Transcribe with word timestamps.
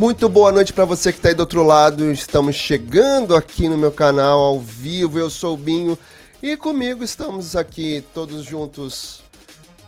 Muito 0.00 0.30
boa 0.30 0.50
noite 0.50 0.72
para 0.72 0.86
você 0.86 1.12
que 1.12 1.18
está 1.18 1.28
aí 1.28 1.34
do 1.34 1.40
outro 1.40 1.62
lado. 1.62 2.10
Estamos 2.10 2.56
chegando 2.56 3.36
aqui 3.36 3.68
no 3.68 3.76
meu 3.76 3.92
canal 3.92 4.38
ao 4.40 4.58
vivo. 4.58 5.18
Eu 5.18 5.28
sou 5.28 5.52
o 5.52 5.58
Binho 5.58 5.98
e 6.42 6.56
comigo 6.56 7.04
estamos 7.04 7.54
aqui 7.54 8.02
todos 8.14 8.42
juntos. 8.42 9.22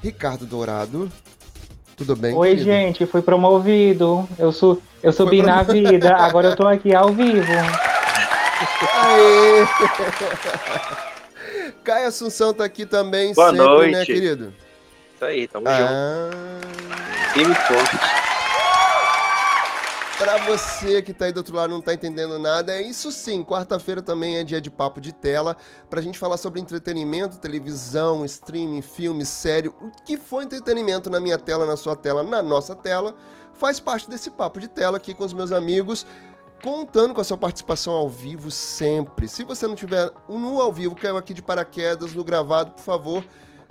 Ricardo 0.02 0.44
Dourado. 0.44 1.10
Tudo 1.96 2.14
bem? 2.14 2.34
Oi, 2.34 2.50
querido? 2.50 2.64
gente, 2.66 3.06
fui 3.06 3.22
promovido. 3.22 4.28
Eu, 4.38 4.52
sou, 4.52 4.82
eu 5.02 5.14
subi 5.14 5.38
Foi 5.38 5.46
na 5.46 5.62
vida, 5.62 6.14
agora 6.14 6.48
eu 6.48 6.56
tô 6.56 6.68
aqui 6.68 6.94
ao 6.94 7.08
vivo. 7.08 7.50
Aê! 8.92 9.66
Caio 11.82 12.08
Assunção 12.08 12.52
tá 12.52 12.66
aqui 12.66 12.84
também, 12.84 13.32
Boa 13.32 13.48
sempre, 13.48 13.64
né, 13.64 13.72
noite. 13.72 13.92
né, 13.92 14.04
querido? 14.04 14.52
Isso 15.14 15.24
aí, 15.24 15.48
tamo 15.48 15.66
ah... 15.66 16.28
junto. 16.28 17.32
Time 17.32 17.54
forte. 17.54 18.31
Pra 20.22 20.38
você 20.38 21.02
que 21.02 21.12
tá 21.12 21.24
aí 21.24 21.32
do 21.32 21.38
outro 21.38 21.56
lado 21.56 21.70
não 21.70 21.80
tá 21.80 21.92
entendendo 21.92 22.38
nada, 22.38 22.72
é 22.72 22.80
isso 22.80 23.10
sim. 23.10 23.42
Quarta-feira 23.42 24.00
também 24.00 24.36
é 24.36 24.44
dia 24.44 24.60
de 24.60 24.70
papo 24.70 25.00
de 25.00 25.12
tela, 25.12 25.56
pra 25.90 26.00
gente 26.00 26.16
falar 26.16 26.36
sobre 26.36 26.60
entretenimento, 26.60 27.40
televisão, 27.40 28.24
streaming, 28.24 28.82
filme, 28.82 29.26
série, 29.26 29.66
o 29.66 29.90
que 30.06 30.16
for 30.16 30.44
entretenimento 30.44 31.10
na 31.10 31.18
minha 31.18 31.36
tela, 31.36 31.66
na 31.66 31.76
sua 31.76 31.96
tela, 31.96 32.22
na 32.22 32.40
nossa 32.40 32.76
tela, 32.76 33.16
faz 33.52 33.80
parte 33.80 34.08
desse 34.08 34.30
papo 34.30 34.60
de 34.60 34.68
tela 34.68 34.96
aqui 34.96 35.12
com 35.12 35.24
os 35.24 35.32
meus 35.32 35.50
amigos, 35.50 36.06
contando 36.62 37.14
com 37.14 37.20
a 37.20 37.24
sua 37.24 37.36
participação 37.36 37.92
ao 37.92 38.08
vivo 38.08 38.48
sempre. 38.48 39.26
Se 39.26 39.42
você 39.42 39.66
não 39.66 39.74
tiver 39.74 40.08
no 40.28 40.60
ao 40.60 40.72
vivo, 40.72 40.94
caiu 40.94 41.16
aqui 41.16 41.34
de 41.34 41.42
paraquedas, 41.42 42.14
no 42.14 42.22
gravado, 42.22 42.70
por 42.70 42.82
favor, 42.82 43.24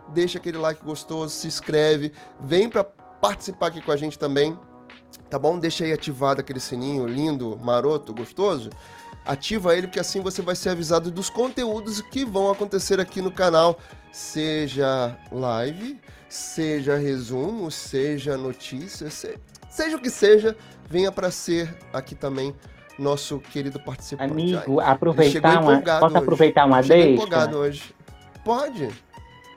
deixa 0.10 0.38
aquele 0.38 0.58
like 0.58 0.84
gostoso, 0.84 1.34
se 1.34 1.48
inscreve, 1.48 2.12
vem 2.42 2.70
pra 2.70 2.84
participar 2.84 3.68
aqui 3.68 3.82
com 3.82 3.94
a 3.94 3.96
gente 3.96 4.20
também 4.20 4.60
tá 5.30 5.38
bom? 5.40 5.58
Deixa 5.58 5.84
aí 5.84 5.94
ativado 5.94 6.42
aquele 6.42 6.60
sininho 6.60 7.06
lindo, 7.08 7.58
maroto, 7.62 8.14
gostoso. 8.14 8.70
Ativa 9.26 9.76
ele, 9.78 9.88
porque 9.88 10.00
assim 10.00 10.20
você 10.20 10.42
vai 10.42 10.56
ser 10.56 10.70
avisado 10.70 11.12
dos 11.12 11.30
conteúdos 11.30 12.02
que 12.02 12.26
vão 12.26 12.50
acontecer 12.52 13.00
aqui 13.00 13.22
no 13.22 13.32
canal, 13.32 13.78
seja 14.12 15.16
live, 15.32 16.00
seja 16.28 16.98
resumo, 16.98 17.70
seja 17.70 18.36
notícia, 18.36 19.10
seja 19.12 19.96
o 19.96 20.00
que 20.02 20.10
seja, 20.10 20.58
venha 20.90 21.12
para 21.12 21.30
ser 21.30 21.78
aqui 21.94 22.16
também 22.16 22.56
nosso 22.98 23.40
querido 23.40 23.80
participante. 23.80 24.32
Amigo, 24.32 24.80
aproveitar 24.80 25.62
uma, 25.62 25.82
posso 25.82 26.06
hoje. 26.06 26.18
aproveitar 26.18 26.66
uma 26.66 26.82
deixa? 26.82 27.10
empolgado 27.10 27.58
hoje. 27.58 27.96
Pode. 28.44 28.90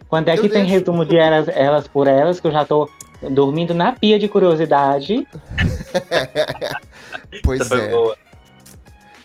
Quando 0.08 0.28
é 0.28 0.36
que 0.36 0.46
Eu 0.46 0.50
tem 0.50 0.62
deixo. 0.64 0.78
resumo 0.78 1.04
de 1.04 1.16
elas, 1.16 1.48
elas 1.48 1.88
por 1.88 2.06
elas, 2.06 2.38
que 2.38 2.46
eu 2.46 2.52
já 2.52 2.64
tô 2.64 2.88
dormindo 3.30 3.74
na 3.74 3.92
pia 3.92 4.18
de 4.18 4.28
curiosidade. 4.28 5.26
pois 7.42 7.70
é. 7.70 7.90
Boa. 7.90 8.16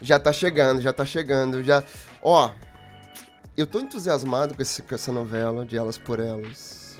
Já 0.01 0.19
tá 0.19 0.31
chegando, 0.31 0.81
já 0.81 0.93
tá 0.93 1.05
chegando. 1.05 1.63
Já. 1.63 1.83
Ó, 2.21 2.51
eu 3.57 3.67
tô 3.67 3.79
entusiasmado 3.79 4.55
com, 4.55 4.61
esse, 4.61 4.81
com 4.81 4.95
essa 4.95 5.11
novela 5.11 5.65
de 5.65 5.77
Elas 5.77 5.97
por 5.97 6.19
Elas. 6.19 6.97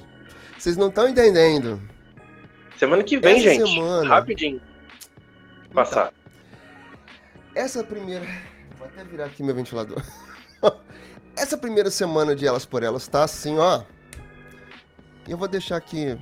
Vocês 0.58 0.76
não 0.76 0.90
estão 0.90 1.08
entendendo. 1.08 1.82
Semana 2.78 3.04
que 3.04 3.18
vem, 3.18 3.38
essa 3.38 3.44
gente. 3.44 3.74
Semana... 3.74 4.08
Rapidinho. 4.08 4.62
Passar. 5.74 6.14
Essa 7.56 7.84
primeira. 7.84 8.26
Vou 8.78 8.88
até 8.88 9.04
virar 9.04 9.26
aqui 9.26 9.44
meu 9.44 9.56
ventilador. 9.56 10.02
essa 11.36 11.58
primeira 11.58 11.90
semana 11.90 12.36
de 12.36 12.46
Elas 12.46 12.66
por 12.66 12.84
Elas 12.84 13.08
tá 13.08 13.24
assim, 13.24 13.58
ó. 13.58 13.84
Eu 15.28 15.38
vou 15.38 15.48
deixar 15.48 15.78
aqui 15.78 16.18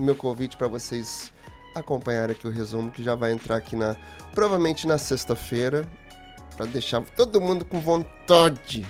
meu 0.00 0.14
convite 0.14 0.56
para 0.56 0.68
vocês 0.68 1.32
acompanharem 1.74 2.34
aqui 2.34 2.46
o 2.46 2.50
resumo 2.50 2.90
que 2.90 3.02
já 3.02 3.14
vai 3.14 3.32
entrar 3.32 3.56
aqui 3.56 3.76
na 3.76 3.96
provavelmente 4.34 4.86
na 4.86 4.98
sexta-feira 4.98 5.86
para 6.56 6.66
deixar 6.66 7.02
todo 7.16 7.40
mundo 7.40 7.64
com 7.64 7.80
vontade 7.80 8.86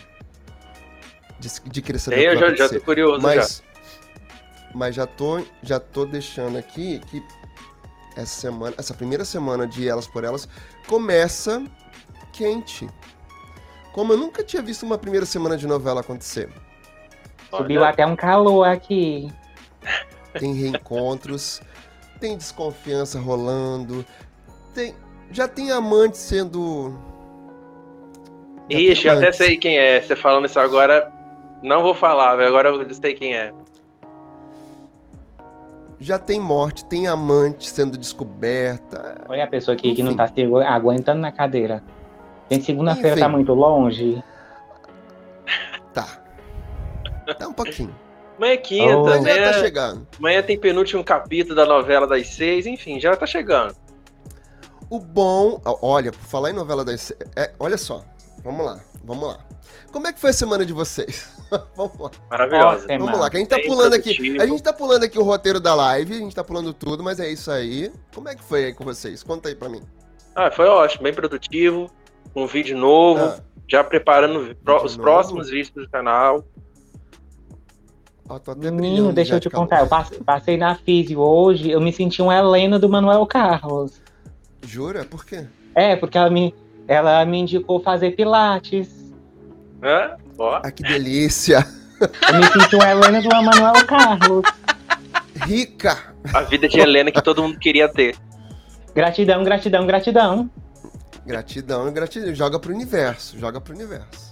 de, 1.39 1.83
de 1.83 1.99
saber 1.99 2.25
Eu 2.25 2.39
já, 2.39 2.55
já 2.55 2.69
tô 2.69 2.81
curioso 2.81 3.23
mas, 3.23 3.63
já. 3.63 4.75
Mas 4.75 4.95
já 4.95 5.07
tô 5.07 5.45
já 5.63 5.81
tô 5.81 6.07
deixando 6.07 6.59
aqui 6.59 7.01
que 7.07 7.23
essa 8.17 8.41
semana, 8.41 8.75
essa 8.79 8.95
primeira 8.95 9.25
semana 9.25 9.67
de 9.67 9.89
Elas 9.89 10.07
por 10.07 10.25
Elas 10.25 10.49
começa 10.87 11.63
quente. 12.33 12.89
Como 13.93 14.13
eu 14.13 14.17
nunca 14.17 14.43
tinha 14.43 14.63
visto 14.63 14.85
uma 14.85 14.99
primeira 14.99 15.27
semana 15.27 15.57
de 15.57 15.67
novela 15.67 16.01
acontecer. 16.01 16.49
Subiu 17.51 17.85
até 17.85 18.07
um 18.07 18.15
calor 18.15 18.69
aqui 18.69 19.33
tem 20.39 20.55
reencontros, 20.55 21.61
tem 22.21 22.37
desconfiança 22.37 23.19
rolando, 23.19 24.05
tem 24.75 24.95
já 25.31 25.47
tem 25.47 25.71
amante 25.71 26.19
sendo. 26.19 26.99
Ixi, 28.69 29.07
eu 29.07 29.15
até 29.15 29.33
sei 29.33 29.57
quem 29.57 29.79
é. 29.79 30.01
Você 30.01 30.17
falando 30.17 30.47
isso 30.47 30.59
agora, 30.59 31.11
não 31.63 31.83
vou 31.83 31.95
falar, 31.95 32.37
velho. 32.37 32.49
Agora 32.49 32.69
eu 32.69 32.95
sei 32.95 33.15
quem 33.15 33.35
é. 33.35 33.53
Já 35.99 36.19
tem 36.19 36.41
morte, 36.41 36.85
tem 36.87 37.07
amante 37.07 37.69
sendo 37.69 37.99
descoberta. 37.99 39.23
Olha 39.29 39.45
a 39.45 39.47
pessoa 39.47 39.75
aqui 39.75 39.89
Enfim. 39.89 39.97
que 39.97 40.03
não 40.03 40.17
tá 40.17 40.27
se 40.27 40.43
aguentando 40.67 41.21
na 41.21 41.31
cadeira. 41.31 41.83
Tem 42.49 42.61
segunda-feira, 42.61 43.19
tá 43.19 43.29
muito 43.29 43.53
longe. 43.53 44.23
Tá. 45.93 46.07
Tá 47.39 47.49
um 47.49 47.53
pouquinho. 47.53 47.95
Amanhã 48.41 48.55
é 48.55 48.57
quinta, 48.57 48.97
oh. 48.97 49.07
amanhã, 49.07 49.35
já 49.35 49.53
tá 49.53 49.59
chegando. 49.61 50.09
Amanhã 50.19 50.43
tem 50.43 50.59
penúltimo 50.59 51.05
capítulo 51.05 51.55
da 51.55 51.67
novela 51.67 52.07
das 52.07 52.27
seis, 52.29 52.65
enfim, 52.65 52.99
já 52.99 53.15
tá 53.15 53.27
chegando. 53.27 53.77
O 54.89 54.99
bom, 54.99 55.61
olha, 55.83 56.11
por 56.11 56.23
falar 56.23 56.49
em 56.49 56.55
novela 56.55 56.83
das 56.83 57.03
seis, 57.03 57.21
é, 57.37 57.53
olha 57.59 57.77
só, 57.77 58.03
vamos 58.43 58.65
lá, 58.65 58.81
vamos 59.05 59.29
lá. 59.29 59.41
Como 59.93 60.07
é 60.07 60.13
que 60.15 60.19
foi 60.19 60.31
a 60.31 60.33
semana 60.33 60.65
de 60.65 60.73
vocês? 60.73 61.31
vamos 61.77 61.99
lá. 61.99 62.11
Maravilhosa. 62.31 62.87
Vamos 62.89 63.19
lá, 63.19 63.29
que 63.29 63.37
a 63.37 63.41
gente 63.41 63.51
tá 63.51 63.59
pulando 63.59 63.93
aqui. 63.93 64.41
A 64.41 64.47
gente 64.47 64.63
tá 64.63 64.73
pulando 64.73 65.05
aqui 65.05 65.19
o 65.19 65.23
roteiro 65.23 65.61
da 65.61 65.75
live, 65.75 66.15
a 66.15 66.19
gente 66.19 66.35
tá 66.35 66.43
pulando 66.43 66.73
tudo, 66.73 67.05
mas 67.05 67.21
é 67.21 67.31
isso 67.31 67.51
aí. 67.51 67.93
Como 68.15 68.27
é 68.27 68.35
que 68.35 68.43
foi 68.43 68.65
aí 68.65 68.73
com 68.73 68.85
vocês? 68.85 69.23
Conta 69.23 69.51
aí 69.51 69.55
pra 69.55 69.69
mim. 69.69 69.83
Ah, 70.35 70.51
foi 70.51 70.67
ótimo, 70.67 71.03
bem 71.03 71.13
produtivo, 71.13 71.91
um 72.35 72.47
vídeo 72.47 72.79
novo, 72.79 73.23
ah. 73.23 73.39
já 73.69 73.85
preparando 73.85 74.45
vídeo 74.45 74.57
os 74.83 74.97
novo. 74.97 75.03
próximos 75.03 75.51
vídeos 75.51 75.85
do 75.85 75.91
canal. 75.91 76.43
Ó, 78.31 78.41
Menino, 78.71 79.13
deixa 79.13 79.35
eu 79.35 79.41
te 79.41 79.51
contar. 79.51 79.81
Eu 79.81 79.89
passei 80.25 80.57
na 80.57 80.77
físico 80.77 81.21
hoje, 81.21 81.69
eu 81.69 81.81
me 81.81 81.93
senti 81.93 82.23
uma 82.23 82.37
Helena 82.37 82.79
do 82.79 82.89
Manuel 82.89 83.27
Carlos. 83.27 84.01
Jura? 84.65 85.05
Por 85.05 85.27
quê? 85.27 85.47
É, 85.75 85.97
porque 85.97 86.17
ela 86.17 86.31
me, 86.31 86.55
ela 86.87 87.25
me 87.25 87.41
indicou 87.41 87.83
fazer 87.83 88.13
pilates. 88.13 88.89
Hã? 89.83 90.17
Ó. 90.39 90.61
Ah, 90.63 90.71
que 90.71 90.85
delícia! 90.85 91.67
Eu 92.01 92.41
me 92.41 92.47
senti 92.47 92.77
uma 92.77 92.89
Helena 92.89 93.21
do 93.21 93.29
Manuel 93.29 93.87
Carlos. 93.87 94.45
Rica! 95.35 96.15
A 96.33 96.43
vida 96.43 96.69
de 96.69 96.79
Helena 96.79 97.11
que 97.11 97.21
todo 97.21 97.43
mundo 97.43 97.59
queria 97.59 97.89
ter. 97.89 98.17
Gratidão, 98.95 99.43
gratidão, 99.43 99.87
gratidão. 99.87 100.51
Gratidão, 101.27 101.93
gratidão. 101.93 102.35
Joga 102.35 102.59
pro 102.61 102.73
universo, 102.73 103.39
joga 103.39 103.61
pro 103.61 103.75
universo. 103.75 104.30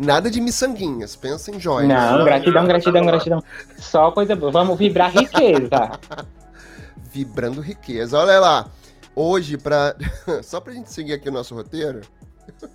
Nada 0.00 0.30
de 0.30 0.40
miçanguinhas, 0.40 1.14
pensa 1.14 1.50
em 1.50 1.60
joias. 1.60 1.86
Não, 1.86 2.24
gratidão, 2.24 2.64
gratidão, 2.64 3.04
gratidão. 3.04 3.44
Só 3.76 4.10
coisa 4.10 4.34
boa. 4.34 4.50
Vamos 4.50 4.78
vibrar 4.78 5.12
riqueza. 5.12 5.90
Vibrando 7.12 7.60
riqueza. 7.60 8.18
Olha 8.18 8.40
lá. 8.40 8.70
Hoje, 9.14 9.58
pra... 9.58 9.94
só 10.42 10.58
pra 10.58 10.72
gente 10.72 10.90
seguir 10.90 11.12
aqui 11.12 11.28
o 11.28 11.32
nosso 11.32 11.54
roteiro, 11.54 12.00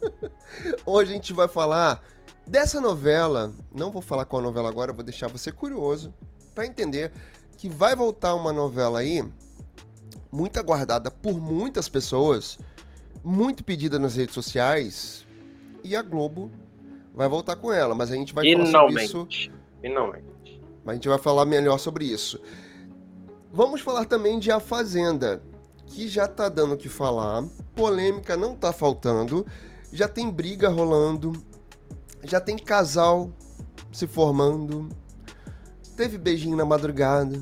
hoje 0.85 1.13
a 1.13 1.15
gente 1.15 1.33
vai 1.33 1.47
falar 1.47 1.99
dessa 2.45 2.79
novela. 2.79 3.51
Não 3.73 3.89
vou 3.89 4.03
falar 4.03 4.25
qual 4.25 4.39
novela 4.39 4.69
agora, 4.69 4.93
vou 4.93 5.03
deixar 5.03 5.27
você 5.27 5.51
curioso 5.51 6.13
para 6.53 6.67
entender 6.67 7.11
que 7.57 7.67
vai 7.67 7.95
voltar 7.95 8.35
uma 8.35 8.53
novela 8.53 8.99
aí 8.99 9.27
muito 10.31 10.59
aguardada 10.59 11.09
por 11.09 11.41
muitas 11.41 11.89
pessoas, 11.89 12.59
muito 13.23 13.63
pedida 13.63 13.97
nas 13.97 14.15
redes 14.15 14.35
sociais, 14.35 15.25
e 15.83 15.95
a 15.95 16.03
Globo 16.03 16.51
vai 17.15 17.27
voltar 17.29 17.55
com 17.55 17.71
ela, 17.71 17.95
mas 17.95 18.11
a 18.11 18.15
gente 18.15 18.33
vai 18.33 18.43
Finalmente. 18.43 18.71
falar 18.71 19.07
sobre 19.07 19.35
isso. 19.35 19.51
Finalmente. 19.81 20.61
Mas 20.83 20.91
a 20.91 20.95
gente 20.95 21.07
vai 21.07 21.17
falar 21.17 21.45
melhor 21.45 21.79
sobre 21.79 22.05
isso. 22.05 22.39
Vamos 23.51 23.81
falar 23.81 24.05
também 24.05 24.37
de 24.37 24.51
A 24.51 24.59
Fazenda, 24.59 25.41
que 25.87 26.07
já 26.07 26.27
tá 26.27 26.49
dando 26.49 26.73
o 26.73 26.77
que 26.77 26.89
falar, 26.89 27.43
polêmica 27.73 28.35
não 28.35 28.53
tá 28.53 28.73
faltando, 28.73 29.45
já 29.93 30.07
tem 30.07 30.29
briga 30.29 30.67
rolando, 30.67 31.31
já 32.23 32.41
tem 32.41 32.57
casal 32.57 33.31
se 33.91 34.05
formando, 34.05 34.89
teve 35.95 36.17
beijinho 36.17 36.57
na 36.57 36.65
madrugada, 36.65 37.41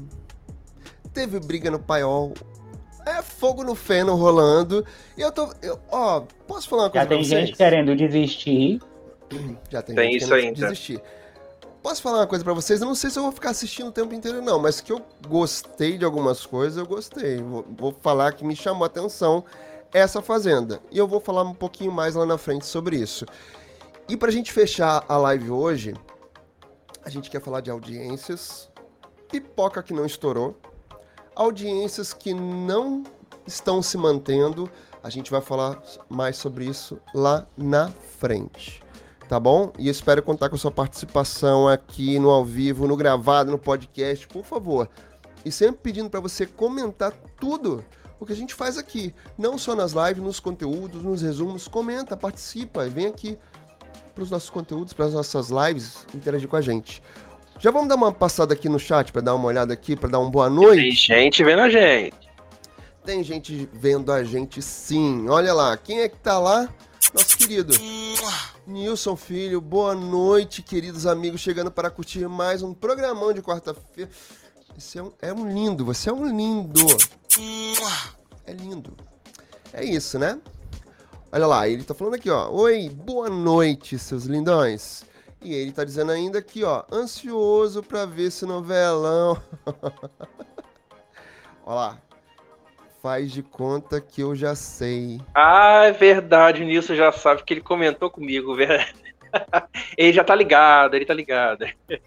teve 1.11 1.39
briga 1.39 1.71
no 1.71 1.79
paiol, 1.79 2.33
é 3.05 3.21
fogo 3.21 3.63
no 3.63 3.73
feno 3.73 4.15
rolando. 4.15 4.85
E 5.17 5.21
eu 5.21 5.31
tô. 5.31 5.51
Eu, 5.61 5.79
ó, 5.91 6.21
posso 6.47 6.69
falar 6.69 6.83
uma 6.83 6.89
coisa 6.89 7.03
Já 7.05 7.09
tem 7.09 7.23
gente 7.23 7.53
querendo 7.53 7.95
desistir. 7.95 8.79
Já 9.69 9.81
tem, 9.81 9.95
tem 9.95 10.15
isso 10.15 10.33
ainda. 10.33 10.67
Desistir. 10.67 11.01
posso 11.81 12.01
falar 12.01 12.19
uma 12.19 12.27
coisa 12.27 12.43
para 12.43 12.53
vocês? 12.53 12.81
Eu 12.81 12.87
não 12.87 12.95
sei 12.95 13.09
se 13.09 13.19
eu 13.19 13.23
vou 13.23 13.31
ficar 13.31 13.51
assistindo 13.51 13.87
o 13.87 13.91
tempo 13.91 14.13
inteiro, 14.13 14.41
não, 14.41 14.59
mas 14.59 14.81
que 14.81 14.91
eu 14.91 15.01
gostei 15.27 15.97
de 15.97 16.05
algumas 16.05 16.45
coisas, 16.45 16.77
eu 16.77 16.85
gostei. 16.85 17.37
Vou, 17.37 17.65
vou 17.77 17.95
falar 18.01 18.33
que 18.33 18.45
me 18.45 18.55
chamou 18.55 18.83
a 18.83 18.87
atenção 18.87 19.43
essa 19.93 20.21
fazenda. 20.21 20.81
E 20.91 20.97
eu 20.97 21.07
vou 21.07 21.19
falar 21.19 21.43
um 21.43 21.53
pouquinho 21.53 21.91
mais 21.91 22.15
lá 22.15 22.25
na 22.25 22.37
frente 22.37 22.65
sobre 22.65 22.97
isso. 22.97 23.25
E 24.09 24.17
pra 24.17 24.31
gente 24.31 24.51
fechar 24.51 25.05
a 25.07 25.17
live 25.17 25.49
hoje, 25.51 25.93
a 27.05 27.09
gente 27.09 27.29
quer 27.29 27.41
falar 27.41 27.61
de 27.61 27.69
audiências, 27.69 28.69
pipoca 29.31 29.81
que 29.81 29.93
não 29.93 30.05
estourou, 30.05 30.57
audiências 31.35 32.13
que 32.13 32.33
não 32.33 33.03
estão 33.45 33.81
se 33.81 33.97
mantendo. 33.97 34.69
A 35.01 35.09
gente 35.09 35.31
vai 35.31 35.41
falar 35.41 35.81
mais 36.09 36.37
sobre 36.37 36.65
isso 36.65 36.99
lá 37.13 37.47
na 37.57 37.89
frente. 38.19 38.82
Tá 39.33 39.39
bom? 39.39 39.73
E 39.79 39.89
espero 39.89 40.21
contar 40.21 40.47
com 40.47 40.55
a 40.55 40.59
sua 40.59 40.69
participação 40.69 41.67
aqui 41.67 42.19
no 42.19 42.29
ao 42.29 42.45
vivo, 42.45 42.85
no 42.85 42.95
gravado, 42.95 43.49
no 43.49 43.57
podcast, 43.57 44.27
por 44.27 44.45
favor. 44.45 44.87
E 45.43 45.51
sempre 45.51 45.79
pedindo 45.81 46.07
para 46.07 46.19
você 46.19 46.45
comentar 46.45 47.11
tudo 47.39 47.83
o 48.19 48.27
que 48.27 48.31
a 48.31 48.35
gente 48.35 48.53
faz 48.53 48.77
aqui, 48.77 49.11
não 49.35 49.57
só 49.57 49.73
nas 49.73 49.93
lives, 49.93 50.21
nos 50.21 50.39
conteúdos, 50.39 51.01
nos 51.01 51.23
resumos, 51.23 51.67
comenta, 51.67 52.15
participa, 52.15 52.87
vem 52.87 53.07
aqui 53.07 53.35
para 54.13 54.23
os 54.23 54.29
nossos 54.29 54.51
conteúdos, 54.51 54.93
para 54.93 55.05
as 55.05 55.15
nossas 55.15 55.49
lives, 55.49 56.05
interagir 56.13 56.47
com 56.47 56.55
a 56.55 56.61
gente. 56.61 57.01
Já 57.59 57.71
vamos 57.71 57.89
dar 57.89 57.95
uma 57.95 58.11
passada 58.11 58.53
aqui 58.53 58.69
no 58.69 58.77
chat 58.77 59.11
para 59.11 59.23
dar 59.23 59.33
uma 59.33 59.47
olhada 59.47 59.73
aqui, 59.73 59.95
para 59.95 60.09
dar 60.09 60.19
uma 60.19 60.29
boa 60.29 60.47
noite. 60.47 60.79
Tem 60.79 60.91
gente 60.91 61.43
vendo 61.43 61.61
a 61.61 61.69
gente. 61.71 62.29
Tem 63.03 63.23
gente 63.23 63.67
vendo 63.73 64.11
a 64.11 64.23
gente 64.23 64.61
sim. 64.61 65.27
Olha 65.27 65.55
lá, 65.55 65.75
quem 65.75 66.01
é 66.01 66.07
que 66.07 66.17
tá 66.17 66.37
lá? 66.37 66.69
Nosso 67.11 67.37
querido 67.37 67.73
Nilson 68.65 69.15
Filho. 69.15 69.59
Boa 69.59 69.95
noite, 69.95 70.61
queridos 70.61 71.05
amigos, 71.05 71.41
chegando 71.41 71.71
para 71.71 71.89
curtir 71.89 72.27
mais 72.27 72.61
um 72.61 72.73
programão 72.73 73.33
de 73.33 73.41
quarta-feira. 73.41 74.09
Você 74.77 74.99
é 74.99 75.03
um, 75.03 75.11
é 75.21 75.33
um 75.33 75.51
lindo, 75.51 75.83
você 75.83 76.09
é 76.09 76.13
um 76.13 76.25
lindo. 76.25 76.85
É 78.45 78.53
lindo. 78.53 78.95
É 79.73 79.83
isso, 79.83 80.17
né? 80.17 80.39
Olha 81.31 81.47
lá, 81.47 81.67
ele 81.67 81.83
tá 81.83 81.93
falando 81.93 82.13
aqui, 82.13 82.29
ó. 82.29 82.49
Oi, 82.51 82.89
boa 82.89 83.29
noite, 83.29 83.97
seus 83.97 84.25
lindões. 84.25 85.03
E 85.41 85.53
ele 85.53 85.71
tá 85.71 85.83
dizendo 85.83 86.11
ainda 86.11 86.39
aqui, 86.39 86.63
ó, 86.63 86.83
ansioso 86.91 87.83
pra 87.83 88.05
ver 88.05 88.27
esse 88.27 88.45
novelão. 88.45 89.41
Olha 91.65 91.75
lá. 91.75 92.01
Faz 93.03 93.33
de 93.33 93.43
conta 93.43 93.99
que 93.99 94.21
eu 94.21 94.33
já 94.33 94.55
sei. 94.55 95.19
Ah, 95.35 95.83
é 95.83 95.91
verdade, 95.91 96.63
o 96.63 96.65
Nilson 96.65 96.95
já 96.95 97.11
sabe 97.11 97.43
que 97.43 97.53
ele 97.53 97.59
comentou 97.59 98.09
comigo, 98.09 98.55
velho. 98.55 98.81
ele 99.97 100.13
já 100.13 100.23
tá 100.23 100.33
ligado, 100.33 100.93
ele 100.93 101.05
tá 101.05 101.13
ligado. 101.13 101.65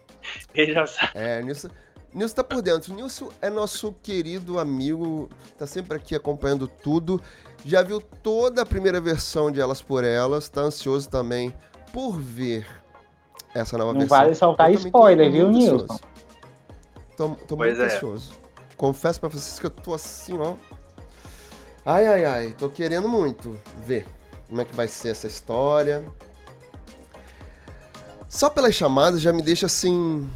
Ele 0.52 0.72
já 0.72 0.84
sabe. 0.88 1.12
É, 1.14 1.40
Nilson, 1.40 1.68
Nilson 2.12 2.34
tá 2.34 2.42
por 2.42 2.60
dentro. 2.60 2.92
Nilson 2.92 3.30
é 3.40 3.48
nosso 3.48 3.92
querido 4.02 4.58
amigo, 4.58 5.28
tá 5.56 5.68
sempre 5.68 5.96
aqui 5.96 6.16
acompanhando 6.16 6.66
tudo. 6.66 7.22
Já 7.64 7.80
viu 7.80 8.00
toda 8.00 8.62
a 8.62 8.66
primeira 8.66 9.00
versão 9.00 9.52
de 9.52 9.60
Elas 9.60 9.80
por 9.80 10.02
Elas, 10.02 10.48
tá 10.48 10.62
ansioso 10.62 11.08
também 11.08 11.54
por 11.92 12.18
ver 12.18 12.66
essa 13.54 13.78
nova 13.78 13.92
Não 13.92 14.00
versão. 14.00 14.18
Não 14.18 14.24
vale 14.24 14.34
soltar 14.34 14.72
spoiler, 14.72 15.30
viu, 15.30 15.48
Nilson? 15.48 15.98
Tô, 17.16 17.36
tô 17.46 17.56
muito 17.56 17.80
é. 17.80 17.84
ansioso. 17.84 18.32
Confesso 18.76 19.20
pra 19.20 19.28
vocês 19.28 19.60
que 19.60 19.66
eu 19.66 19.70
tô 19.70 19.94
assim, 19.94 20.36
ó. 20.38 20.56
Ai, 21.86 22.04
ai, 22.04 22.24
ai. 22.24 22.54
Tô 22.58 22.68
querendo 22.68 23.08
muito 23.08 23.56
ver 23.86 24.08
como 24.48 24.60
é 24.60 24.64
que 24.64 24.74
vai 24.74 24.88
ser 24.88 25.10
essa 25.10 25.28
história. 25.28 26.04
Só 28.28 28.50
pelas 28.50 28.74
chamadas 28.74 29.20
já 29.20 29.32
me 29.32 29.40
deixa 29.40 29.66
assim. 29.66 30.28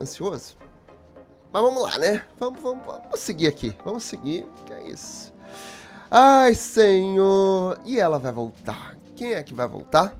ansioso. 0.00 0.56
Mas 1.52 1.62
vamos 1.62 1.80
lá, 1.80 1.96
né? 1.98 2.24
Vamos, 2.40 2.60
vamos, 2.60 2.84
vamos 2.84 3.20
seguir 3.20 3.46
aqui. 3.46 3.72
Vamos 3.84 4.02
seguir, 4.02 4.44
que 4.66 4.72
é 4.72 4.88
isso. 4.88 5.32
Ai, 6.10 6.54
Senhor. 6.54 7.78
E 7.84 8.00
ela 8.00 8.18
vai 8.18 8.32
voltar. 8.32 8.96
Quem 9.14 9.34
é 9.34 9.44
que 9.44 9.54
vai 9.54 9.68
voltar? 9.68 10.12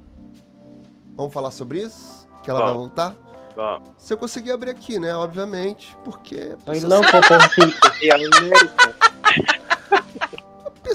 Vamos 1.16 1.34
falar 1.34 1.50
sobre 1.50 1.82
isso? 1.82 2.28
Que 2.44 2.50
ela 2.50 2.60
Bom. 2.60 2.66
vai 2.66 2.74
voltar? 2.74 3.16
Bom. 3.56 3.82
Se 3.98 4.12
eu 4.12 4.18
conseguir 4.18 4.52
abrir 4.52 4.70
aqui, 4.70 5.00
né? 5.00 5.16
Obviamente, 5.16 5.96
porque. 6.04 6.54
Ai, 6.64 6.78
não, 6.78 7.00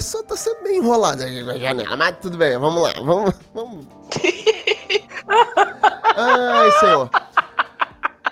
A 0.00 0.02
pessoa 0.02 0.24
tá 0.24 0.36
sendo 0.36 0.62
bem 0.62 0.78
enrolada 0.78 1.26
na 1.44 1.58
janela, 1.58 1.96
mas 1.96 2.16
tudo 2.18 2.38
bem, 2.38 2.58
vamos 2.58 2.82
lá, 2.82 2.92
vamos. 2.94 3.34
vamos. 3.52 3.86
Ai, 6.16 6.70
Senhor. 6.80 7.10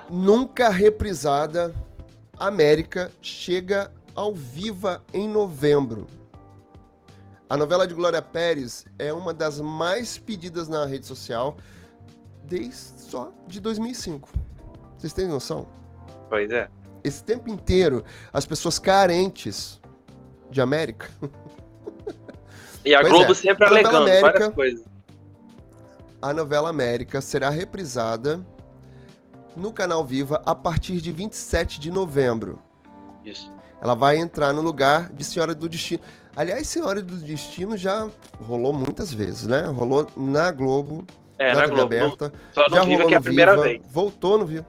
Nunca 0.08 0.70
reprisada 0.70 1.74
América 2.38 3.12
chega 3.20 3.92
ao 4.14 4.34
Viva 4.34 5.04
em 5.12 5.28
novembro. 5.28 6.06
A 7.50 7.56
novela 7.56 7.86
de 7.86 7.94
Glória 7.94 8.22
Pérez 8.22 8.86
é 8.98 9.12
uma 9.12 9.34
das 9.34 9.60
mais 9.60 10.18
pedidas 10.18 10.68
na 10.68 10.86
rede 10.86 11.06
social 11.06 11.56
desde 12.44 13.02
só 13.02 13.30
de 13.46 13.60
2005. 13.60 14.28
Vocês 14.96 15.12
têm 15.12 15.28
noção? 15.28 15.68
Pois 16.28 16.50
é. 16.50 16.68
Esse 17.04 17.22
tempo 17.22 17.48
inteiro, 17.48 18.04
as 18.32 18.44
pessoas 18.44 18.78
carentes 18.78 19.80
de 20.50 20.60
América. 20.60 21.08
E 22.88 22.94
a 22.94 23.00
pois 23.00 23.12
Globo 23.12 23.32
é. 23.32 23.34
sempre 23.34 23.64
a 23.66 23.68
alegando 23.68 23.96
América, 23.98 24.32
várias 24.32 24.54
coisas. 24.54 24.84
A 26.22 26.32
novela 26.32 26.70
América 26.70 27.20
será 27.20 27.50
reprisada 27.50 28.40
no 29.54 29.74
canal 29.74 30.02
Viva 30.06 30.40
a 30.46 30.54
partir 30.54 31.02
de 31.02 31.12
27 31.12 31.78
de 31.78 31.90
novembro. 31.90 32.58
Isso. 33.22 33.52
Ela 33.82 33.94
vai 33.94 34.16
entrar 34.16 34.54
no 34.54 34.62
lugar 34.62 35.12
de 35.12 35.22
Senhora 35.22 35.54
do 35.54 35.68
Destino. 35.68 36.00
Aliás, 36.34 36.66
Senhora 36.66 37.02
do 37.02 37.16
Destino 37.16 37.76
já 37.76 38.08
rolou 38.40 38.72
muitas 38.72 39.12
vezes, 39.12 39.46
né? 39.46 39.66
Rolou 39.66 40.06
na 40.16 40.50
Globo, 40.50 41.04
é, 41.38 41.52
na, 41.52 41.60
na 41.60 41.66
Globo. 41.66 41.82
Aberta, 41.82 42.32
só 42.52 42.70
no 42.70 42.74
já 42.74 42.84
Viva 42.84 43.06
que 43.06 43.14
é 43.14 43.16
a 43.18 43.20
primeira 43.20 43.52
Viva, 43.52 43.64
vez. 43.64 43.82
Voltou 43.90 44.38
no 44.38 44.46
Viva. 44.46 44.66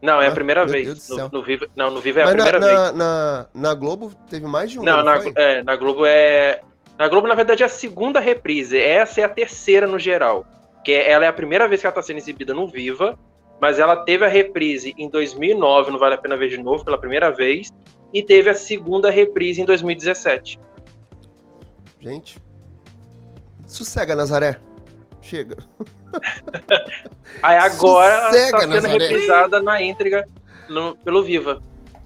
Não, 0.00 0.22
é 0.22 0.28
a 0.28 0.30
primeira 0.30 0.62
ah, 0.62 0.66
vez. 0.66 1.08
No, 1.08 1.28
no, 1.30 1.42
Viva, 1.42 1.66
não, 1.74 1.90
no 1.90 2.00
Viva 2.00 2.20
é 2.20 2.24
Mas 2.26 2.34
a 2.34 2.36
primeira 2.36 2.60
na, 2.60 2.66
vez. 2.66 2.78
Na, 2.78 2.92
na, 2.92 3.46
na, 3.52 3.74
Globo 3.74 4.12
teve 4.30 4.46
mais 4.46 4.70
de 4.70 4.78
um. 4.78 4.84
Não, 4.84 5.02
na, 5.02 5.16
é, 5.34 5.64
na 5.64 5.74
Globo 5.74 6.06
é. 6.06 6.62
Na 6.98 7.08
Globo, 7.08 7.26
na 7.26 7.34
verdade, 7.34 7.62
é 7.62 7.66
a 7.66 7.68
segunda 7.68 8.20
reprise. 8.20 8.78
Essa 8.78 9.20
é 9.20 9.24
a 9.24 9.28
terceira 9.28 9.86
no 9.86 9.98
geral. 9.98 10.46
Que 10.84 10.92
ela 10.92 11.24
é 11.24 11.28
a 11.28 11.32
primeira 11.32 11.68
vez 11.68 11.80
que 11.80 11.86
ela 11.86 11.92
está 11.92 12.02
sendo 12.02 12.18
exibida 12.18 12.54
no 12.54 12.66
Viva 12.66 13.18
mas 13.60 13.78
ela 13.78 13.96
teve 13.96 14.24
a 14.24 14.28
reprise 14.28 14.94
em 14.98 15.08
2009, 15.08 15.90
não 15.90 15.98
vale 15.98 16.14
a 16.14 16.18
pena 16.18 16.36
ver 16.36 16.48
de 16.48 16.58
novo, 16.58 16.84
pela 16.84 16.98
primeira 16.98 17.30
vez, 17.30 17.72
e 18.12 18.22
teve 18.22 18.50
a 18.50 18.54
segunda 18.54 19.10
reprise 19.10 19.60
em 19.60 19.64
2017. 19.64 20.60
Gente, 22.00 22.38
sossega, 23.66 24.14
Nazaré. 24.14 24.60
Chega. 25.20 25.56
Aí 27.42 27.56
agora 27.56 28.26
sossega, 28.26 28.52
tá 28.52 28.60
sendo 28.60 28.74
Nazaré. 28.74 28.98
reprisada 28.98 29.62
na 29.62 29.82
íntegra 29.82 30.28
no, 30.68 30.96
pelo 30.96 31.22
Viva, 31.22 31.62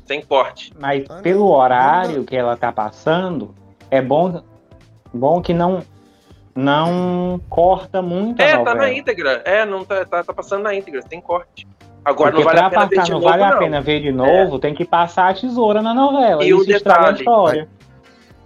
sem 0.07 0.23
corte. 0.23 0.73
Mas 0.79 1.05
ah, 1.11 1.21
pelo 1.21 1.50
horário 1.50 2.25
que 2.25 2.37
ela 2.37 2.57
tá 2.57 2.73
passando, 2.73 3.55
é 3.91 4.00
bom, 4.00 4.43
bom 5.12 5.40
que 5.40 5.52
não 5.52 5.83
não 6.55 7.40
corta 7.49 8.02
muito 8.02 8.40
é, 8.40 8.52
a 8.52 8.59
novela. 8.59 8.76
tá 8.76 8.83
na 8.83 8.93
íntegra. 8.93 9.43
É, 9.45 9.64
não 9.64 9.85
tá, 9.85 10.05
tá, 10.05 10.25
tá 10.25 10.33
passando 10.33 10.62
na 10.62 10.75
íntegra, 10.75 11.02
tem 11.02 11.21
corte. 11.21 11.67
Agora 12.05 12.33
Porque 12.33 12.45
não 12.45 12.52
vale 12.52 12.61
a 12.61 12.71
pena 12.71 12.88
passar, 12.88 12.88
ver 12.88 13.02
de 13.02 13.11
não 13.11 13.21
novo, 13.21 13.31
vale 13.31 13.43
não. 13.43 13.50
a 13.50 13.59
pena 13.59 13.81
ver 13.81 14.00
de 14.00 14.12
novo, 14.12 14.57
é. 14.57 14.61
tem 14.61 14.75
que 14.75 14.85
passar 14.85 15.31
a 15.31 15.35
tesoura 15.35 15.83
na 15.83 15.95
novela. 15.95 16.43
E 16.43 16.49
isso 16.49 16.62
um 16.62 16.64
detalhe, 16.64 17.07
a 17.07 17.12
história. 17.12 17.69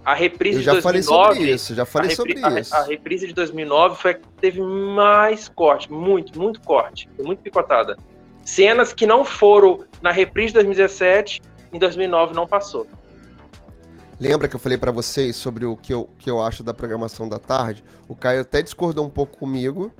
A 0.03 0.13
reprise 0.13 0.59
Eu 0.59 0.63
já 0.63 0.73
de 0.73 0.81
2009, 0.81 1.17
falei 1.17 1.33
sobre 1.33 1.51
isso, 1.51 1.75
já 1.75 1.85
falei 1.85 2.09
repri, 2.09 2.39
sobre 2.39 2.45
a, 2.45 2.59
isso. 2.59 2.75
A, 2.75 2.83
reprise 2.83 3.27
de 3.27 3.33
2009 3.33 3.95
foi 3.95 4.11
a 4.11 4.13
que 4.13 4.27
teve 4.39 4.61
mais 4.61 5.47
corte, 5.49 5.91
muito, 5.91 6.37
muito 6.39 6.61
corte, 6.61 7.09
foi 7.15 7.25
muito 7.25 7.39
picotada. 7.39 7.97
Cenas 8.43 8.93
que 8.93 9.07
não 9.07 9.25
foram 9.25 9.83
na 10.03 10.11
reprise 10.11 10.49
de 10.49 10.55
2017, 10.55 11.41
em 11.73 11.79
2009 11.79 12.35
não 12.35 12.45
passou. 12.45 12.85
Lembra 14.19 14.47
que 14.47 14.55
eu 14.55 14.59
falei 14.59 14.77
para 14.77 14.91
vocês 14.91 15.35
sobre 15.35 15.65
o 15.65 15.75
que 15.75 15.93
eu, 15.93 16.09
que 16.17 16.29
eu 16.29 16.41
acho 16.41 16.63
da 16.63 16.73
programação 16.73 17.27
da 17.27 17.37
tarde? 17.37 17.83
O 18.07 18.15
Caio 18.15 18.41
até 18.41 18.61
discordou 18.61 19.05
um 19.05 19.09
pouco 19.09 19.37
comigo, 19.37 19.91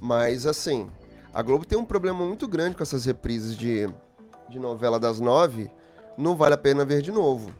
mas 0.00 0.44
assim, 0.44 0.90
a 1.32 1.40
Globo 1.40 1.64
tem 1.64 1.78
um 1.78 1.84
problema 1.84 2.24
muito 2.24 2.48
grande 2.48 2.74
com 2.74 2.82
essas 2.82 3.04
reprises 3.04 3.56
de, 3.56 3.88
de 4.48 4.58
novela 4.58 4.98
das 4.98 5.20
nove. 5.20 5.70
Não 6.18 6.34
vale 6.34 6.54
a 6.54 6.58
pena 6.58 6.84
ver 6.84 7.00
de 7.00 7.12
novo. 7.12 7.54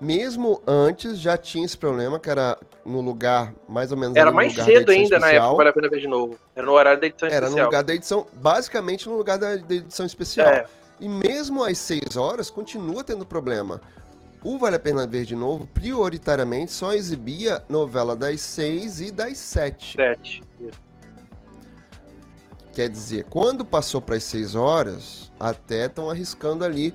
Mesmo 0.00 0.62
antes 0.66 1.18
já 1.18 1.36
tinha 1.36 1.64
esse 1.64 1.76
problema, 1.76 2.20
que 2.20 2.30
era 2.30 2.56
no 2.84 3.00
lugar 3.00 3.52
mais 3.68 3.90
ou 3.90 3.96
menos. 3.98 4.16
Era 4.16 4.30
mais 4.30 4.54
cedo 4.54 4.90
ainda 4.90 5.16
especial. 5.16 5.20
na 5.20 5.30
época, 5.30 5.56
vale 5.56 5.68
a 5.68 5.72
pena 5.72 5.88
ver 5.88 6.00
de 6.00 6.08
novo. 6.08 6.38
Era 6.54 6.66
no 6.66 6.72
horário 6.72 7.00
da 7.00 7.06
edição 7.06 7.28
era 7.28 7.46
especial. 7.46 7.58
Era 7.58 7.64
no 7.64 7.70
lugar 7.70 7.82
da 7.82 7.94
edição, 7.94 8.26
basicamente 8.34 9.08
no 9.08 9.16
lugar 9.16 9.38
da, 9.38 9.56
da 9.56 9.74
edição 9.74 10.06
especial. 10.06 10.48
É. 10.48 10.66
E 11.00 11.08
mesmo 11.08 11.64
às 11.64 11.78
seis 11.78 12.16
horas, 12.16 12.50
continua 12.50 13.02
tendo 13.02 13.26
problema. 13.26 13.80
O 14.44 14.58
Vale 14.58 14.76
a 14.76 14.78
Pena 14.78 15.06
Ver 15.06 15.24
de 15.24 15.34
Novo, 15.34 15.66
prioritariamente, 15.66 16.70
só 16.70 16.92
exibia 16.92 17.64
novela 17.66 18.14
das 18.14 18.42
seis 18.42 19.00
e 19.00 19.10
das 19.10 19.38
sete. 19.38 19.96
Sete. 19.96 20.42
Quer 22.74 22.90
dizer, 22.90 23.24
quando 23.30 23.64
passou 23.64 24.02
para 24.02 24.16
as 24.16 24.24
6 24.24 24.56
horas, 24.56 25.32
até 25.38 25.86
estão 25.86 26.10
arriscando 26.10 26.64
ali. 26.64 26.92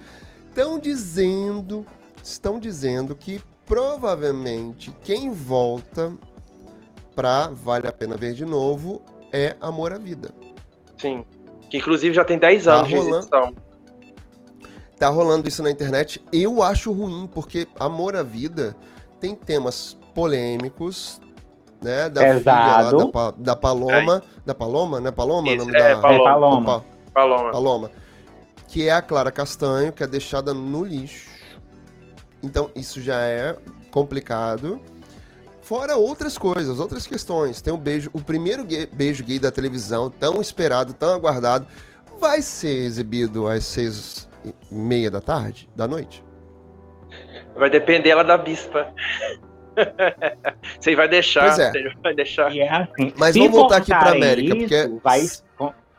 Estão 0.49 0.77
dizendo, 0.77 1.85
estão 2.21 2.59
dizendo 2.59 3.15
que 3.15 3.41
provavelmente 3.65 4.93
quem 5.03 5.31
volta 5.31 6.13
pra 7.15 7.47
Vale 7.47 7.87
a 7.87 7.93
Pena 7.93 8.17
Ver 8.17 8.33
de 8.33 8.45
novo 8.45 9.01
é 9.31 9.55
Amor 9.61 9.93
à 9.93 9.97
Vida. 9.97 10.31
Sim. 10.97 11.23
Que 11.69 11.77
inclusive 11.77 12.13
já 12.13 12.25
tem 12.25 12.37
10 12.37 12.67
anos 12.67 12.81
Tá 12.81 12.87
de 12.87 12.95
rolando. 12.95 13.68
Tá 14.99 15.07
rolando 15.09 15.47
isso 15.47 15.63
na 15.63 15.71
internet. 15.71 16.21
Eu 16.31 16.61
acho 16.61 16.91
ruim, 16.91 17.27
porque 17.33 17.67
Amor 17.79 18.15
à 18.17 18.21
Vida 18.23 18.75
tem 19.19 19.33
temas 19.33 19.97
polêmicos, 20.13 21.21
né? 21.81 22.09
Da 22.09 22.21
filha 22.21 22.33
lá, 22.33 22.37
Pesado. 22.77 22.97
da, 22.97 23.07
Pa- 23.07 23.33
da 23.37 23.55
Paloma. 23.55 24.23
Da 24.45 24.53
Paloma, 24.53 24.99
né? 24.99 25.09
Paloma? 25.11 25.47
o 25.47 25.51
Isso, 25.55 25.65
nome 25.65 25.77
é, 25.79 25.95
da... 25.95 26.01
Paloma. 26.01 26.19
É 26.21 26.23
Paloma. 26.33 26.75
Opa, 26.75 26.85
Paloma. 27.13 27.51
Paloma. 27.51 27.91
Que 28.67 28.87
é 28.87 28.91
a 28.91 29.01
Clara 29.01 29.31
Castanho, 29.31 29.91
que 29.93 30.03
é 30.03 30.07
deixada 30.07 30.53
no 30.53 30.83
lixo. 30.83 31.29
Então, 32.43 32.69
isso 32.75 33.01
já 33.01 33.19
é 33.21 33.55
complicado. 33.91 34.79
Fora 35.61 35.95
outras 35.97 36.37
coisas, 36.37 36.79
outras 36.79 37.07
questões. 37.07 37.61
Tem 37.61 37.73
o 37.73 37.77
beijo, 37.77 38.09
o 38.13 38.21
primeiro 38.21 38.63
gay- 38.65 38.85
beijo 38.91 39.23
gay 39.23 39.39
da 39.39 39.51
televisão, 39.51 40.09
tão 40.09 40.41
esperado, 40.41 40.93
tão 40.93 41.13
aguardado, 41.13 41.67
vai 42.19 42.41
ser 42.41 42.83
exibido 42.85 43.47
às 43.47 43.65
seis 43.65 44.27
e 44.45 44.53
meia 44.71 45.09
da 45.11 45.21
tarde, 45.21 45.69
da 45.75 45.87
noite. 45.87 46.23
Vai 47.55 47.69
depender 47.69 48.09
ela 48.09 48.23
da 48.23 48.37
bispa. 48.37 48.93
Você 50.79 50.95
vai 50.95 51.07
deixar. 51.07 51.45
Pois 51.45 51.59
é. 51.59 51.71
Você 51.71 51.93
vai 52.03 52.13
deixar. 52.13 52.51
E 52.53 52.59
é 52.59 52.69
assim, 52.69 53.13
Mas 53.17 53.33
se 53.33 53.39
vamos 53.39 53.55
voltar 53.55 53.77
aqui 53.77 53.87
pra 53.87 53.99
cortarem 53.99 54.23
América, 54.23 54.57
isso, 54.57 54.67
porque- 54.89 54.99
vai, 55.03 55.21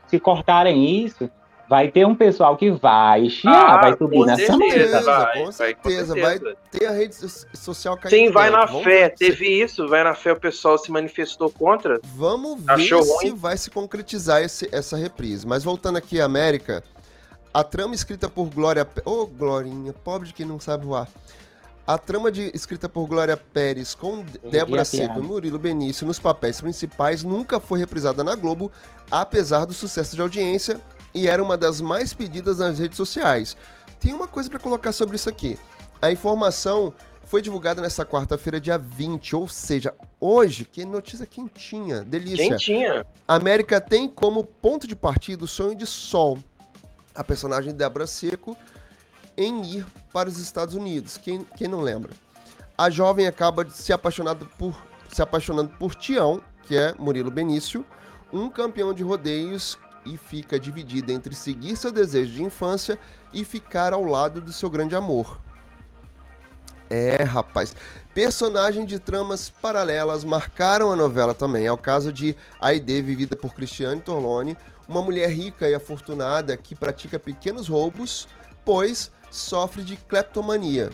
se 0.07 0.21
cortarem 0.21 1.05
isso, 1.05 1.31
vai 1.69 1.89
ter 1.91 2.05
um 2.07 2.15
pessoal 2.15 2.57
que 2.57 2.71
vai 2.71 3.29
chiar, 3.31 3.55
Ah, 3.79 3.81
vai 3.81 3.97
subir 3.97 4.17
com 4.19 4.25
nessa 4.27 4.47
certeza, 4.47 4.77
mesa. 4.77 5.01
vai, 5.03 5.05
vai, 5.05 5.27
com 5.27 5.33
vai, 5.33 5.45
com 5.45 5.53
certeza, 5.53 6.15
certeza. 6.15 6.57
Tem 6.71 6.87
a 6.89 6.91
rede 6.91 7.15
so- 7.15 7.47
social 7.55 7.97
caindo 7.97 8.11
Sim, 8.27 8.31
vai 8.31 8.51
na 8.51 8.65
Vamos 8.67 8.83
fé. 8.85 9.09
ver 9.09 9.15
Teve 9.15 9.47
isso, 9.63 9.89
vai 9.89 10.03
na 10.05 10.15
fé, 10.15 10.33
o 10.33 10.37
pessoal 10.41 10.77
se 10.79 10.91
manifestou 10.91 11.51
contra. 11.51 12.01
Vamos 12.17 12.61
ver 12.63 12.73
Achou 12.73 13.03
se 13.03 13.29
ruim? 13.29 13.35
vai 13.37 13.57
se 13.57 13.71
concretizar 13.71 14.43
esse- 14.43 14.69
essa 14.73 14.97
reprise. 14.97 15.47
Mas 15.47 15.63
voltando 15.65 15.97
aqui 15.97 16.21
à 16.21 16.25
América, 16.25 16.83
a 17.53 17.65
trama 17.65 17.95
escrita 17.95 18.29
por 18.29 18.47
Glória... 18.47 18.87
Ô, 19.05 19.27
Glorinha, 19.27 19.93
pobre 19.93 20.29
de 20.29 20.35
quem 20.35 20.47
não 20.47 20.61
sabe 20.61 20.87
voar. 20.87 21.09
A 21.87 21.99
trama 21.99 22.31
de, 22.31 22.53
escrita 22.55 22.89
por 22.89 23.07
Glória 23.07 23.37
Pérez 23.37 23.95
com 23.95 24.25
Débora 24.49 24.85
Seco 24.85 25.19
e 25.19 25.23
Murilo 25.23 25.59
Benício 25.59 26.07
nos 26.07 26.21
papéis 26.21 26.61
principais 26.61 27.25
nunca 27.25 27.59
foi 27.59 27.81
reprisada 27.81 28.23
na 28.23 28.37
Globo, 28.37 28.71
apesar 29.11 29.65
do 29.65 29.73
sucesso 29.73 30.15
de 30.15 30.23
audiência, 30.23 30.81
e 31.13 31.27
era 31.27 31.43
uma 31.43 31.57
das 31.57 31.81
mais 31.81 32.15
pedidas 32.15 32.59
nas 32.59 32.79
redes 32.79 32.97
sociais. 32.97 33.57
Tem 33.99 34.15
uma 34.15 34.29
coisa 34.29 34.49
para 34.49 34.61
colocar 34.61 34.93
sobre 34.93 35.17
isso 35.17 35.29
aqui. 35.29 35.59
A 36.01 36.13
informação 36.13 36.95
foi 37.25 37.43
divulgada 37.43 37.83
nesta 37.83 38.05
quarta-feira, 38.05 38.61
dia 38.61 38.79
20, 38.79 39.35
ou 39.35 39.49
seja, 39.49 39.93
hoje, 40.21 40.65
que 40.65 40.85
notícia 40.85 41.27
quentinha, 41.27 42.03
delícia. 42.03 42.49
Quem 42.49 42.57
tinha? 42.57 43.07
A 43.27 43.35
América 43.35 43.81
tem 43.81 44.09
como 44.09 44.45
ponto 44.45 44.87
de 44.87 44.95
partida 44.95 45.45
o 45.45 45.49
sonho 45.49 45.75
de 45.75 45.87
Sol, 45.87 46.39
a 47.15 47.25
personagem 47.25 47.75
Débora 47.75 48.07
Seco, 48.07 48.57
em 49.37 49.63
ir 49.65 49.87
para 50.13 50.29
os 50.29 50.39
Estados 50.39 50.75
Unidos. 50.75 51.17
Quem, 51.17 51.45
quem 51.57 51.69
não 51.69 51.81
lembra? 51.81 52.11
A 52.77 52.91
jovem 52.91 53.27
acaba 53.27 53.69
se 53.69 53.93
apaixonando 53.93 54.47
por 54.59 54.75
se 55.13 55.23
apaixonando 55.23 55.71
por 55.79 55.95
Tião, 55.95 56.41
que 56.63 56.77
é 56.77 56.95
Murilo 56.99 57.31
Benício, 57.31 57.85
um 58.33 58.49
campeão 58.49 58.95
de 58.95 59.03
rodeios 59.03 59.77
e 60.07 60.17
fica 60.17 60.59
dividida 60.59 61.13
entre 61.13 61.35
seguir 61.35 61.77
seu 61.77 61.91
desejo 61.91 62.33
de 62.33 62.43
infância 62.43 62.99
e 63.33 63.45
ficar 63.45 63.93
ao 63.93 64.05
lado 64.05 64.41
do 64.41 64.53
seu 64.53 64.71
grande 64.71 64.95
amor. 64.95 65.39
É, 66.91 67.23
rapaz. 67.23 67.75
Personagem 68.13 68.85
de 68.85 68.99
tramas 68.99 69.49
paralelas 69.49 70.25
marcaram 70.25 70.91
a 70.91 70.97
novela 70.97 71.33
também. 71.33 71.67
É 71.67 71.73
o 71.73 71.79
caso 71.79 72.13
de 72.13 72.37
Aide, 72.61 73.01
vivida 73.01 73.37
por 73.37 73.55
Cristiane 73.55 74.01
Torlone, 74.01 74.57
uma 74.89 75.01
mulher 75.01 75.31
rica 75.31 75.69
e 75.69 75.75
afortunada 75.75 76.57
que 76.57 76.75
pratica 76.75 77.17
pequenos 77.19 77.69
roubos, 77.69 78.27
pois 78.65 79.13
sofre 79.31 79.85
de 79.85 79.97
kleptomania. 79.97 80.91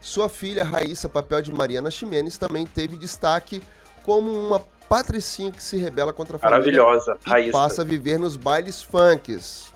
Sua 0.00 0.30
filha 0.30 0.64
Raíssa, 0.64 1.10
papel 1.10 1.42
de 1.42 1.52
Mariana 1.52 1.90
Ximenes, 1.90 2.38
também 2.38 2.64
teve 2.64 2.96
destaque 2.96 3.62
como 4.02 4.32
uma 4.32 4.60
patricinha 4.88 5.52
que 5.52 5.62
se 5.62 5.76
rebela 5.76 6.12
contra 6.12 6.36
a 6.36 6.40
família 6.40 6.58
Maravilhosa. 6.58 7.18
e 7.26 7.28
Raíssa. 7.28 7.52
passa 7.52 7.82
a 7.82 7.84
viver 7.84 8.18
nos 8.18 8.34
bailes 8.34 8.82
funks, 8.82 9.70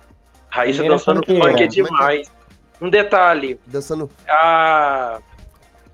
Raíssa 0.49 0.83
dançando 0.83 1.21
funk 1.25 1.63
é? 1.63 1.67
demais. 1.67 2.31
Um 2.81 2.89
detalhe: 2.89 3.59
dançando 3.65 4.09
a 4.27 5.19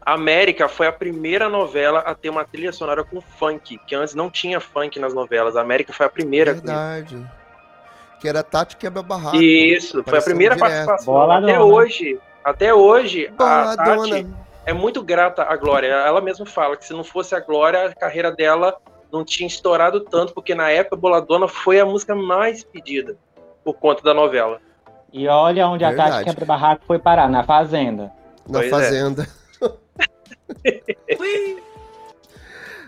América 0.06 0.68
foi 0.68 0.88
a 0.88 0.92
primeira 0.92 1.48
novela 1.48 2.00
a 2.00 2.16
ter 2.16 2.30
uma 2.30 2.44
trilha 2.44 2.72
sonora 2.72 3.04
com 3.04 3.22
funk, 3.22 3.80
que 3.86 3.96
antes 3.96 4.16
não 4.16 4.30
tinha 4.30 4.60
funk 4.60 5.00
nas 5.00 5.14
novelas. 5.14 5.56
A 5.56 5.62
América 5.62 5.94
foi 5.94 6.06
a 6.06 6.10
primeira. 6.10 6.54
verdade. 6.54 7.26
Que 8.20 8.28
era 8.28 8.44
Tati 8.44 8.78
Quebra 8.78 9.02
Barraco. 9.02 9.38
Isso, 9.38 10.04
foi 10.04 10.20
a 10.20 10.22
primeira 10.22 10.56
direto. 10.56 10.70
participação. 10.70 11.14
Boladona. 11.14 11.52
Até 11.52 11.60
hoje, 11.60 12.20
até 12.44 12.74
hoje, 12.74 13.28
a 13.28 13.32
Boladona. 13.32 14.24
Tati 14.24 14.28
é 14.66 14.74
muito 14.74 15.04
grata 15.04 15.44
à 15.44 15.56
Glória. 15.56 15.88
Ela 15.88 16.22
mesma 16.22 16.46
fala 16.46 16.78
que 16.78 16.86
se 16.86 16.94
não 16.94 17.04
fosse 17.04 17.36
a 17.36 17.40
Glória, 17.40 17.86
a 17.86 17.96
carreira 17.96 18.32
dela 18.32 18.76
não 19.12 19.26
tinha 19.26 19.48
estourado 19.48 20.02
tanto, 20.02 20.34
porque 20.34 20.56
na 20.56 20.70
época 20.70 20.96
Boladona 20.96 21.48
foi 21.48 21.80
a 21.80 21.86
música 21.86 22.16
mais 22.16 22.64
pedida 22.64 23.18
por 23.64 23.74
conta 23.76 24.02
da 24.02 24.14
novela. 24.14 24.62
E 25.14 25.28
olha 25.28 25.68
onde 25.68 25.84
a 25.84 25.90
Verdade. 25.90 26.12
Tati 26.12 26.26
Quebra 26.26 26.46
Barraco 26.46 26.84
foi 26.86 26.98
parar, 27.00 27.30
na 27.30 27.44
Fazenda. 27.44 28.12
Na 28.48 28.60
Pois 28.60 28.68
é. 28.68 28.70
fazenda. 28.70 29.28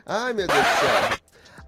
Ai, 0.05 0.33
meu 0.33 0.47
Deus 0.47 0.59
do 0.59 0.65
céu. 0.79 1.17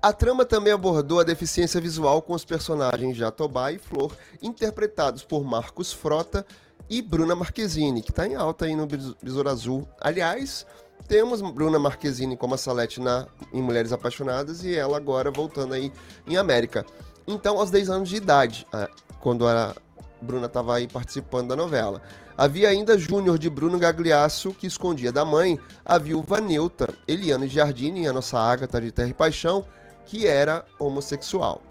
A 0.02 0.14
trama 0.14 0.46
também 0.46 0.72
abordou 0.72 1.20
a 1.20 1.24
deficiência 1.24 1.82
visual 1.82 2.22
com 2.22 2.34
os 2.34 2.46
personagens 2.46 3.18
Jatobá 3.18 3.72
e 3.72 3.78
Flor, 3.80 4.12
interpretados 4.42 5.24
por 5.24 5.44
Marcos 5.44 5.92
Frota 5.92 6.46
e 6.90 7.02
Bruna 7.02 7.36
Marquezine, 7.36 8.02
que 8.04 8.12
tá 8.12 8.28
em 8.28 8.36
alta 8.36 8.66
aí 8.66 8.76
no 8.76 8.86
Bes- 8.86 9.16
Besouro 9.22 9.50
Azul. 9.50 9.88
Aliás, 10.00 10.66
temos 11.08 11.42
Bruna 11.42 11.80
Marquezine 11.80 12.38
como 12.38 12.54
a 12.54 12.58
Salete 12.58 13.02
na, 13.02 13.26
em 13.52 13.62
Mulheres 13.62 13.92
Apaixonadas 13.92 14.64
e 14.64 14.76
ela 14.76 14.96
agora 14.98 15.32
voltando 15.32 15.74
aí 15.74 15.92
em 16.28 16.38
América. 16.38 16.86
Então, 17.26 17.58
aos 17.58 17.72
10 17.72 17.90
anos 17.90 18.10
de 18.10 18.18
idade, 18.18 18.68
ah, 18.72 18.88
quando 19.20 19.48
a 19.48 19.76
Bruna 20.22 20.48
estava 20.48 20.76
aí 20.76 20.88
participando 20.88 21.50
da 21.50 21.56
novela. 21.56 22.02
Havia 22.38 22.70
ainda 22.70 22.98
Júnior 22.98 23.38
de 23.38 23.50
Bruno 23.50 23.80
Gagliasso, 23.80 24.54
que 24.54 24.68
escondia 24.68 25.12
da 25.12 25.24
mãe 25.24 25.60
a 25.86 25.98
viúva 25.98 26.42
Neuta, 26.42 26.94
Eliane 27.08 27.48
Giardini, 27.48 28.08
a 28.08 28.14
nossa 28.14 28.38
Ágata 28.38 28.82
de 28.82 28.92
Terra 28.92 29.10
e 29.10 29.14
Paixão, 29.14 29.66
que 30.06 30.28
era 30.28 30.66
homossexual. 30.78 31.62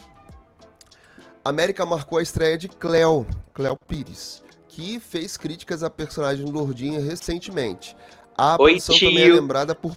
América 1.45 1.85
marcou 1.85 2.19
a 2.19 2.23
estreia 2.23 2.57
de 2.57 2.69
Cleo, 2.69 3.27
Cleo 3.53 3.77
Pires, 3.87 4.43
que 4.67 4.99
fez 4.99 5.37
críticas 5.37 5.83
à 5.83 5.91
personagem 5.91 6.47
Lourdinha 6.47 7.01
recentemente. 7.01 7.95
A 8.37 8.57
Oi, 8.59 8.73
produção 8.73 8.99
também 8.99 9.19
é 9.19 9.25
tio. 9.27 9.35
lembrada 9.35 9.75
por 9.75 9.95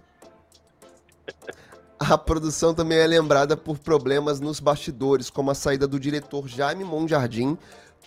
a 1.98 2.18
produção 2.18 2.74
também 2.74 2.98
é 2.98 3.08
lembrada 3.08 3.56
por 3.56 3.80
problemas 3.80 4.42
nos 4.42 4.60
bastidores, 4.60 5.30
como 5.30 5.50
a 5.50 5.56
saída 5.56 5.88
do 5.88 6.00
diretor 6.00 6.48
Jaime 6.48 6.84
Monjardim 6.84 7.58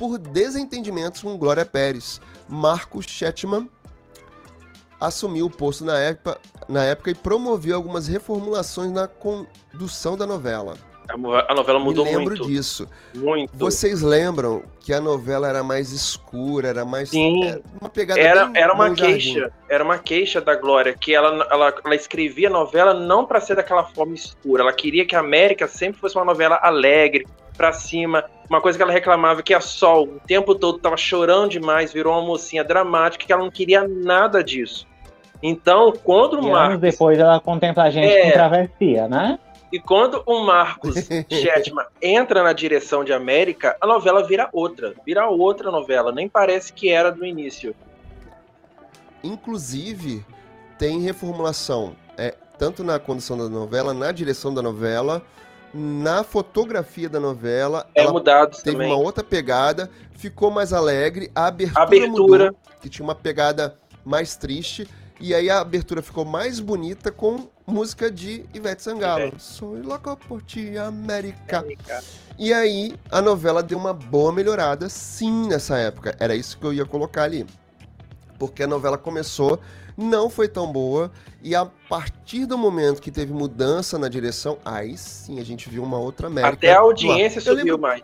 por 0.01 0.17
desentendimentos 0.17 1.21
com 1.21 1.37
Glória 1.37 1.67
Pérez. 1.67 2.23
Marco 2.49 3.03
Chetman 3.03 3.69
assumiu 4.99 5.45
o 5.45 5.51
posto 5.51 5.85
na 5.85 5.99
época, 5.99 6.39
na 6.67 6.83
época 6.85 7.11
e 7.11 7.15
promoveu 7.15 7.77
algumas 7.77 8.09
reformulações 8.09 8.91
na 8.91 9.07
condução 9.07 10.17
da 10.17 10.27
novela. 10.27 10.75
A 11.49 11.55
novela 11.55 11.79
mudou 11.79 12.05
Me 12.07 12.17
lembro 12.17 12.37
muito. 12.37 12.47
disso. 12.47 12.89
Muito. 13.15 13.51
Vocês 13.55 14.01
lembram 14.01 14.63
que 14.79 14.95
a 14.95 15.01
novela 15.03 15.47
era 15.47 15.63
mais 15.63 15.93
escura, 15.93 16.69
era 16.69 16.85
mais 16.85 17.11
Sim. 17.11 17.45
era 17.45 17.61
uma 17.79 17.91
pegada 17.91 18.21
Era, 18.21 18.51
era 18.55 18.73
uma 18.73 18.95
queixa, 18.95 19.53
era 19.69 19.85
uma 19.85 19.99
queixa 19.99 20.41
da 20.41 20.55
Glória, 20.55 20.95
que 20.95 21.15
ela, 21.15 21.47
ela, 21.51 21.75
ela 21.85 21.95
escrevia 21.95 22.49
a 22.49 22.53
novela 22.53 22.95
não 22.95 23.27
para 23.27 23.41
ser 23.41 23.57
daquela 23.57 23.85
forma 23.85 24.15
escura, 24.15 24.63
ela 24.63 24.73
queria 24.73 25.05
que 25.05 25.15
a 25.15 25.21
América 25.21 25.69
sempre 25.69 26.01
fosse 26.01 26.17
uma 26.17 26.25
novela 26.25 26.59
alegre, 26.63 27.27
pra 27.61 27.75
cima, 27.75 28.25
uma 28.49 28.59
coisa 28.59 28.79
que 28.79 28.83
ela 28.83 28.91
reclamava 28.91 29.43
que 29.43 29.53
a 29.53 29.61
Sol 29.61 30.05
o 30.05 30.21
tempo 30.27 30.55
todo 30.55 30.79
tava 30.79 30.97
chorando 30.97 31.51
demais, 31.51 31.93
virou 31.93 32.15
uma 32.15 32.27
mocinha 32.27 32.65
dramática, 32.65 33.27
que 33.27 33.31
ela 33.31 33.43
não 33.43 33.51
queria 33.51 33.87
nada 33.87 34.43
disso. 34.43 34.87
Então, 35.43 35.93
quando 36.03 36.35
o 36.35 36.37
E 36.37 36.39
anos 36.39 36.51
Marcos, 36.53 36.81
depois 36.81 37.19
ela 37.19 37.39
contempla 37.39 37.83
a 37.85 37.91
gente 37.91 38.07
É. 38.07 38.23
com 38.23 38.31
travessia, 38.33 39.09
né? 39.09 39.39
e 39.71 39.79
quando 39.79 40.23
o 40.25 40.41
Marcos 40.41 40.95
Chetman 41.29 41.85
entra 42.01 42.43
na 42.43 42.55
direção 42.55 43.05
de 43.05 43.13
América, 43.13 43.77
a 43.79 43.87
novela 43.87 44.27
vira 44.27 44.49
outra, 44.55 44.95
vira 45.05 45.29
outra 45.29 45.71
novela, 45.71 46.11
nem 46.11 46.27
parece 46.27 46.73
que 46.73 46.89
era 46.89 47.13
do 47.13 47.27
início. 47.27 47.77
Inclusive, 49.23 50.25
tem 50.79 51.03
reformulação, 51.03 51.95
é, 52.17 52.35
tanto 52.59 52.83
na 52.83 52.99
condução 52.99 53.37
da 53.37 53.51
novela, 53.51 53.93
na 53.93 54.11
direção 54.13 54.53
da 54.55 54.63
novela, 54.63 55.23
na 55.73 56.25
fotografia 56.25 57.09
da 57.09 57.21
novela. 57.21 57.89
É 57.95 58.03
ela 58.03 58.13
mudado 58.13 58.57
teve 58.57 58.73
também. 58.73 58.89
uma 58.89 58.97
outra 58.97 59.23
pegada, 59.23 59.91
ficou 60.13 60.51
mais 60.51 60.73
alegre, 60.73 61.31
a 61.35 61.47
abertura, 61.47 61.83
Abertura. 61.83 62.45
mudou, 62.47 62.61
que 62.81 62.89
tinha 62.89 63.05
uma 63.05 63.15
pegada 63.15 63.77
mais 64.05 64.37
triste, 64.37 64.89
e 65.21 65.35
aí 65.35 65.51
a 65.51 65.61
abertura 65.61 66.01
ficou 66.03 66.25
mais 66.25 66.61
bonita 66.61 67.13
com 67.13 67.49
música 67.67 68.11
de 68.11 68.45
Ivete 68.55 68.83
Sangalo. 68.83 69.27
Ivete. 69.29 69.43
Sou 69.43 69.77
louco 69.81 70.17
por 70.29 70.43
ti, 70.43 70.77
América. 70.79 71.65
E 72.39 72.53
aí 72.55 72.95
a 73.11 73.21
novela 73.21 73.63
deu 73.63 73.77
uma 73.79 73.93
boa 73.93 74.33
melhorada, 74.33 74.89
sim, 74.89 75.47
nessa 75.47 75.77
época. 75.77 76.17
Era 76.19 76.35
isso 76.35 76.59
que 76.59 76.65
eu 76.65 76.73
ia 76.73 76.87
colocar 76.87 77.25
ali. 77.25 77.47
Porque 78.39 78.63
a 78.63 78.67
novela 78.67 78.97
começou, 78.97 79.61
não 80.01 80.29
foi 80.31 80.49
tão 80.49 80.73
boa, 80.73 81.11
e 81.43 81.55
a 81.55 81.65
partir 81.89 82.47
do 82.47 82.57
momento 82.59 83.01
que 83.01 83.11
teve 83.11 83.33
mudança 83.33 83.99
na 83.99 84.09
direção, 84.09 84.59
aí 84.65 84.97
sim 84.97 85.39
a 85.41 85.45
gente 85.45 85.69
viu 85.69 85.83
uma 85.83 85.99
outra 85.99 86.27
América. 86.29 86.55
Até 86.55 86.73
a 86.73 86.81
audiência 86.81 87.39
Eu 87.39 87.43
subiu 87.43 87.57
lembro- 87.65 87.79
mais. 87.81 88.03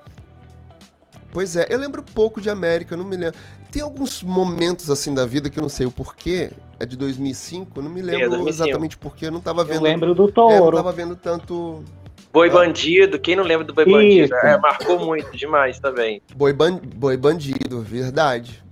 Pois 1.32 1.54
é, 1.56 1.66
eu 1.68 1.78
lembro 1.78 2.02
pouco 2.02 2.40
de 2.40 2.48
América, 2.48 2.96
não 2.96 3.04
me 3.04 3.16
lembro. 3.16 3.38
Tem 3.70 3.82
alguns 3.82 4.22
momentos 4.22 4.88
assim 4.90 5.12
da 5.12 5.26
vida 5.26 5.50
que 5.50 5.58
eu 5.58 5.62
não 5.62 5.68
sei 5.68 5.86
o 5.86 5.90
porquê. 5.90 6.50
É 6.78 6.86
de 6.86 6.96
2005, 6.96 7.72
eu 7.76 7.82
não 7.82 7.90
me 7.90 8.00
lembro 8.02 8.30
2005. 8.30 8.48
exatamente 8.48 8.96
porquê, 8.98 9.26
eu 9.26 9.30
não 9.32 9.40
tava 9.40 9.62
Eu 9.62 9.66
vendo. 9.66 9.82
lembro 9.82 10.14
do 10.14 10.22
é, 10.22 10.26
não 10.26 10.32
touro. 10.32 10.76
tava 10.76 10.92
vendo 10.92 11.16
tanto 11.16 11.82
Boi 12.32 12.48
Ah. 12.48 12.52
Bandido, 12.52 13.18
quem 13.18 13.34
não 13.36 13.44
lembra 13.44 13.64
do 13.66 13.72
Boi 13.74 13.84
Isso. 13.84 14.30
Bandido? 14.30 14.34
É, 14.36 14.58
marcou 14.58 14.98
muito 14.98 15.34
demais 15.36 15.78
também. 15.78 16.20
Boi, 16.34 16.52
ban... 16.52 16.78
Boi 16.96 17.16
Bandido, 17.16 17.80
verdade. 17.82 18.62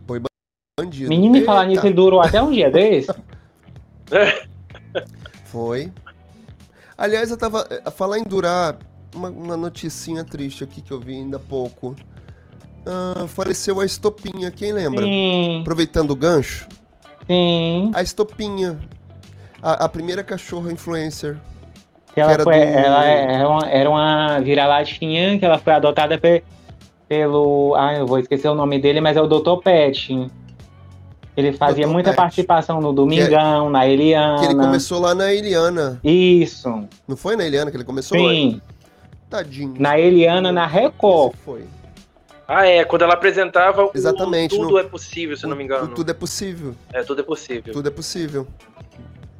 Bandido. 0.76 1.08
Menino, 1.08 1.36
e 1.36 1.44
falar 1.44 1.60
Eita, 1.62 1.70
nisso, 1.70 1.86
ele 1.86 1.94
durou 1.94 2.20
até 2.20 2.42
um 2.42 2.50
dia 2.50 2.68
desse. 2.68 3.08
Foi. 5.44 5.92
Aliás, 6.98 7.30
eu 7.30 7.36
tava. 7.36 7.64
A 7.84 7.90
falar 7.92 8.18
em 8.18 8.24
durar, 8.24 8.76
uma, 9.14 9.28
uma 9.30 9.56
noticinha 9.56 10.24
triste 10.24 10.64
aqui 10.64 10.82
que 10.82 10.90
eu 10.90 10.98
vi 10.98 11.14
ainda 11.14 11.36
há 11.36 11.40
pouco. 11.40 11.94
Ah, 12.84 13.26
faleceu 13.28 13.78
a 13.80 13.84
Estopinha, 13.86 14.50
quem 14.50 14.72
lembra? 14.72 15.04
Sim, 15.04 15.60
Aproveitando 15.60 16.10
o 16.10 16.16
gancho, 16.16 16.66
sim. 17.26 17.92
a 17.94 18.02
Estopinha. 18.02 18.76
A, 19.62 19.84
a 19.84 19.88
primeira 19.88 20.24
cachorra 20.24 20.72
influencer. 20.72 21.36
Que 22.12 22.20
ela, 22.20 22.32
era 22.32 22.42
foi, 22.42 22.54
do- 22.56 22.62
ela 22.62 23.04
era 23.04 23.48
uma, 23.48 23.68
era 23.68 23.90
uma 23.90 24.40
vira-latinha 24.40 25.38
que 25.38 25.44
ela 25.44 25.58
foi 25.58 25.72
adotada 25.72 26.18
pe- 26.18 26.42
pelo. 27.08 27.74
Ah, 27.76 27.94
eu 27.94 28.06
vou 28.08 28.18
esquecer 28.18 28.48
o 28.48 28.54
nome 28.56 28.80
dele, 28.80 29.00
mas 29.00 29.16
é 29.16 29.22
o 29.22 29.26
Dr. 29.28 29.62
Pet. 29.62 30.28
Ele 31.36 31.52
fazia 31.52 31.86
muita 31.88 32.10
Pet. 32.10 32.16
participação 32.16 32.80
no 32.80 32.92
Domingão, 32.92 33.68
na 33.68 33.86
Eliana. 33.86 34.38
Que 34.38 34.44
ele 34.46 34.54
começou 34.54 35.00
lá 35.00 35.14
na 35.14 35.32
Eliana. 35.32 35.98
Isso, 36.04 36.84
Não 37.08 37.16
foi 37.16 37.34
na 37.36 37.44
Eliana 37.44 37.70
que 37.70 37.76
ele 37.76 37.84
começou? 37.84 38.16
sim. 38.18 38.60
Tadinho. 39.28 39.74
Na 39.78 39.98
Eliana, 39.98 40.52
na 40.52 40.64
Record. 40.66 41.34
Foi. 41.44 41.64
Ah, 42.46 42.64
é, 42.66 42.84
quando 42.84 43.02
ela 43.02 43.14
apresentava 43.14 43.84
o 43.86 43.90
Exatamente, 43.94 44.54
Tudo 44.54 44.70
no- 44.72 44.78
é 44.78 44.84
Possível, 44.84 45.36
se 45.36 45.44
eu 45.44 45.48
não 45.50 45.56
me 45.56 45.62
O- 45.62 45.66
engano. 45.66 45.84
o 45.86 45.88
Tudo 45.94 46.10
é 46.10 46.14
possível. 46.14 46.74
É, 46.92 47.02
Tudo 47.02 47.20
é 47.20 47.24
Possível. 47.24 47.72
Tudo 47.72 47.88
é 47.88 47.90
possível. 47.90 48.46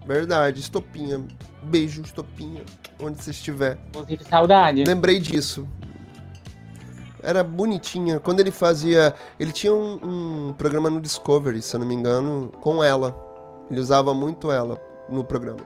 Verdade, 0.06 0.60
Estopinha. 0.60 1.22
Beijo, 1.62 2.02
Estopinha. 2.02 2.62
Onde 3.00 3.22
você 3.22 3.30
estiver. 3.30 3.78
Inclusive, 3.90 4.24
saudade. 4.24 4.84
Lembrei 4.84 5.18
disso. 5.20 5.66
Era 7.24 7.42
bonitinha. 7.42 8.20
Quando 8.20 8.40
ele 8.40 8.50
fazia. 8.50 9.14
Ele 9.40 9.52
tinha 9.52 9.72
um, 9.72 10.48
um 10.48 10.52
programa 10.52 10.90
no 10.90 11.00
Discovery, 11.00 11.62
se 11.62 11.74
eu 11.74 11.80
não 11.80 11.86
me 11.86 11.94
engano, 11.94 12.52
com 12.60 12.82
ela. 12.84 13.16
Ele 13.70 13.80
usava 13.80 14.12
muito 14.12 14.52
ela 14.52 14.80
no 15.08 15.24
programa. 15.24 15.60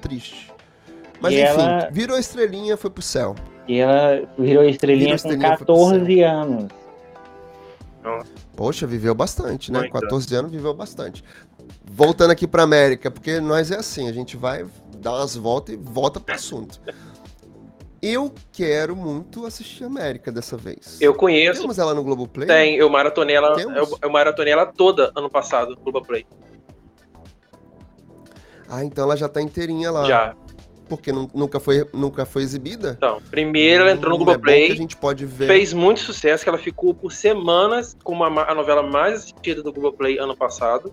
Triste. 0.00 0.52
Mas 1.20 1.32
E 1.34 1.42
enfim, 1.42 1.60
ela- 1.60 1.88
virou 1.90 2.18
estrelinha, 2.18 2.76
foi 2.76 2.90
pro 2.90 3.02
céu. 3.02 3.34
E 3.66 3.78
ela 3.78 4.26
virou 4.38 4.64
estrelinha 4.64 5.16
Virou 5.16 5.22
com 5.22 5.28
estrelinha, 5.28 5.56
pro 5.56 5.66
14 5.66 6.22
anos. 6.22 6.66
Poxa, 8.56 8.86
viveu 8.86 9.14
bastante, 9.14 9.70
né? 9.70 9.80
Muito. 9.80 9.92
14 9.92 10.34
anos 10.34 10.50
viveu 10.50 10.72
bastante. 10.74 11.22
Voltando 11.84 12.30
aqui 12.30 12.46
pra 12.46 12.62
América, 12.62 13.10
porque 13.10 13.40
nós 13.40 13.70
é 13.70 13.76
assim, 13.76 14.08
a 14.08 14.12
gente 14.12 14.36
vai 14.36 14.64
dar 14.98 15.12
umas 15.12 15.36
voltas 15.36 15.74
e 15.74 15.78
volta 15.78 16.18
pro 16.18 16.34
assunto. 16.34 16.80
Eu 18.00 18.32
quero 18.52 18.94
muito 18.94 19.44
assistir 19.44 19.82
América 19.84 20.30
dessa 20.30 20.56
vez. 20.56 21.00
Eu 21.00 21.14
conheço, 21.14 21.62
Temos 21.62 21.78
ela 21.78 21.92
no 21.94 22.04
Globoplay? 22.04 22.46
tem, 22.46 22.76
eu 22.76 22.88
maratonei 22.88 23.34
ela, 23.34 23.60
eu, 23.60 23.98
eu 24.00 24.10
maratonei 24.10 24.52
ela 24.52 24.66
toda 24.66 25.10
ano 25.16 25.28
passado, 25.28 25.70
no 25.70 25.80
Globoplay. 25.80 26.24
Ah, 28.68 28.84
então 28.84 29.04
ela 29.04 29.16
já 29.16 29.28
tá 29.28 29.40
inteirinha 29.40 29.90
lá. 29.90 30.04
Já. 30.04 30.36
Porque 30.88 31.12
nu- 31.12 31.28
nunca 31.34 31.58
foi, 31.60 31.86
nunca 31.92 32.24
foi 32.24 32.42
exibida? 32.42 32.94
Então, 32.96 33.20
primeiro 33.30 33.82
ela 33.82 33.92
entrou 33.92 34.10
no 34.10 34.16
Hum, 34.18 34.22
é 34.22 34.24
Globoplay, 34.26 34.70
a 34.72 34.74
gente 34.76 34.96
pode 34.96 35.26
ver. 35.26 35.46
fez 35.46 35.72
muito 35.72 36.00
sucesso, 36.00 36.42
que 36.44 36.48
ela 36.48 36.56
ficou 36.58 36.94
por 36.94 37.12
semanas 37.12 37.96
como 38.04 38.24
a, 38.24 38.50
a 38.50 38.54
novela 38.54 38.82
mais 38.82 39.14
assistida 39.20 39.62
do 39.62 39.72
Globoplay 39.72 40.18
ano 40.18 40.36
passado. 40.36 40.92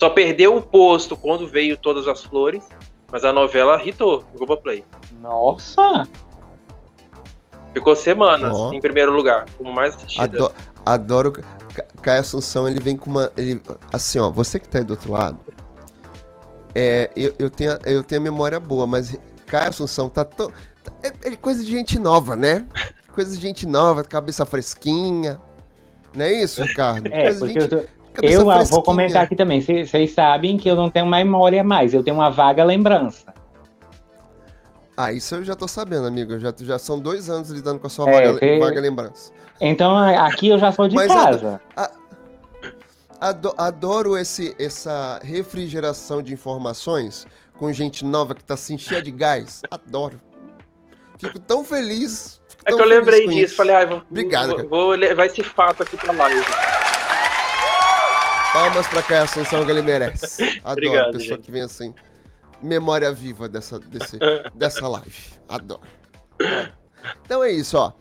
Só 0.00 0.10
perdeu 0.10 0.56
o 0.56 0.62
posto 0.62 1.16
quando 1.16 1.46
veio 1.46 1.76
Todas 1.76 2.06
as 2.08 2.22
Flores, 2.24 2.64
mas 3.10 3.24
a 3.24 3.32
novela 3.32 3.82
hitou 3.84 4.24
no 4.32 4.38
Globoplay. 4.38 4.84
Nossa! 5.20 6.06
Ficou 7.72 7.94
semanas 7.94 8.52
Ó. 8.54 8.72
em 8.72 8.80
primeiro 8.80 9.12
lugar, 9.12 9.44
como 9.58 9.72
mais 9.72 9.94
assistida. 9.94 10.24
Ado- 10.24 10.52
adoro. 10.84 11.32
Ca- 11.32 11.44
Caio 12.00 12.20
Assunção, 12.20 12.66
ele 12.66 12.80
vem 12.80 12.96
com 12.96 13.10
uma. 13.10 13.30
Ele, 13.36 13.60
assim, 13.92 14.18
ó, 14.18 14.30
você 14.30 14.58
que 14.58 14.66
tá 14.68 14.78
aí 14.78 14.84
do 14.84 14.92
outro 14.92 15.12
lado. 15.12 15.38
É, 16.74 17.10
eu, 17.16 17.34
eu, 17.38 17.50
tenho, 17.50 17.72
a- 17.72 17.80
eu 17.84 18.02
tenho 18.02 18.20
a 18.20 18.24
memória 18.24 18.58
boa, 18.58 18.86
mas 18.86 19.16
Caio 19.46 19.68
Assunção 19.68 20.08
tá 20.08 20.24
tão. 20.24 20.50
tá- 20.82 20.92
É, 21.02 21.28
é 21.28 21.36
coisa 21.36 21.62
de 21.62 21.70
gente 21.70 21.98
nova, 21.98 22.34
né? 22.34 22.66
Coisa 23.14 23.34
de 23.36 23.40
gente 23.42 23.66
nova, 23.66 24.02
cabeça 24.04 24.46
fresquinha. 24.46 25.38
Não 26.14 26.24
é 26.24 26.32
isso, 26.32 26.62
Ricardo? 26.62 27.06
É, 27.08 27.24
Coisa 27.24 27.38
porque 27.40 27.58
eu, 27.58 27.62
gente, 27.62 27.70
tô- 27.70 27.76
cabeça 27.76 27.95
eu 28.22 28.40
ah, 28.42 28.44
vou 28.44 28.54
fresquinha. 28.56 28.82
comentar 28.82 29.22
aqui 29.24 29.36
também. 29.36 29.60
Vocês 29.60 30.12
sabem 30.12 30.56
que 30.56 30.68
eu 30.68 30.76
não 30.76 30.90
tenho 30.90 31.06
memória 31.06 31.62
mais, 31.64 31.92
eu 31.94 32.02
tenho 32.02 32.16
uma 32.16 32.30
vaga 32.30 32.64
lembrança. 32.64 33.34
Ah, 34.96 35.12
isso 35.12 35.34
eu 35.34 35.44
já 35.44 35.54
tô 35.54 35.68
sabendo, 35.68 36.06
amigo. 36.06 36.38
Já, 36.38 36.54
já 36.58 36.78
são 36.78 36.98
dois 36.98 37.28
anos 37.28 37.50
lidando 37.50 37.78
com 37.78 37.86
a 37.86 37.90
sua 37.90 38.08
É, 38.08 38.12
vaga, 38.12 38.32
você- 38.38 38.58
vaga 38.58 38.80
lembrança. 38.80 39.30
Então 39.60 39.94
a- 39.96 40.26
aqui 40.26 40.48
eu 40.48 40.58
já 40.58 40.72
sou 40.72 40.88
de 40.88 40.94
Mas, 40.94 41.08
casa. 41.12 41.60
Ado- 43.20 43.54
adoro 43.56 44.16
esse, 44.16 44.54
essa 44.58 45.18
refrigeração 45.22 46.22
de 46.22 46.34
informações 46.34 47.26
com 47.58 47.72
gente 47.72 48.04
nova 48.04 48.34
que 48.34 48.44
tá 48.44 48.54
assim, 48.54 48.76
cheia 48.76 49.02
de 49.02 49.10
gás. 49.10 49.62
Adoro. 49.70 50.20
Fico 51.18 51.38
tão 51.38 51.64
feliz. 51.64 52.40
fico 52.46 52.62
É 52.66 52.70
tão 52.70 52.76
que 52.78 52.84
eu 52.84 52.88
lembrei 52.88 53.26
disso, 53.26 53.38
isso. 53.38 53.56
falei, 53.56 53.74
ah, 53.74 53.86
vou, 53.86 54.02
Obrigado, 54.10 54.56
vou, 54.58 54.68
vou 54.68 54.90
levar 54.90 55.26
esse 55.26 55.42
fato 55.42 55.82
aqui 55.82 55.96
pra 55.96 56.12
live. 56.12 56.44
Palmas 58.56 58.86
pra 58.88 59.02
Caia 59.02 59.22
Assunção 59.24 59.66
que 59.66 59.70
ele 59.70 59.82
merece. 59.82 60.42
Adoro 60.64 60.72
Obrigado, 60.72 61.12
pessoa 61.12 61.36
gente. 61.36 61.40
que 61.44 61.50
vem 61.50 61.60
assim. 61.60 61.94
Memória 62.62 63.12
viva 63.12 63.50
dessa, 63.50 63.78
desse, 63.78 64.18
dessa 64.54 64.88
live. 64.88 65.34
Adoro. 65.46 65.82
Então 67.22 67.44
é 67.44 67.50
isso, 67.52 67.76
ó. 67.76 67.92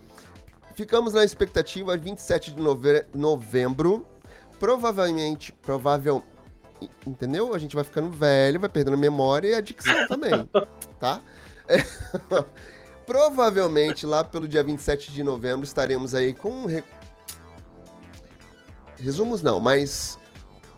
Ficamos 0.73 1.11
na 1.11 1.25
expectativa 1.25 1.97
27 1.97 2.53
de 2.53 2.61
nove- 2.61 3.05
novembro. 3.13 4.07
Provavelmente, 4.57 5.51
provável, 5.51 6.23
entendeu? 7.05 7.53
A 7.53 7.57
gente 7.59 7.75
vai 7.75 7.83
ficando 7.83 8.09
velho, 8.09 8.57
vai 8.57 8.69
perdendo 8.69 8.93
a 8.93 8.97
memória 8.97 9.49
e 9.49 9.55
a 9.55 9.59
dicção 9.59 10.07
também, 10.07 10.49
tá? 11.01 11.19
É. 11.67 11.83
Provavelmente 13.05 14.05
lá 14.05 14.23
pelo 14.23 14.47
dia 14.47 14.63
27 14.63 15.11
de 15.11 15.21
novembro 15.21 15.65
estaremos 15.65 16.15
aí 16.15 16.33
com 16.33 16.65
re- 16.65 16.83
resumos 18.97 19.41
não, 19.41 19.59
mas 19.59 20.17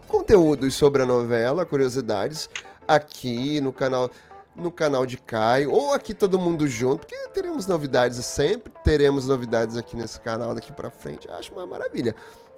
conteúdos 0.07 0.73
sobre 0.75 1.03
a 1.03 1.05
novela, 1.05 1.65
curiosidades 1.65 2.49
aqui 2.87 3.59
no 3.61 3.71
canal 3.73 4.09
no 4.55 4.71
canal 4.71 5.05
de 5.05 5.17
Caio 5.17 5.71
ou 5.71 5.93
aqui 5.93 6.15
todo 6.15 6.39
mundo 6.39 6.67
junto, 6.67 7.05
porque 7.05 7.15
teremos 7.27 7.67
novidades 7.67 8.25
sempre, 8.25 8.73
teremos 8.83 9.27
novidades 9.27 9.77
aqui 9.77 9.95
nesse 9.95 10.19
canal 10.19 10.55
daqui 10.55 10.71
pra 10.73 10.89
frente. 10.89 11.29
Acho 11.29 11.53
uma 11.53 11.67
maravilha. 11.67 12.15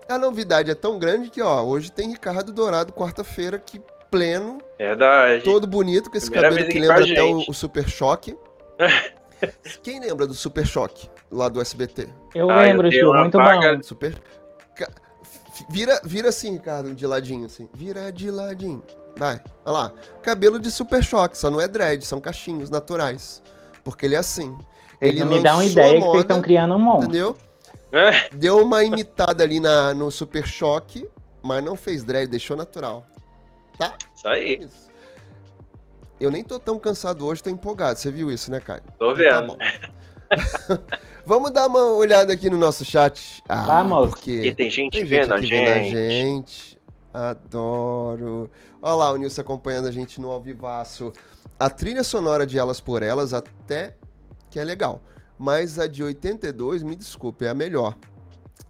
A 0.08 0.18
novidade 0.18 0.72
é 0.72 0.76
tão 0.76 0.98
grande 0.98 1.30
que, 1.30 1.42
ó, 1.42 1.62
hoje 1.62 1.92
tem 1.92 2.10
Ricardo 2.12 2.54
Dourado 2.54 2.94
quarta-feira 2.94 3.58
aqui 3.58 3.82
pleno, 4.10 4.60
É 4.80 4.96
da. 4.96 5.42
todo 5.44 5.68
bonito 5.68 6.10
com 6.10 6.16
esse 6.18 6.32
Primeira 6.32 6.50
cabelo 6.56 6.72
que 6.72 6.80
lembra 6.80 7.04
até 7.04 7.22
o, 7.22 7.44
o 7.50 7.54
Super 7.54 7.88
Choque. 7.90 8.38
Quem 9.84 10.00
lembra 10.00 10.26
do 10.26 10.34
Super 10.34 10.66
Choque 10.66 11.10
lá 11.30 11.50
do 11.50 11.60
SBT? 11.62 12.08
Eu 12.34 12.50
Ah, 12.50 12.66
eu 12.68 12.82
lembro, 12.82 13.10
uma 13.12 13.22
muito 13.22 13.38
vaga- 13.38 13.76
bom. 13.76 13.84
Super. 13.84 14.16
Vira, 15.70 16.00
vira 16.04 16.30
assim, 16.30 16.54
Ricardo, 16.54 16.94
de 16.94 17.06
ladinho, 17.08 17.46
assim. 17.46 17.68
Vira 17.74 18.12
de 18.12 18.30
ladinho. 18.32 18.84
Vai, 19.18 19.42
olha 19.66 19.74
lá. 19.74 19.94
Cabelo 20.22 20.60
de 20.60 20.72
super 20.72 21.04
choque, 21.04 21.38
só 21.38 21.50
não 21.50 21.60
é 21.60 21.68
dread, 21.68 22.06
são 22.06 22.22
cachinhos 22.22 22.70
naturais. 22.70 23.42
Porque 23.84 24.06
ele 24.06 24.16
é 24.16 24.20
assim. 24.20 24.58
Ele 25.02 25.22
Ele 25.22 25.26
me 25.26 25.42
dá 25.42 25.56
uma 25.56 25.66
ideia 25.66 25.88
a 25.88 25.94
que 25.94 26.00
vocês 26.00 26.06
moda, 26.06 26.22
estão 26.22 26.42
criando 26.42 26.76
um 26.76 26.80
monte. 26.80 27.04
Entendeu? 27.04 27.38
É, 27.92 28.30
Deu 28.30 28.62
uma 28.64 28.84
imitada 28.84 29.44
ali 29.44 29.60
na, 29.60 29.94
no 29.94 30.12
super 30.12 30.46
choque, 30.46 31.10
mas 31.42 31.64
não 31.64 31.76
fez 31.76 32.04
dread, 32.04 32.30
deixou 32.30 32.56
natural. 32.56 33.06
isso 34.16 34.28
aí. 34.28 34.60
Isso. 34.60 34.90
Eu 36.20 36.30
nem 36.30 36.44
tô 36.44 36.60
tão 36.60 36.78
cansado 36.78 37.26
hoje, 37.26 37.42
tô 37.42 37.50
empolgado. 37.50 37.98
Você 37.98 38.12
viu 38.12 38.30
isso, 38.30 38.52
né, 38.52 38.60
Caio? 38.60 38.84
Tô 39.00 39.08
Tá 39.10 39.14
vendo. 39.14 39.48
bom. 39.48 39.58
Vamos 41.26 41.52
dar 41.52 41.68
uma 41.68 41.84
olhada 41.94 42.34
aqui 42.34 42.50
no 42.50 42.58
nosso 42.58 42.84
chat. 42.84 43.44
Ah, 43.48 43.64
Vamos. 43.66 44.10
porque 44.10 44.54
tem 44.56 44.70
gente 44.70 44.94
tem 44.94 45.06
vendo 45.06 45.34
a 45.34 45.38
aqui 45.38 45.48
vendo 45.48 45.68
a 45.70 45.74
gente. 45.80 45.92
gente. 45.96 46.80
Adoro. 47.14 48.50
Olha 48.82 48.96
lá 48.96 49.12
o 49.12 49.18
Nilson 49.18 49.42
acompanhando 49.42 49.88
a 49.88 49.92
gente 49.92 50.20
no 50.22 50.30
Alvivaço. 50.32 51.12
A 51.60 51.70
trilha 51.70 52.04
sonora 52.04 52.46
de 52.48 52.58
Elas 52.58 52.80
por 52.80 53.04
Elas 53.04 53.34
até 53.34 53.96
que 54.50 54.60
é 54.60 54.64
legal. 54.64 55.02
Mas 55.38 55.80
a 55.80 55.88
de 55.88 56.04
82, 56.04 56.84
me 56.84 56.96
desculpe, 56.96 57.46
é 57.46 57.50
a 57.50 57.54
melhor. 57.54 57.96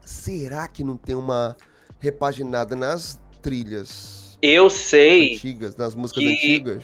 Será 0.06 0.68
que 0.68 0.84
não 0.84 0.98
tem 0.98 1.16
uma 1.16 1.56
repaginada 2.00 2.76
nas 2.76 3.20
trilhas 3.42 4.38
Eu 4.42 4.70
sei. 4.70 5.36
antigas, 5.36 5.76
nas 5.76 5.96
músicas 5.96 6.24
que- 6.24 6.34
antigas? 6.34 6.84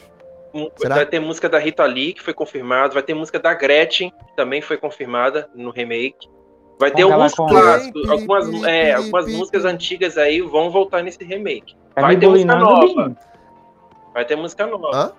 Um- 0.55 0.69
Será? 0.77 0.95
Vai 0.95 1.05
ter 1.05 1.19
música 1.19 1.49
da 1.49 1.59
Rita 1.59 1.85
Lee, 1.85 2.13
que 2.13 2.21
foi 2.23 2.33
confirmada. 2.33 2.93
Vai 2.93 3.03
ter 3.03 3.13
música 3.13 3.37
da 3.39 3.53
Gretchen, 3.53 4.09
que 4.11 4.35
também 4.35 4.61
foi 4.61 4.77
confirmada 4.77 5.49
no 5.53 5.69
remake. 5.69 6.29
Vai 6.79 6.91
ter 6.91 7.03
alguns 7.03 7.33
clássicos, 7.33 8.09
algumas, 8.09 8.63
é, 8.63 8.93
algumas 8.93 9.31
músicas 9.31 9.63
antigas 9.65 10.17
aí 10.17 10.41
vão 10.41 10.69
voltar 10.71 11.01
nesse 11.03 11.23
remake. 11.23 11.75
Tá 11.93 12.01
Vai 12.01 12.17
ter 12.17 12.27
música 12.27 12.55
nova. 12.55 12.85
Binho? 12.85 13.17
Vai 14.13 14.25
ter 14.25 14.35
música 14.35 14.65
nova. 14.67 14.89
Hã? 14.97 15.11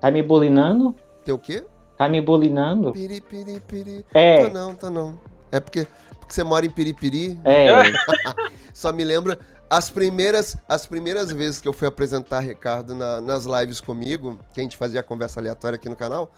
Tá 0.00 0.10
me 0.10 0.22
bulinando? 0.22 0.94
Tem 1.24 1.34
o 1.34 1.38
quê? 1.38 1.64
Tá 1.96 2.08
me 2.08 2.20
bulinando? 2.20 2.92
Piri, 2.92 3.20
piri, 3.20 3.60
piri. 3.60 4.06
É, 4.14 4.46
Tá 4.46 4.50
não, 4.50 4.74
tá 4.74 4.88
não. 4.90 5.18
É 5.50 5.58
porque, 5.58 5.86
porque 6.20 6.32
você 6.32 6.44
mora 6.44 6.64
em 6.64 6.70
Piripiri, 6.70 7.38
é. 7.44 7.66
só 8.72 8.92
me 8.92 9.02
lembra 9.02 9.38
as 9.70 9.90
primeiras, 9.90 10.56
as 10.68 10.86
primeiras 10.86 11.30
vezes 11.30 11.60
que 11.60 11.68
eu 11.68 11.72
fui 11.72 11.86
apresentar 11.88 12.40
Ricardo 12.40 12.94
na- 12.94 13.20
nas 13.20 13.44
lives 13.44 13.80
comigo, 13.80 14.38
que 14.52 14.60
a 14.60 14.62
gente 14.62 14.76
fazia 14.76 15.02
conversa 15.02 15.40
aleatória 15.40 15.76
aqui 15.76 15.88
no 15.88 15.96
canal, 15.96 16.30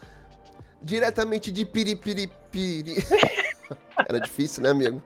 diretamente 0.82 1.52
de 1.52 1.64
Piripiripiri. 1.64 2.96
Era 4.08 4.18
difícil, 4.20 4.62
né, 4.62 4.70
amigo? 4.70 5.02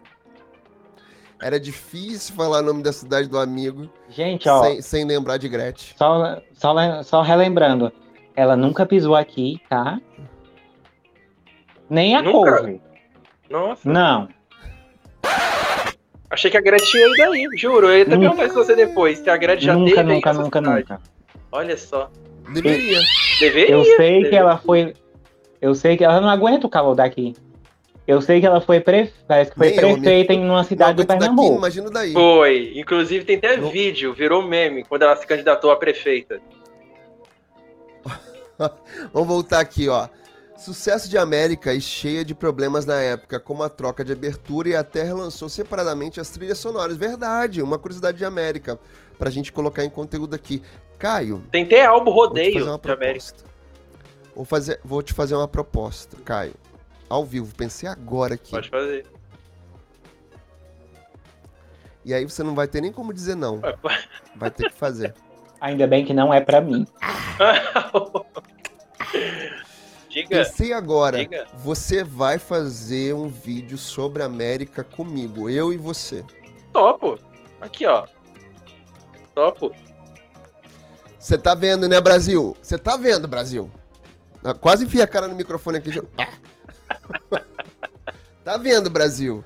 Era 1.43 1.61
difícil 1.61 2.35
falar 2.35 2.61
o 2.61 2.63
nome 2.63 2.83
da 2.83 2.93
cidade 2.93 3.29
do 3.29 3.39
amigo 3.39 3.91
Gente, 4.09 4.49
ó, 4.49 4.63
sem, 4.63 4.81
sem 4.81 5.05
lembrar 5.05 5.37
de 5.37 5.49
Gretchen. 5.49 5.95
só, 5.99 6.41
só, 6.55 7.03
só 7.03 7.23
relembrando. 7.23 7.93
Ela 8.37 8.57
nunca 8.57 8.87
pisou 8.87 9.15
aqui, 9.15 9.61
tá? 9.69 10.01
Nem 11.91 12.17
a 12.17 12.23
Nunca? 12.23 12.57
couve. 12.59 12.81
Nossa, 13.51 13.89
Não. 13.89 14.29
Achei 16.31 16.51
que 16.51 16.57
a 16.57 16.61
Gretchen 16.61 17.01
ia 17.01 17.07
ir 17.07 17.17
daí, 17.17 17.49
juro. 17.59 17.89
Eu 17.89 17.97
ia 17.99 18.03
até 18.03 18.17
perguntar 18.17 18.45
isso 18.47 18.55
você 18.55 18.75
depois, 18.75 19.19
se 19.19 19.31
a 19.31 19.37
Gretchen 19.37 19.67
já 19.67 19.75
Nunca, 19.75 19.95
teve 19.97 20.01
aí 20.11 20.15
nunca, 20.17 20.33
nunca, 20.33 20.59
cidade. 20.61 20.81
nunca. 20.81 21.01
Olha 21.53 21.77
só. 21.77 22.11
Deveria. 22.53 22.99
Deveria. 23.41 23.75
Eu 23.75 23.85
sei 23.85 23.95
que 23.97 24.15
deveria. 24.25 24.39
ela 24.41 24.59
foi. 24.59 24.95
Eu 25.61 25.75
sei 25.75 25.97
que 25.97 26.05
ela 26.05 26.21
não 26.21 26.29
aguenta 26.29 26.67
o 26.67 26.71
calor 26.71 26.95
daqui. 26.95 27.35
Eu 28.07 28.21
sei 28.21 28.39
que 28.39 28.45
ela 28.47 28.61
foi, 28.61 28.81
pre... 28.81 29.11
Parece 29.27 29.51
que 29.53 29.57
foi 29.57 29.71
Nem 29.71 29.79
eu, 29.81 29.95
prefeita 29.95 30.35
em 30.35 30.45
uma 30.45 30.63
cidade 30.63 30.93
do 30.95 31.01
Não, 31.01 31.07
daqui, 31.07 31.21
Pernambuco. 31.21 31.57
imagina 31.57 31.89
daí. 31.91 32.13
Foi. 32.13 32.73
Inclusive 32.77 33.25
tem 33.25 33.37
até 33.37 33.57
No- 33.57 33.71
vídeo, 33.71 34.13
virou 34.13 34.43
meme, 34.43 34.85
quando 34.85 35.05
ela 35.05 35.17
se 35.17 35.27
candidatou 35.27 35.71
a 35.71 35.77
prefeita. 35.77 36.39
Vamos 39.13 39.29
voltar 39.29 39.61
aqui, 39.61 39.89
ó. 39.89 40.07
Sucesso 40.57 41.09
de 41.09 41.19
América 41.19 41.75
e 41.75 41.81
cheia 41.81 42.25
de 42.25 42.35
problemas 42.35 42.87
na 42.87 43.01
época, 43.01 43.41
como 43.41 43.63
a 43.63 43.69
troca 43.69 44.05
de 44.05 44.13
abertura 44.13 44.69
e 44.69 44.77
até 44.77 45.03
relançou 45.03 45.49
separadamente 45.49 46.21
as 46.21 46.31
trilhas 46.31 46.59
sonoras. 46.59 46.97
Verdade, 46.97 47.61
uma 47.61 47.79
curiosidade 47.79 48.19
de 48.19 48.25
América, 48.25 48.79
pra 49.19 49.31
gente 49.31 49.53
colocar 49.53 49.85
em 49.85 49.91
conteúdo 49.91 50.35
aqui. 50.35 50.63
Caio, 50.99 51.45
Tem 51.51 51.65
até 51.65 51.85
álbum 51.85 52.13
vou 52.13 52.29
te 52.29 52.35
fazer 52.35 52.51
rodeio 52.51 52.67
uma 52.67 52.79
de 52.79 52.91
América. 52.91 53.07
proposta. 53.35 53.45
Vou, 54.35 54.45
fazer, 54.45 54.81
vou 54.85 55.03
te 55.03 55.13
fazer 55.13 55.35
uma 55.35 55.49
proposta, 55.49 56.17
Caio. 56.25 56.55
Ao 57.09 57.25
vivo, 57.25 57.53
pensei 57.55 57.89
agora 57.89 58.35
aqui. 58.35 58.53
Pode 58.53 58.71
fazer. 58.71 59.07
E 62.05 62.15
aí 62.15 62.25
você 62.25 62.43
não 62.43 62.55
vai 62.55 62.69
ter 62.69 62.81
nem 62.81 62.93
como 62.93 63.13
dizer 63.13 63.35
não. 63.35 63.61
Vai 64.37 64.51
ter 64.51 64.69
que 64.69 64.77
fazer. 64.77 65.15
Ainda 65.61 65.87
bem 65.87 66.05
que 66.05 66.13
não 66.13 66.35
é 66.35 66.41
pra 66.41 66.61
mim. 66.61 66.87
Diga. 70.15 70.29
Pensei 70.45 70.73
agora. 70.73 71.19
Diga. 71.19 71.45
Você 71.57 72.05
vai 72.05 72.39
fazer 72.39 73.13
um 73.15 73.27
vídeo 73.27 73.77
sobre 73.77 74.23
a 74.23 74.27
América 74.27 74.85
comigo, 74.85 75.51
eu 75.51 75.73
e 75.73 75.77
você. 75.77 76.25
Topo. 76.73 77.19
Aqui, 77.61 77.85
ó. 77.85 78.07
Topo. 79.35 79.75
Você 81.19 81.37
tá 81.37 81.55
vendo, 81.57 81.89
né, 81.89 82.01
Brasil? 82.01 82.57
Você 82.63 82.79
tá 82.79 82.97
vendo, 82.97 83.27
Brasil? 83.27 83.69
Ah, 84.45 84.55
Quase 84.55 84.85
enfia 84.85 85.03
a 85.03 85.09
cara 85.09 85.27
no 85.27 85.35
microfone 85.35 85.79
aqui. 85.79 85.91
Ah. 86.17 87.41
tá 88.45 88.57
vendo, 88.57 88.89
Brasil? 88.89 89.43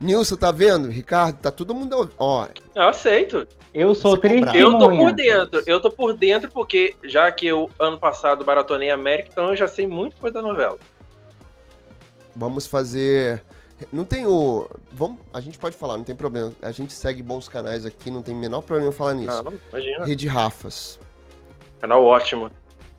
Nilson, 0.00 0.34
tá 0.34 0.50
vendo? 0.50 0.88
Ricardo, 0.88 1.38
tá 1.38 1.52
todo 1.52 1.74
mundo. 1.74 2.10
Ó, 2.18 2.48
Eu 2.74 2.88
aceito. 2.88 3.46
Eu 3.72 3.94
sou 3.94 4.16
testemunha. 4.16 4.56
Eu 4.56 4.78
tô 4.78 4.90
por 4.90 5.12
dentro. 5.12 5.62
Eu 5.66 5.80
tô 5.80 5.90
por 5.90 6.12
dentro 6.12 6.50
porque, 6.50 6.96
já 7.04 7.30
que 7.30 7.46
eu, 7.46 7.70
ano 7.78 7.98
passado, 7.98 8.44
maratonei 8.44 8.90
América, 8.90 9.28
então 9.30 9.50
eu 9.50 9.56
já 9.56 9.68
sei 9.68 9.86
muito 9.86 10.16
coisa 10.16 10.34
da 10.34 10.42
novela. 10.42 10.78
vamos 12.34 12.66
fazer. 12.66 13.42
Não 13.92 14.04
tem 14.04 14.26
o. 14.26 14.68
Vamos... 14.92 15.18
A 15.32 15.40
gente 15.40 15.58
pode 15.58 15.76
falar, 15.76 15.96
não 15.96 16.04
tem 16.04 16.16
problema. 16.16 16.52
A 16.60 16.72
gente 16.72 16.92
segue 16.92 17.22
bons 17.22 17.48
canais 17.48 17.86
aqui, 17.86 18.10
não 18.10 18.22
tem 18.22 18.34
o 18.34 18.38
menor 18.38 18.62
problema 18.62 18.90
em 18.90 18.94
falar 18.94 19.14
nisso. 19.14 19.38
Ah, 19.38 19.42
não, 19.42 19.54
imagina. 19.70 20.04
Rede 20.04 20.26
Rafas. 20.26 20.98
Canal 21.80 22.04
ótimo. 22.04 22.50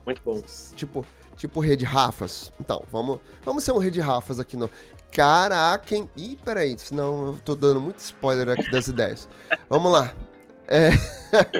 Muito 0.04 0.20
bom. 0.24 0.42
Tipo, 0.74 1.06
tipo 1.36 1.60
Rede 1.60 1.84
Rafas. 1.84 2.52
Então, 2.58 2.82
vamos, 2.90 3.20
vamos 3.44 3.62
ser 3.62 3.72
um 3.72 3.78
Rede 3.78 4.00
Rafas 4.00 4.40
aqui 4.40 4.56
no. 4.56 4.68
Caraca, 5.12 5.94
hein? 5.94 6.08
Ih, 6.16 6.38
peraí, 6.42 6.76
senão 6.78 7.26
eu 7.26 7.38
tô 7.44 7.54
dando 7.54 7.80
muito 7.80 7.98
spoiler 7.98 8.48
aqui 8.48 8.70
das 8.70 8.88
ideias. 8.88 9.28
Vamos 9.68 9.92
lá. 9.92 10.12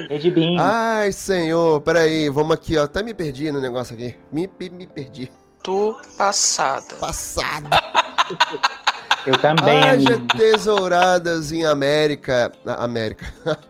Rede 0.08 0.30
Bin. 0.30 0.56
Ai, 0.58 1.12
senhor, 1.12 1.80
peraí, 1.80 2.28
vamos 2.28 2.52
aqui, 2.54 2.76
ó. 2.76 2.84
Até 2.84 3.02
me 3.02 3.14
perdi 3.14 3.50
no 3.50 3.60
negócio 3.60 3.94
aqui. 3.94 4.16
Me, 4.30 4.48
me, 4.58 4.70
me 4.70 4.86
perdi. 4.86 5.30
do 5.64 5.96
passado. 6.16 6.94
Passado. 6.96 7.68
Eu 9.24 9.38
também, 9.38 9.78
Haja 9.78 10.14
amigo. 10.14 10.26
tesouradas 10.36 11.52
em 11.52 11.64
América. 11.64 12.50
Na 12.64 12.74
América. 12.74 13.26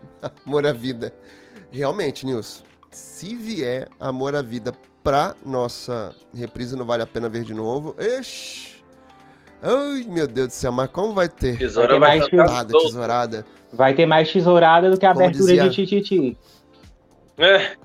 Amor 0.46 0.66
à 0.66 0.72
vida. 0.72 1.12
Realmente, 1.70 2.24
Nilson. 2.24 2.62
Se 2.90 3.34
vier 3.34 3.88
Amor 4.00 4.34
à 4.34 4.40
vida 4.42 4.72
pra 5.02 5.34
nossa 5.44 6.14
reprise, 6.34 6.74
não 6.76 6.86
vale 6.86 7.02
a 7.02 7.06
pena 7.06 7.28
ver 7.28 7.44
de 7.44 7.52
novo. 7.52 7.94
Ixi. 7.98 8.82
Ai, 9.62 10.04
meu 10.08 10.26
Deus 10.26 10.48
do 10.48 10.52
céu, 10.52 10.72
mas 10.72 10.90
como 10.90 11.12
vai 11.12 11.28
ter? 11.28 11.58
Tesoura 11.58 11.98
Vai 11.98 12.20
ter 12.20 12.36
vai 12.36 12.46
cantar 12.46 12.64
tesourada. 12.64 13.46
Vai 13.72 13.94
ter 13.94 14.04
mais 14.06 14.30
tesourada 14.30 14.90
do 14.90 14.98
que 14.98 15.06
a 15.06 15.12
Como 15.12 15.24
abertura 15.24 15.52
dizia- 15.54 15.68
de 15.70 15.86
Tititi. 15.86 16.38
É. 17.38 17.76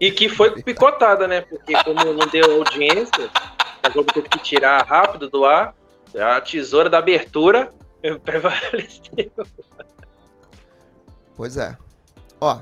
E 0.00 0.10
que 0.10 0.28
foi 0.28 0.62
picotada, 0.62 1.26
né? 1.28 1.40
Porque 1.42 1.72
como 1.84 2.04
não 2.12 2.26
deu 2.28 2.56
audiência, 2.58 3.30
a 3.82 3.88
Globo 3.88 4.12
teve 4.12 4.28
que 4.28 4.38
tirar 4.38 4.84
rápido 4.84 5.28
do 5.28 5.44
ar, 5.44 5.74
a 6.16 6.40
tesoura 6.40 6.88
da 6.90 6.98
abertura 6.98 7.72
prevaleceu. 8.24 9.30
Pois 11.36 11.56
é. 11.56 11.76
Ó. 12.40 12.58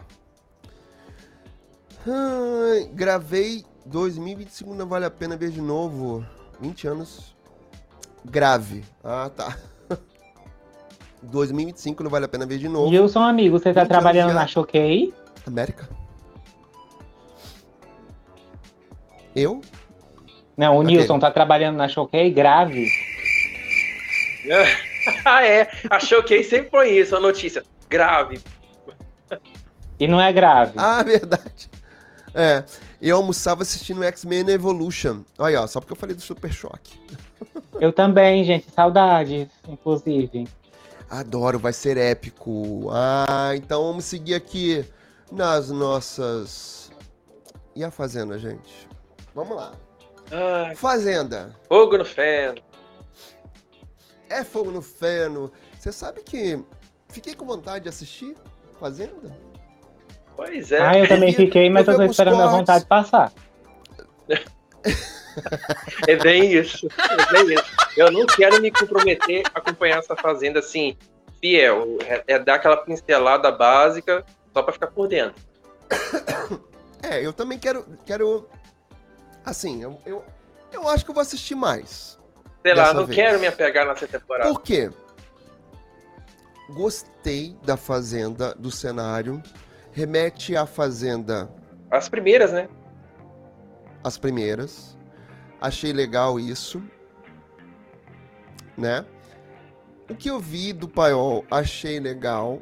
Ai, 2.07 2.88
gravei 2.93 3.64
2025, 3.85 4.75
não 4.75 4.87
vale 4.87 5.05
a 5.05 5.11
pena 5.11 5.37
ver 5.37 5.51
de 5.51 5.61
novo. 5.61 6.25
20 6.61 6.87
anos. 6.88 7.35
Grave. 8.25 8.85
Ah, 9.03 9.31
tá. 9.35 9.57
2025 11.23 12.03
não 12.03 12.11
vale 12.11 12.25
a 12.25 12.29
pena 12.29 12.47
ver 12.47 12.59
de 12.59 12.69
novo. 12.69 12.91
Gilson, 12.91 13.21
amigo, 13.21 13.59
você 13.59 13.73
tá 13.73 13.83
20 13.83 13.89
trabalhando 13.89 14.35
na 14.35 14.47
Choquei? 14.47 15.13
América? 15.47 15.89
Eu? 19.35 19.61
Não, 20.57 20.77
o 20.77 20.81
Aquele. 20.81 20.99
Nilson 20.99 21.19
tá 21.19 21.31
trabalhando 21.31 21.77
na 21.77 21.89
Choquei 21.89 22.31
grave. 22.31 22.89
ah, 25.25 25.47
é. 25.47 25.71
Achou 25.89 26.23
que 26.23 26.35
aí 26.35 26.45
sempre 26.45 26.71
põe 26.71 26.91
isso, 26.91 27.17
a 27.17 27.21
notícia. 27.21 27.63
Grave. 27.89 28.41
E 29.99 30.09
não 30.09 30.21
é 30.21 30.33
grave. 30.33 30.73
Ah, 30.77 31.03
verdade. 31.05 31.71
É, 32.35 32.65
eu 33.01 33.17
almoçava 33.17 33.63
assistindo 33.63 34.05
X-Men 34.05 34.51
Evolution. 34.51 35.23
Olha, 35.39 35.63
ó, 35.63 35.67
só 35.67 35.81
porque 35.81 35.93
eu 35.93 35.97
falei 35.97 36.15
do 36.15 36.23
Super 36.23 36.53
Choque. 36.53 36.99
Eu 37.81 37.93
também, 37.93 38.45
gente. 38.45 38.71
Saudades, 38.71 39.49
inclusive. 39.69 40.47
Adoro, 41.11 41.59
vai 41.59 41.73
ser 41.73 41.96
épico. 41.96 42.88
Ah, 42.92 43.53
então 43.57 43.83
vamos 43.83 44.05
seguir 44.05 44.35
aqui 44.37 44.85
nas 45.33 45.68
nossas. 45.68 46.92
E 47.75 47.83
a 47.83 47.90
Fazenda, 47.90 48.38
gente? 48.38 48.88
Vamos 49.35 49.57
lá. 49.57 49.73
Ah, 50.31 50.73
Fazenda. 50.77 51.57
fogo 51.68 51.99
no 51.99 52.05
feno. 52.05 52.62
É 54.29 54.44
fogo 54.44 54.70
no 54.70 54.81
feno. 54.81 55.51
Você 55.77 55.90
sabe 55.90 56.23
que 56.23 56.64
fiquei 57.09 57.35
com 57.35 57.44
vontade 57.44 57.83
de 57.83 57.88
assistir 57.88 58.37
Fazenda? 58.79 59.37
Pois 60.37 60.70
é. 60.70 60.81
Ah, 60.81 60.96
eu 60.96 61.09
também 61.09 61.33
fiquei, 61.33 61.68
mas 61.68 61.88
eu 61.88 61.96
tô 61.96 62.05
esperando 62.05 62.40
a 62.40 62.46
vontade 62.46 62.87
passar. 62.87 63.33
É 66.07 66.16
bem 66.16 66.53
isso. 66.53 66.88
É 66.98 67.33
bem 67.33 67.55
isso. 67.55 67.64
Eu 67.96 68.11
não 68.11 68.26
quero 68.26 68.61
me 68.61 68.70
comprometer 68.70 69.42
a 69.55 69.59
acompanhar 69.59 69.98
essa 69.98 70.16
fazenda 70.16 70.61
assim, 70.61 70.96
fiel. 71.40 71.98
É, 72.03 72.24
é 72.35 72.38
dar 72.38 72.55
aquela 72.55 72.76
pincelada 72.76 73.50
básica 73.50 74.24
só 74.53 74.62
pra 74.62 74.72
ficar 74.72 74.88
por 74.88 75.09
dentro. 75.09 75.42
É, 77.03 77.24
eu 77.24 77.33
também 77.33 77.59
quero. 77.59 77.87
quero 78.05 78.46
assim, 79.42 79.83
eu, 79.83 79.98
eu, 80.05 80.22
eu 80.70 80.87
acho 80.87 81.03
que 81.03 81.11
eu 81.11 81.14
vou 81.14 81.22
assistir 81.22 81.55
mais. 81.55 82.18
Sei 82.62 82.74
lá, 82.74 82.92
não 82.92 83.07
vez. 83.07 83.16
quero 83.16 83.40
me 83.40 83.46
apegar 83.46 83.87
nessa 83.87 84.07
temporada. 84.07 84.50
Por 84.50 84.61
quê? 84.61 84.90
Gostei 86.68 87.57
da 87.64 87.76
fazenda, 87.76 88.55
do 88.55 88.70
cenário. 88.70 89.42
Remete 89.92 90.55
à 90.55 90.66
fazenda 90.66 91.50
As 91.90 92.07
primeiras, 92.09 92.53
né? 92.53 92.68
as 94.05 94.16
primeiras. 94.18 94.96
Achei 95.61 95.92
legal 95.92 96.40
isso. 96.40 96.83
Né? 98.77 99.05
O 100.09 100.14
que 100.14 100.31
eu 100.31 100.40
vi 100.40 100.73
do 100.73 100.88
Paiol, 100.88 101.44
achei 101.51 102.01
legal. 102.01 102.61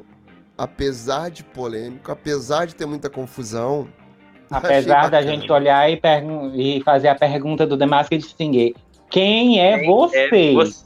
Apesar 0.57 1.29
de 1.31 1.43
polêmico, 1.43 2.11
apesar 2.11 2.65
de 2.65 2.75
ter 2.75 2.85
muita 2.85 3.09
confusão. 3.09 3.87
Apesar 4.51 5.11
da 5.11 5.21
gente 5.21 5.49
olhar 5.51 5.87
e, 5.91 6.01
e 6.55 6.83
fazer 6.83 7.07
a 7.07 7.13
pergunta 7.13 7.67
do 7.67 7.77
Demasco 7.77 8.15
e 8.15 8.17
distinguir. 8.17 8.75
Quem 9.07 9.61
é 9.61 9.77
Quem 9.77 9.87
você? 9.87 10.17
É 10.17 10.53
você. 10.53 10.85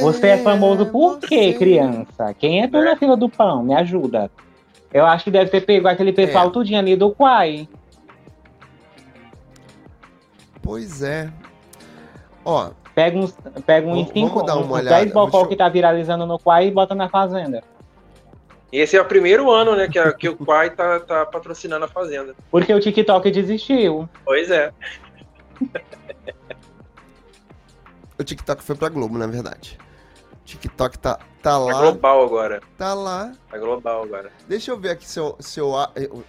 Você 0.00 0.26
é 0.28 0.38
famoso 0.38 0.86
por 0.86 1.20
quê, 1.20 1.52
você? 1.52 1.58
criança? 1.58 2.34
Quem 2.34 2.62
é 2.62 2.66
tu 2.66 2.82
na 2.82 2.96
fila 2.96 3.16
do 3.16 3.28
pão? 3.28 3.62
Me 3.62 3.74
ajuda. 3.74 4.30
Eu 4.92 5.06
acho 5.06 5.24
que 5.24 5.30
deve 5.30 5.50
ter 5.50 5.60
pego 5.60 5.86
aquele 5.86 6.12
pessoal 6.12 6.48
É. 6.48 6.50
tudinho 6.50 6.78
ali 6.78 6.96
do 6.96 7.10
Quai. 7.14 7.68
Pois 10.62 11.02
é. 11.02 11.30
Ó, 12.44 12.70
Pega 12.94 13.16
uns, 13.16 13.32
pega 13.64 13.86
uns 13.86 13.92
Vamos- 14.06 14.12
5, 14.12 14.28
vamos 14.28 14.46
dar 14.46 14.56
uma 14.56 14.64
uns 14.66 14.70
olhada. 14.72 14.96
10 14.96 15.12
bocó 15.12 15.30
Deixa 15.30 15.44
eu- 15.44 15.48
que 15.48 15.56
tá 15.56 15.68
viralizando 15.68 16.26
no 16.26 16.36
Quai 16.38 16.66
e 16.66 16.70
bota 16.72 16.94
na 16.96 17.08
fazenda. 17.08 17.62
Esse 18.72 18.96
é 18.96 19.00
o 19.00 19.04
primeiro 19.04 19.50
ano, 19.50 19.76
né, 19.76 19.86
que, 19.88 19.98
a- 19.98 20.12
que 20.12 20.28
o 20.28 20.36
Quai 20.36 20.70
tá, 20.70 20.98
tá 21.00 21.24
patrocinando 21.24 21.84
a 21.84 21.88
Fazenda. 21.88 22.34
Porque 22.50 22.74
o 22.74 22.80
TikTok 22.80 23.30
desistiu. 23.30 24.08
Pois 24.24 24.50
é. 24.50 24.72
o 28.18 28.24
TikTok 28.24 28.62
foi 28.62 28.74
pra 28.76 28.88
Globo, 28.88 29.16
na 29.16 29.26
verdade. 29.26 29.78
O 30.42 30.44
TikTok 30.44 30.98
tá, 30.98 31.14
tá 31.16 31.24
Tá 31.42 31.58
lá, 31.58 31.72
global 31.80 32.24
agora. 32.24 32.60
tá 32.76 32.94
lá. 32.94 33.32
Tá 33.50 33.58
global 33.58 34.02
agora. 34.02 34.30
Deixa 34.48 34.70
eu 34.70 34.78
ver 34.78 34.90
aqui 34.90 35.06
se 35.08 35.18
eu. 35.20 35.36
Se 35.38 35.60
eu, 35.60 35.72
eu, 35.94 36.24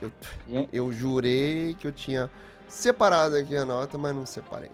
eu, 0.48 0.70
eu 0.72 0.92
jurei 0.92 1.74
que 1.80 1.88
eu 1.88 1.92
tinha 1.92 2.30
separado 2.70 3.36
aqui 3.36 3.56
a 3.56 3.66
nota, 3.66 3.98
mas 3.98 4.16
não 4.16 4.26
separei. 4.26 4.72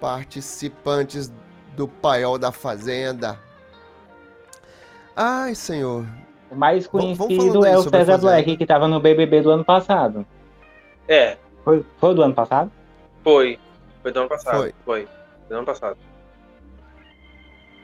Participantes 0.00 1.32
do 1.76 1.88
Paiol 1.88 2.38
da 2.38 2.52
Fazenda. 2.52 3.38
Ai, 5.16 5.54
senhor. 5.54 6.06
O 6.50 6.54
mais 6.54 6.86
conhecido 6.86 7.64
é 7.64 7.76
o 7.76 7.82
César. 7.82 8.18
Black, 8.18 8.56
que 8.56 8.66
tava 8.66 8.88
no 8.88 9.00
BBB 9.00 9.42
do 9.42 9.50
ano 9.50 9.64
passado. 9.64 10.26
É, 11.08 11.36
Foi, 11.64 11.84
foi 11.98 12.14
do 12.14 12.22
ano 12.22 12.34
passado? 12.34 12.70
foi. 13.24 13.58
Foi 14.02 14.12
do 14.12 14.20
ano 14.20 14.28
passado. 14.28 14.56
Foi. 14.56 14.74
Foi. 14.84 15.04
Foi 15.04 15.48
do 15.48 15.54
ano 15.56 15.66
passado. 15.66 15.98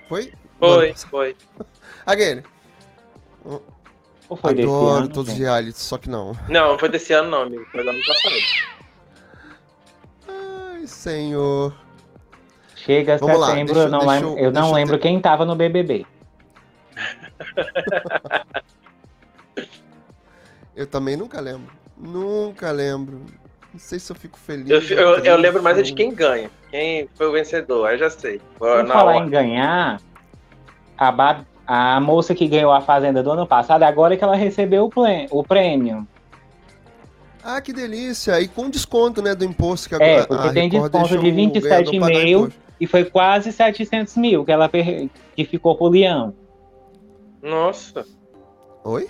Foi? 0.09 0.33
Foi, 0.59 0.94
foi. 0.94 1.37
Aquele. 2.07 2.44
Ou 4.29 4.37
foi 4.37 4.55
desse 4.55 4.68
Adoro 4.68 4.96
ano? 4.96 5.09
todos 5.09 5.33
os 5.33 5.38
realities, 5.38 5.83
só 5.83 5.98
que 5.98 6.09
não. 6.09 6.33
Não, 6.48 6.72
não 6.72 6.79
foi 6.79 6.88
desse 6.88 7.12
ano 7.12 7.31
não, 7.31 7.42
amigo. 7.42 7.64
Foi 7.70 7.83
do 7.83 7.90
ano 7.90 8.00
passado. 8.05 8.76
Senhor. 10.87 11.75
Chega 12.75 13.16
Vamos 13.18 13.38
lá, 13.40 13.46
setembro, 13.49 13.75
deixa- 13.75 13.88
eu 13.88 13.90
não, 13.90 13.99
deixa 14.01 14.14
lembro, 14.14 14.31
eu- 14.31 14.44
eu 14.44 14.53
não 14.53 14.68
eu 14.68 14.75
lembro 14.75 14.96
ter- 14.99 15.03
quem 15.03 15.20
tava 15.20 15.44
no 15.44 15.55
BBB. 15.57 16.07
Eu 20.75 20.87
também 20.87 21.16
nunca 21.16 21.40
lembro. 21.40 21.72
Nunca 21.96 22.70
lembro. 22.70 23.22
Não 23.72 23.81
sei 23.81 23.99
se 23.99 24.12
eu 24.12 24.16
fico 24.16 24.38
feliz. 24.38 24.68
Eu, 24.90 24.99
eu, 24.99 25.25
eu 25.25 25.37
lembro 25.38 25.62
mais 25.62 25.79
é 25.79 25.83
de 25.83 25.94
quem 25.94 26.14
ganha. 26.14 26.51
Quem 26.70 27.09
foi 27.14 27.27
o 27.29 27.33
vencedor, 27.33 27.87
aí 27.88 27.96
já 27.99 28.11
sei. 28.11 28.40
Na 28.61 28.87
falar 28.92 29.16
hora. 29.16 29.25
em 29.25 29.31
ganhar, 29.31 30.01
a, 30.99 31.40
a 31.66 32.01
moça 32.01 32.35
que 32.35 32.46
ganhou 32.46 32.72
a 32.72 32.81
Fazenda 32.83 33.22
do 33.22 33.31
ano 33.33 33.46
passado, 33.46 33.83
agora 33.85 34.14
é 34.14 34.16
que 34.18 34.25
ela 34.25 34.37
recebeu 34.37 34.90
o, 34.94 35.38
o 35.38 35.42
prêmio. 35.44 36.07
Ah, 37.49 37.61
que 37.61 37.73
delícia! 37.73 38.41
E 38.41 38.49
com 38.49 38.69
desconto, 38.69 39.23
né, 39.23 39.33
do 39.33 39.45
imposto 39.45 39.89
que 39.89 39.95
É, 39.95 39.99
agora 39.99 40.27
porque 40.27 40.49
a 40.49 40.53
tem 40.53 40.69
Record 40.69 40.91
desconto 40.93 41.21
de 41.21 41.31
o 41.31 41.33
27,5 41.33 41.61
ganhador 41.63 42.01
pagar 42.01 42.29
imposto. 42.29 42.61
E 42.81 42.87
foi 42.89 43.05
quase 43.05 43.53
700 43.53 44.17
mil 44.17 44.45
que 44.45 44.51
ela 44.51 44.69
per- 44.69 45.09
que 45.37 45.45
ficou 45.45 45.77
pro 45.77 45.87
Leão. 45.87 46.35
Nossa, 47.41 48.05
Oi? 48.85 49.09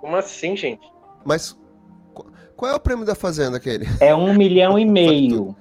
como 0.00 0.14
assim, 0.14 0.56
gente? 0.56 0.86
Mas 1.24 1.58
qu- 2.14 2.30
qual 2.56 2.70
é 2.70 2.74
o 2.76 2.80
prêmio 2.80 3.04
da 3.04 3.16
Fazenda 3.16 3.56
aquele? 3.56 3.84
É 4.00 4.14
um 4.14 4.32
milhão 4.38 4.78
e 4.78 4.84
meio. 4.84 5.56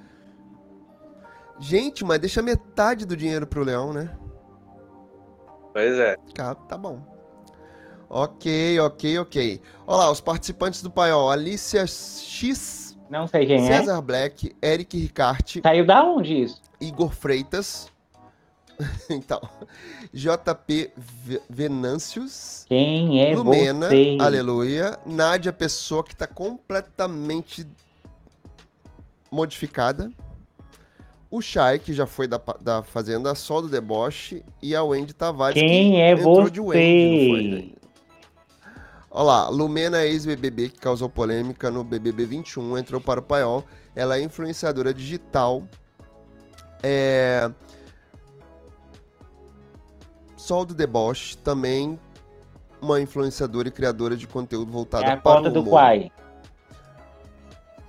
Gente, 1.60 2.06
mas 2.06 2.20
deixa 2.20 2.42
metade 2.44 3.04
do 3.04 3.18
dinheiro 3.18 3.48
pro 3.48 3.64
Leão, 3.64 3.92
né? 3.92 4.16
Pois 5.74 5.98
é. 5.98 6.16
Tá, 6.36 6.54
tá 6.54 6.78
bom. 6.78 7.02
Ok, 8.10 8.80
ok, 8.80 9.20
ok. 9.20 9.62
Olha 9.86 9.98
lá, 9.98 10.12
os 10.12 10.20
participantes 10.20 10.82
do 10.82 10.90
Paiol. 10.90 11.30
Alicia 11.30 11.86
X, 11.86 12.98
Não 13.08 13.28
sei 13.28 13.46
quem 13.46 13.58
é. 13.58 13.68
César 13.68 14.02
Black, 14.02 14.56
Eric 14.64 14.98
Ricarte, 14.98 15.62
Saiu 15.62 15.86
da 15.86 16.04
onde 16.04 16.44
isso? 16.44 16.62
Igor 16.82 17.12
Freitas. 17.12 17.88
então, 19.10 19.40
JP 20.12 20.92
Venâncios. 21.50 22.66
Quem 22.68 23.22
é 23.22 23.36
Lumena, 23.36 23.90
você? 23.90 24.18
aleluia. 24.20 24.98
Nádia 25.06 25.54
Pessoa, 25.54 26.04
que 26.04 26.16
tá 26.16 26.26
completamente 26.26 27.68
modificada. 29.30 30.12
O 31.30 31.42
Shai, 31.42 31.78
que 31.78 31.94
já 31.94 32.08
foi 32.08 32.28
da, 32.28 32.42
da 32.60 32.82
Fazenda, 32.82 33.36
Sol 33.36 33.62
do 33.62 33.70
Deboche. 33.70 34.44
E 34.64 34.76
a 34.76 34.84
Wendy 34.84 35.14
Tavares, 35.14 35.62
Quem 35.62 35.92
que 35.92 35.98
é 35.98 36.16
de 36.16 36.60
Wendy, 36.60 37.76
Olha 39.20 39.26
lá, 39.26 39.50
Lumena, 39.50 40.06
ex-BBB, 40.06 40.70
que 40.70 40.80
causou 40.80 41.10
polêmica 41.10 41.70
no 41.70 41.84
BBB 41.84 42.26
21, 42.26 42.78
entrou 42.78 43.02
para 43.02 43.20
o 43.20 43.22
paiol. 43.22 43.66
Ela 43.94 44.16
é 44.16 44.22
influenciadora 44.22 44.94
digital. 44.94 45.62
É... 46.82 47.52
Sol 50.38 50.64
do 50.64 50.74
Deboche, 50.74 51.36
também 51.36 52.00
uma 52.82 53.02
influenciadora 53.02 53.68
e 53.68 53.72
criadora 53.72 54.16
de 54.16 54.26
conteúdo 54.26 54.72
voltado 54.72 55.04
É 55.04 55.12
a 55.12 55.18
para 55.18 55.50
o 55.50 55.52
do. 55.52 55.66
Quai. 55.66 56.10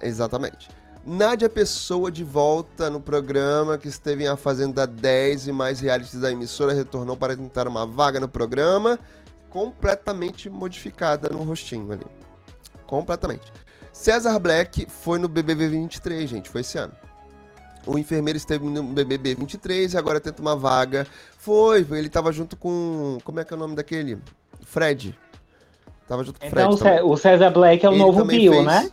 Exatamente. 0.03 0.69
Nádia 1.07 1.49
Pessoa 1.49 2.11
de 2.11 2.25
volta 2.25 2.91
no 2.91 3.01
programa, 3.01 3.79
que 3.79 3.87
esteve 3.87 4.25
em 4.25 4.27
A 4.27 4.37
Fazenda 4.37 4.85
10 4.85 5.47
e 5.47 5.53
mais 5.53 5.79
realities 5.79 6.21
da 6.21 6.33
emissora, 6.33 6.75
retornou 6.75 7.17
para 7.17 7.37
tentar 7.37 7.69
uma 7.69 7.87
vaga 7.87 8.19
no 8.19 8.29
programa, 8.29 8.99
completamente 9.51 10.49
modificada 10.49 11.29
no 11.29 11.43
rostinho 11.43 11.93
ali. 11.93 12.07
Completamente. 12.87 13.53
César 13.93 14.39
Black 14.39 14.87
foi 14.89 15.19
no 15.19 15.29
BBB 15.29 15.69
23, 15.69 16.31
gente, 16.31 16.49
foi 16.49 16.63
esse 16.63 16.79
ano. 16.79 16.93
O 17.87 17.99
enfermeiro 17.99 18.37
esteve 18.37 18.65
no 18.65 18.83
BBB 18.83 19.35
23 19.35 19.95
e 19.95 19.99
agora 19.99 20.21
tenta 20.21 20.41
uma 20.41 20.55
vaga. 20.55 21.07
Foi, 21.39 21.87
ele 21.93 22.09
tava 22.09 22.31
junto 22.31 22.57
com. 22.57 23.19
Como 23.25 23.41
é 23.41 23.45
que 23.45 23.53
é 23.53 23.57
o 23.57 23.59
nome 23.61 23.75
daquele? 23.75 24.19
Fred. 24.67 25.19
Tava 26.07 26.23
junto 26.23 26.39
com 26.39 26.47
o 26.47 26.51
Fred. 26.51 26.75
Então 26.75 27.09
o 27.09 27.17
César 27.17 27.51
Black 27.51 27.85
é 27.85 27.89
o 27.89 27.93
Ele 27.93 27.99
novo 27.99 28.25
Bill, 28.25 28.53
fez- 28.53 28.67
né? 28.67 28.91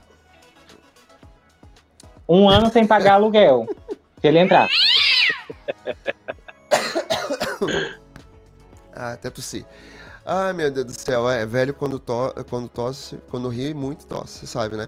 Um 2.30 2.50
ano 2.50 2.72
sem 2.72 2.86
pagar 2.88 3.14
aluguel. 3.16 3.68
Se 4.22 4.28
ele 4.28 4.40
entrar. 4.40 4.68
Ah, 9.00 9.12
até 9.14 9.30
tossi. 9.30 9.64
Ai, 10.30 10.52
meu 10.52 10.70
Deus 10.70 10.86
do 10.88 10.92
céu, 10.92 11.30
é 11.30 11.46
velho 11.46 11.74
quando, 11.74 11.98
to 12.00 12.34
quando 12.50 12.68
tosse, 12.68 13.18
quando 13.30 13.48
ri, 13.48 13.74
muito 13.74 14.06
tosse, 14.06 14.40
você 14.40 14.48
sabe, 14.48 14.76
né? 14.76 14.88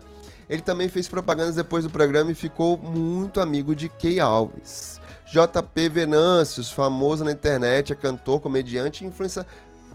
Ele 0.50 0.62
também 0.62 0.90
fez 0.90 1.08
propagandas 1.08 1.56
depois 1.56 1.86
do 1.86 1.90
programa 1.90 2.30
e 2.30 2.36
ficou 2.36 2.78
muito 2.78 3.40
amigo 3.40 3.74
de 3.74 3.88
Key 3.88 4.20
Alves. 4.20 5.00
JP 5.32 5.88
Venâncios, 5.90 6.70
famoso 6.70 7.24
na 7.24 7.32
internet, 7.32 7.94
é 7.94 7.96
cantor, 7.96 8.42
comediante 8.42 9.06
influencia... 9.06 9.46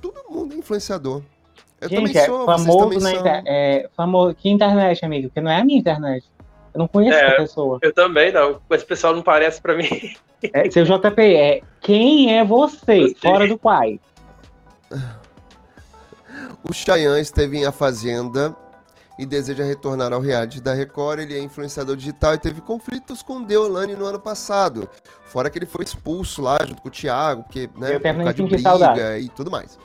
Todo 0.01 0.25
mundo 0.31 0.55
é 0.55 0.57
influenciador. 0.57 1.21
Eu 1.79 1.89
Gente, 1.91 1.99
também 1.99 2.17
é 2.23 2.25
sou, 2.27 2.47
vocês 2.47 2.61
famoso 2.61 2.79
também 2.79 2.99
na 3.01 3.11
são. 3.11 3.19
internet. 3.21 3.45
É, 3.47 3.89
famoso... 3.95 4.35
Que 4.35 4.49
internet, 4.49 5.05
amigo? 5.05 5.29
Porque 5.29 5.41
não 5.43 5.51
é 5.51 5.61
a 5.61 5.65
minha 5.65 5.79
internet. 5.79 6.25
Eu 6.73 6.79
não 6.79 6.89
conheço 6.89 7.19
É. 7.19 7.27
essa 7.27 7.37
pessoa. 7.37 7.79
Eu 7.83 7.93
também 7.93 8.33
não. 8.33 8.61
Esse 8.71 8.85
pessoal 8.87 9.15
não 9.15 9.23
parece 9.23 9.61
pra 9.61 9.77
mim. 9.77 10.15
É, 10.53 10.71
seu 10.71 10.85
JP, 10.85 11.21
é 11.23 11.61
quem 11.81 12.39
é 12.39 12.45
você? 12.45 13.09
Você. 13.09 13.15
Fora 13.21 13.47
do 13.49 13.59
Quai. 13.59 14.01
O 16.69 16.73
Chayanne 16.73 17.21
esteve 17.21 17.59
em 17.59 17.65
A 17.67 17.73
Fazenda 17.73 18.57
e 19.19 19.25
deseja 19.27 19.65
retornar 19.65 20.13
ao 20.13 20.21
reality 20.21 20.61
da 20.61 20.73
Record. 20.75 21.21
Ele 21.21 21.35
é 21.37 21.41
influenciador 21.41 21.97
digital 21.97 22.35
e 22.35 22.39
teve 22.39 22.61
conflitos 22.61 23.23
com 23.23 23.43
Deolane 23.43 23.95
no 23.95 24.05
ano 24.07 24.19
passado. 24.19 24.89
Fora 25.27 25.51
que 25.51 25.59
ele 25.59 25.67
foi 25.67 25.85
expulso 25.85 26.43
lá 26.43 26.59
junto 26.67 26.81
com 26.83 26.89
o 26.89 26.91
Thiago, 26.91 27.43
porque, 27.45 27.69
né, 27.77 27.93
por 27.99 28.25
causa 28.25 28.35
de 28.35 28.43
briga 28.55 28.63
saudade. 28.71 29.01
e 29.25 29.29
tudo 29.29 29.51
mais. 29.51 29.79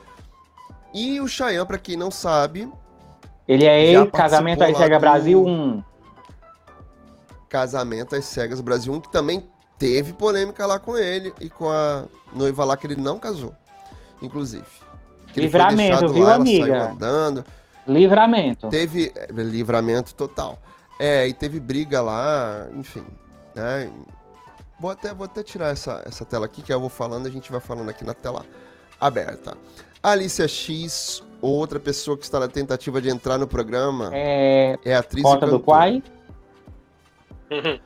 E 0.94 1.20
o 1.22 1.28
Chayanne, 1.28 1.68
pra 1.68 1.78
quem 1.78 1.96
não 1.98 2.10
sabe, 2.10 2.72
Ele 3.48 3.66
é 3.66 3.84
ex-casamento 3.86 4.64
aí 4.64 4.72
participou 4.74 4.74
lá 4.74 4.80
Cega 4.80 4.98
do- 4.98 5.02
Brasil 5.02 5.46
1. 5.46 5.84
Casamento 7.50 8.16
às 8.16 8.26
Cegas 8.26 8.62
Brasil 8.62 8.94
1, 8.94 9.02
que 9.02 9.12
também 9.12 9.50
teve 9.78 10.14
polêmica 10.14 10.66
lá 10.66 10.78
com 10.80 10.96
ele 10.98 11.34
e 11.42 11.50
com 11.50 11.70
a 11.70 12.06
noiva 12.34 12.64
lá 12.64 12.78
que 12.78 12.86
ele 12.86 12.96
não 12.96 13.18
casou, 13.18 13.54
inclusive. 14.22 14.66
Que 15.34 15.42
Livramento, 15.42 16.10
viu, 16.10 16.24
lá, 16.24 16.36
amiga? 16.36 16.66
saiu 16.66 16.92
andando. 16.92 17.46
Livramento. 17.88 18.70
Teve 18.70 19.12
é, 19.16 19.32
livramento 19.32 20.14
total. 20.14 20.60
É, 21.00 21.28
e 21.28 21.34
teve 21.34 21.60
briga 21.60 22.02
lá, 22.02 22.68
enfim. 22.76 23.06
Né? 23.56 23.90
Vou, 24.80 24.92
até, 24.92 25.14
vou 25.14 25.26
até 25.26 25.44
tirar 25.44 25.70
essa, 25.70 26.04
essa 26.06 26.26
tela 26.26 26.46
aqui, 26.46 26.62
que 26.62 26.72
eu 26.72 26.80
vou 26.80 26.90
falando, 26.90 27.28
a 27.28 27.32
gente 27.32 27.52
vai 27.52 27.60
falando 27.60 27.90
aqui 27.90 28.06
na 28.06 28.14
tela 28.14 28.46
aberta. 29.00 29.58
Alicia 30.02 30.48
X, 30.48 31.24
outra 31.42 31.80
pessoa 31.80 32.18
que 32.18 32.24
está 32.24 32.40
na 32.40 32.48
tentativa 32.48 33.02
de 33.02 33.10
entrar 33.10 33.38
no 33.38 33.48
programa, 33.48 34.12
é, 34.14 34.78
É, 34.86 34.96
atriz 34.96 35.24
Cota 35.24 35.48
do. 35.48 35.60
Quai. 35.60 36.02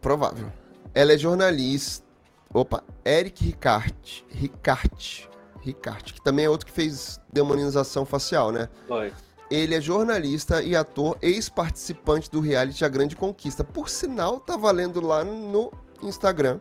Provável. 0.00 0.50
Ela 0.94 1.12
é 1.12 1.18
jornalista. 1.18 2.04
Opa, 2.52 2.82
Eric 3.04 3.44
Ricart. 3.44 4.22
Ricart. 4.30 5.31
Ricart, 5.62 6.12
que 6.12 6.20
também 6.20 6.44
é 6.44 6.50
outro 6.50 6.66
que 6.66 6.72
fez 6.72 7.20
demonização 7.32 8.04
facial, 8.04 8.50
né? 8.50 8.68
Foi. 8.86 9.12
Ele 9.50 9.74
é 9.74 9.80
jornalista 9.80 10.62
e 10.62 10.74
ator, 10.74 11.16
ex-participante 11.20 12.30
do 12.30 12.40
reality 12.40 12.84
A 12.84 12.88
Grande 12.88 13.14
Conquista. 13.14 13.62
Por 13.62 13.88
sinal, 13.88 14.40
tá 14.40 14.56
valendo 14.56 15.00
lá 15.00 15.22
no 15.24 15.70
Instagram. 16.02 16.58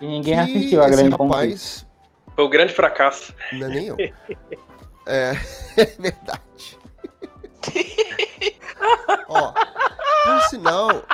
E 0.00 0.06
ninguém 0.06 0.34
que 0.34 0.56
assistiu 0.56 0.82
a 0.82 0.88
grande 0.88 1.16
conquista. 1.16 1.24
rapaz, 1.24 1.86
Foi 2.34 2.44
o 2.44 2.48
grande 2.48 2.72
fracasso. 2.72 3.34
Não 3.52 3.66
é 3.66 3.70
nem 3.70 3.86
eu. 3.86 3.96
é, 5.06 5.32
é 5.76 5.84
verdade. 5.98 6.78
Ó, 9.28 9.52
por 9.52 10.42
sinal, 10.48 11.04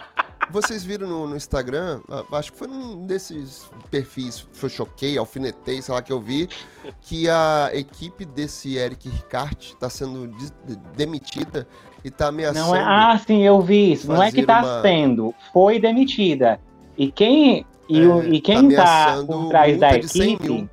vocês 0.50 0.84
viram 0.84 1.08
no, 1.08 1.26
no 1.28 1.36
Instagram, 1.36 2.00
ah, 2.10 2.22
acho 2.32 2.52
que 2.52 2.58
foi 2.58 2.68
num 2.68 3.04
desses 3.06 3.68
perfis, 3.90 4.46
foi 4.52 4.68
choquei, 4.68 5.18
alfinetei, 5.18 5.80
sei 5.82 5.94
lá 5.94 6.00
que 6.02 6.12
eu 6.12 6.20
vi, 6.20 6.48
que 7.02 7.28
a 7.28 7.70
equipe 7.74 8.24
desse 8.24 8.76
Eric 8.76 9.08
Ricart 9.08 9.72
tá 9.74 9.88
sendo 9.90 10.28
des- 10.28 10.54
de- 10.64 10.76
demitida 10.96 11.66
e 12.04 12.10
tá 12.10 12.28
ameaçando. 12.28 12.66
Não 12.68 12.74
é, 12.76 12.80
ah, 12.80 13.18
sim, 13.26 13.42
eu 13.42 13.60
vi 13.60 13.92
isso. 13.92 14.06
Não 14.08 14.22
é 14.22 14.30
que 14.30 14.44
fazer 14.44 14.46
tá 14.46 14.62
uma- 14.62 14.82
sendo, 14.82 15.34
foi 15.52 15.78
demitida. 15.80 16.60
E 16.96 17.10
quem, 17.10 17.66
e, 17.88 18.00
É, 18.00 18.06
o- 18.06 18.22
e 18.22 18.40
tá 18.40 18.46
quem 18.46 18.54
tá, 18.70 18.82
ameaçando 19.14 19.26
por 19.26 19.48
trás 19.48 19.78
da 19.78 19.86
multa 19.88 20.00
de 20.00 20.08
100 20.08 20.32
equipe 20.34 20.70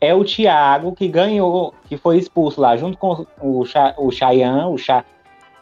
é 0.00 0.14
o 0.14 0.24
Thiago, 0.24 0.92
que 0.92 1.08
ganhou, 1.08 1.72
que 1.88 1.96
foi 1.96 2.18
expulso 2.18 2.60
lá 2.60 2.76
junto 2.76 2.98
com 2.98 3.24
o, 3.40 3.64
Cha, 3.64 3.94
o 3.96 4.10
Chayanne, 4.10 4.72
o, 4.72 4.76
Cha, 4.76 5.04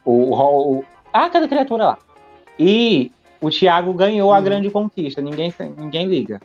o, 0.04 0.34
o, 0.34 0.78
o 0.78 0.84
Ah, 1.12 1.28
cada 1.28 1.46
criatura 1.46 1.84
lá. 1.84 1.98
E 2.58 3.12
o 3.42 3.50
Thiago 3.50 3.92
ganhou 3.92 4.32
a 4.32 4.40
grande 4.40 4.70
conquista. 4.70 5.20
Ninguém, 5.20 5.52
ninguém 5.76 6.06
liga. 6.06 6.40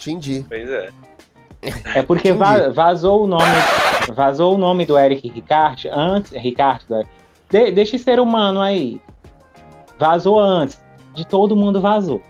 Entendi. 0.00 0.44
Pois 0.48 0.68
é. 0.68 0.90
É 1.94 2.02
porque 2.02 2.32
va- 2.32 2.70
vazou 2.70 3.22
o 3.22 3.26
nome, 3.28 3.44
vazou 4.12 4.56
o 4.56 4.58
nome 4.58 4.84
do 4.84 4.98
Eric 4.98 5.28
Ricard 5.28 5.88
antes, 5.92 6.32
Ricard, 6.32 6.84
né? 6.90 7.04
De, 7.48 7.70
deixa 7.70 7.94
esse 7.94 8.04
ser 8.04 8.18
humano 8.18 8.60
aí. 8.60 9.00
Vazou 9.98 10.40
antes. 10.40 10.82
De 11.14 11.24
todo 11.24 11.54
mundo 11.54 11.80
vazou. 11.80 12.20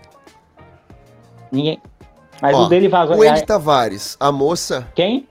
Ninguém. 1.51 1.81
Mas 2.41 2.55
Ó, 2.55 2.65
o 2.65 2.67
dele 2.67 2.87
vazou. 2.87 3.17
O 3.17 3.21
Andy 3.23 3.39
É- 3.41 3.45
Tavares, 3.45 4.15
a 4.19 4.31
moça. 4.31 4.87
Quem? 4.93 5.27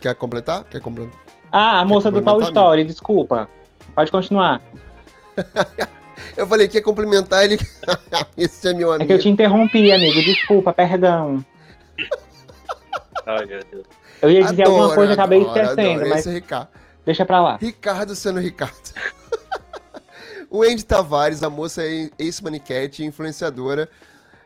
Quer 0.00 0.14
completar? 0.16 0.64
Quer 0.64 0.80
completar? 0.80 1.18
Ah, 1.50 1.80
a 1.80 1.84
moça 1.84 2.10
do 2.10 2.18
complementar, 2.20 2.48
Story, 2.48 2.84
desculpa. 2.84 3.48
Pode 3.96 4.12
continuar. 4.12 4.62
Eu 6.36 6.46
falei 6.46 6.68
que 6.68 6.76
ia 6.78 6.82
complementar 6.82 7.44
ele. 7.44 7.58
Esse 8.36 8.68
é 8.68 8.74
meu 8.74 8.92
É 8.92 8.96
amigo. 8.96 9.08
que 9.08 9.12
eu 9.14 9.18
te 9.18 9.28
interrompi, 9.28 9.90
amigo. 9.90 10.20
Desculpa, 10.20 10.72
perdão. 10.72 11.44
Ai, 13.26 13.44
meu 13.46 13.60
Deus. 13.70 13.86
Eu 14.22 14.30
ia 14.30 14.42
dizer 14.44 14.64
alguma 14.64 14.84
Adoro, 14.84 14.94
coisa 14.96 15.12
e 15.12 15.14
acabei 15.14 15.40
esquecendo, 15.42 15.90
adoro. 15.90 16.08
mas 16.10 16.18
Esse 16.20 16.28
é 16.28 16.32
Ricardo. 16.32 16.68
deixa 17.04 17.24
pra 17.26 17.40
lá. 17.42 17.56
Ricardo 17.56 18.14
sendo 18.14 18.40
Ricardo. 18.40 18.74
o 20.50 20.62
Andy 20.62 20.84
Tavares, 20.84 21.42
a 21.42 21.50
moça 21.50 21.82
é 21.82 22.10
ex-maniquete, 22.18 23.04
influenciadora. 23.04 23.88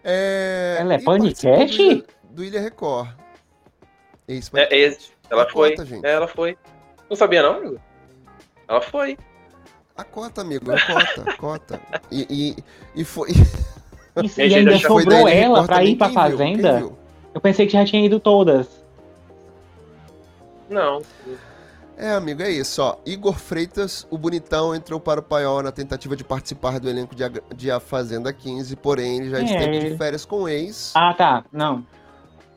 É... 0.04 0.76
Ela 0.80 0.94
é 0.94 0.98
paniquete? 1.02 2.04
Do, 2.24 2.36
do 2.36 2.44
Ilha 2.44 2.60
Record. 2.60 3.08
É, 4.28 4.32
Ex-maniquete. 4.34 4.74
esse. 4.76 5.10
Ela 5.28 5.42
A 5.44 5.48
foi. 5.50 5.76
gente. 5.76 6.04
É, 6.06 6.12
ela 6.12 6.26
foi. 6.28 6.56
Não 7.08 7.16
sabia, 7.16 7.42
não, 7.42 7.56
amigo? 7.56 7.80
Ela 8.68 8.80
foi. 8.80 9.16
A 10.00 10.04
cota, 10.04 10.40
amigo, 10.40 10.72
a 10.72 10.80
cota, 10.80 11.32
cota. 11.36 11.80
E, 12.10 12.26
e, 12.96 13.00
e 13.00 13.04
foi. 13.04 13.30
E, 14.36 14.42
e 14.42 14.54
ainda 14.54 14.76
sobrou 14.76 15.28
ela 15.28 15.64
pra 15.64 15.84
ir 15.84 15.94
pra 15.94 16.08
viu? 16.08 16.14
Fazenda? 16.14 16.78
viu? 16.78 16.98
Eu 17.32 17.40
pensei 17.40 17.64
que 17.64 17.72
já 17.72 17.84
tinha 17.84 18.04
ido 18.04 18.18
todas. 18.18 18.66
Não. 20.68 21.00
É, 21.96 22.10
amigo, 22.10 22.42
é 22.42 22.50
isso, 22.50 22.82
ó. 22.82 22.96
Igor 23.06 23.38
Freitas, 23.38 24.06
o 24.10 24.18
bonitão, 24.18 24.74
entrou 24.74 24.98
para 24.98 25.20
o 25.20 25.22
paiol 25.22 25.62
na 25.62 25.70
tentativa 25.70 26.16
de 26.16 26.24
participar 26.24 26.80
do 26.80 26.90
elenco 26.90 27.14
de 27.14 27.22
A, 27.22 27.30
de 27.54 27.70
A 27.70 27.78
Fazenda 27.78 28.32
15, 28.32 28.74
porém 28.76 29.18
ele 29.18 29.30
já 29.30 29.36
Quem 29.36 29.46
esteve 29.46 29.76
é 29.76 29.90
de 29.90 29.96
férias 29.96 30.24
com 30.24 30.42
o 30.42 30.48
ex. 30.48 30.92
Ah, 30.96 31.14
tá. 31.14 31.44
Não. 31.52 31.86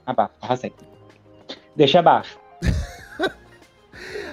Abaixo, 0.05 0.33
arrasei. 0.41 0.73
Deixa 1.75 1.99
abaixo. 1.99 2.37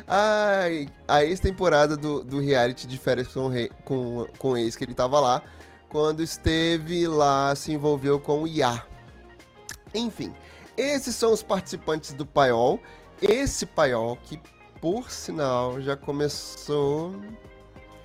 Ai, 0.06 0.88
a 1.06 1.24
ex-temporada 1.24 1.96
do, 1.96 2.24
do 2.24 2.40
reality 2.40 2.86
de 2.86 2.98
férias 2.98 3.28
com, 3.28 3.50
com, 3.84 4.26
com 4.38 4.56
ex 4.56 4.76
que 4.76 4.84
ele 4.84 4.94
tava 4.94 5.20
lá, 5.20 5.42
quando 5.88 6.22
esteve 6.22 7.06
lá, 7.06 7.54
se 7.54 7.72
envolveu 7.72 8.18
com 8.18 8.42
o 8.42 8.46
Iá. 8.46 8.84
Enfim, 9.94 10.32
esses 10.76 11.14
são 11.14 11.32
os 11.32 11.42
participantes 11.42 12.12
do 12.12 12.24
paiol. 12.24 12.80
Esse 13.20 13.66
paiol 13.66 14.16
que, 14.22 14.40
por 14.80 15.10
sinal, 15.10 15.80
já 15.80 15.96
começou... 15.96 17.14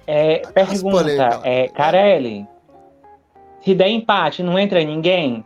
É, 0.08 0.40
pergunta, 0.40 1.42
é, 1.44 1.68
Carelli, 1.70 2.48
se 3.64 3.74
der 3.74 3.90
empate, 3.90 4.44
não 4.44 4.60
entra 4.60 4.84
ninguém? 4.84 5.44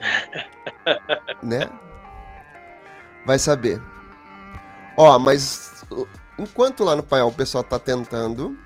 né? 1.42 1.70
Vai 3.24 3.38
saber. 3.38 3.80
Ó, 4.96 5.18
mas 5.18 5.84
enquanto 6.38 6.84
lá 6.84 6.94
no 6.96 7.02
paiol 7.02 7.28
o 7.30 7.34
pessoal 7.34 7.64
tá 7.64 7.78
tentando, 7.78 8.58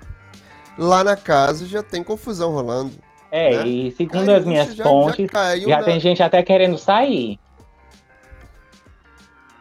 lá 0.77 1.03
na 1.03 1.15
casa 1.15 1.65
já 1.65 1.81
tem 1.83 2.03
confusão 2.03 2.51
rolando. 2.51 2.93
É, 3.31 3.57
Né? 3.57 3.67
e 3.67 3.91
segundo 3.91 4.11
Cariúcha 4.25 4.37
as 4.37 4.45
minhas 4.45 4.75
já- 4.75 4.83
fontes, 4.83 5.29
já 5.31 5.57
já 5.57 5.77
na- 5.79 5.83
tem 5.83 5.99
gente 5.99 6.23
até 6.23 6.41
querendo 6.43 6.77
sair. 6.77 7.39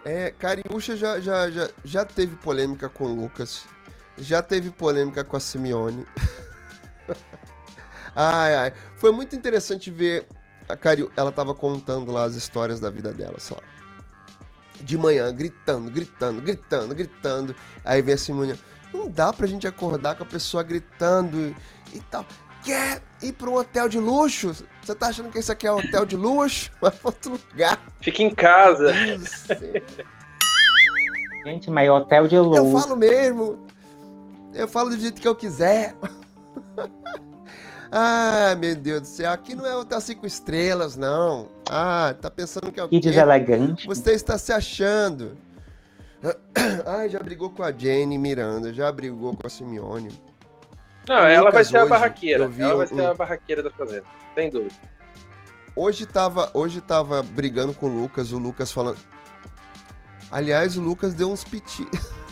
É, 0.05 0.31
Cariúcha 0.39 0.97
já, 0.97 1.19
já, 1.19 1.51
já, 1.51 1.69
já 1.85 2.05
teve 2.05 2.37
polêmica 2.37 2.89
com 2.89 3.05
o 3.07 3.15
Lucas. 3.15 3.65
Já 4.19 4.41
teve 4.41 4.71
polêmica 4.71 5.25
com 5.25 5.37
a 5.37 5.41
Simeone. 5.41 6.07
ai, 8.15 8.55
ai. 8.55 8.73
Foi 8.97 9.11
muito 9.11 9.35
interessante 9.35 9.91
ver 9.91 10.27
a 10.69 10.77
Cariú. 10.77 11.11
Ela 11.17 11.33
tava 11.33 11.55
contando 11.55 12.13
lá 12.13 12.23
as 12.25 12.35
histórias 12.37 12.79
da 12.79 12.89
vida 12.89 13.13
dela, 13.13 13.35
sei 13.39 13.57
lá. 13.57 13.63
De 14.81 14.97
manhã, 14.99 15.33
gritando, 15.35 15.91
gritando, 15.91 16.41
gritando, 16.43 16.95
gritando. 16.95 17.55
Aí 17.85 18.01
vem 18.03 18.15
a 18.15 18.19
Simone. 18.19 18.55
Não 18.93 19.09
dá 19.11 19.33
pra 19.33 19.47
gente 19.47 19.67
acordar 19.67 20.15
com 20.17 20.23
a 20.23 20.27
pessoa 20.27 20.63
gritando 20.63 21.55
e 21.93 22.01
tal. 22.11 22.25
Quer 22.65 23.03
ir 23.23 23.33
pra 23.33 23.49
um 23.51 23.55
hotel 23.55 23.89
de 23.89 23.99
luxo? 23.99 24.55
Você 24.83 24.95
tá 24.95 25.09
achando 25.09 25.31
que 25.31 25.39
isso 25.39 25.53
aqui 25.53 25.67
é 25.67 25.73
um 25.73 25.79
hotel 25.79 26.05
de 26.07 26.17
luxo? 26.17 26.71
Vai 26.81 26.91
pra 26.91 27.09
outro 27.09 27.33
lugar. 27.33 27.81
Fica 28.01 28.23
em 28.23 28.35
casa. 28.35 28.93
Gente, 31.45 31.71
mas 31.71 31.89
hotel 31.89 32.27
de 32.27 32.35
Eu 32.35 32.45
luxo. 32.45 32.81
falo 32.87 32.97
mesmo. 32.97 33.67
Eu 34.53 34.67
falo 34.67 34.91
do 34.91 34.99
jeito 34.99 35.21
que 35.21 35.29
eu 35.29 35.35
quiser. 35.35 35.95
ah, 37.99 38.55
meu 38.57 38.75
Deus 38.77 39.01
do 39.03 39.07
céu. 39.07 39.31
Aqui 39.33 39.55
não 39.55 39.65
é 39.67 39.75
hotel 39.75 40.01
cinco 40.01 40.27
estrelas, 40.27 40.97
não. 40.97 41.49
Ah, 41.69 42.15
tá 42.21 42.31
pensando 42.31 42.71
que 42.71 42.79
é 42.79 42.85
o 42.85 42.89
Que 42.89 43.01
deselegante. 43.01 43.87
Você 43.87 44.13
está 44.13 44.37
se 44.37 44.53
achando. 44.53 45.37
Ai, 46.85 47.09
já 47.11 47.19
brigou 47.21 47.51
com 47.51 47.63
a 47.63 47.73
Jenny 47.73 48.19
Miranda, 48.19 48.73
já 48.73 48.91
brigou 48.93 49.35
com 49.37 49.47
a 49.47 49.51
Simeone. 49.51 50.11
Não, 51.09 51.19
ela 51.19 51.51
vai 51.51 51.63
Lucas 51.63 51.69
ser 51.69 51.79
a 51.79 51.87
barraqueira. 51.87 52.45
Ela 52.59 52.75
vai 52.77 52.87
um- 52.87 52.89
ser 52.89 53.07
a 53.07 53.15
barraqueira 53.15 53.63
da 53.63 53.71
fazenda. 53.71 54.05
Sem 54.35 54.51
dúvida. 54.51 54.75
Hoje 55.75 56.05
tava, 56.07 56.51
hoje 56.55 56.81
tava 56.81 57.23
brigando 57.23 57.73
com 57.75 57.87
o 57.87 58.01
Lucas, 58.01 58.33
o 58.33 58.39
Lucas 58.39 58.73
falando. 58.73 58.99
Aliás, 60.31 60.77
o 60.77 60.83
Lucas 60.83 61.15
deu 61.15 61.31
uns 61.31 61.45
piti. 61.45 61.87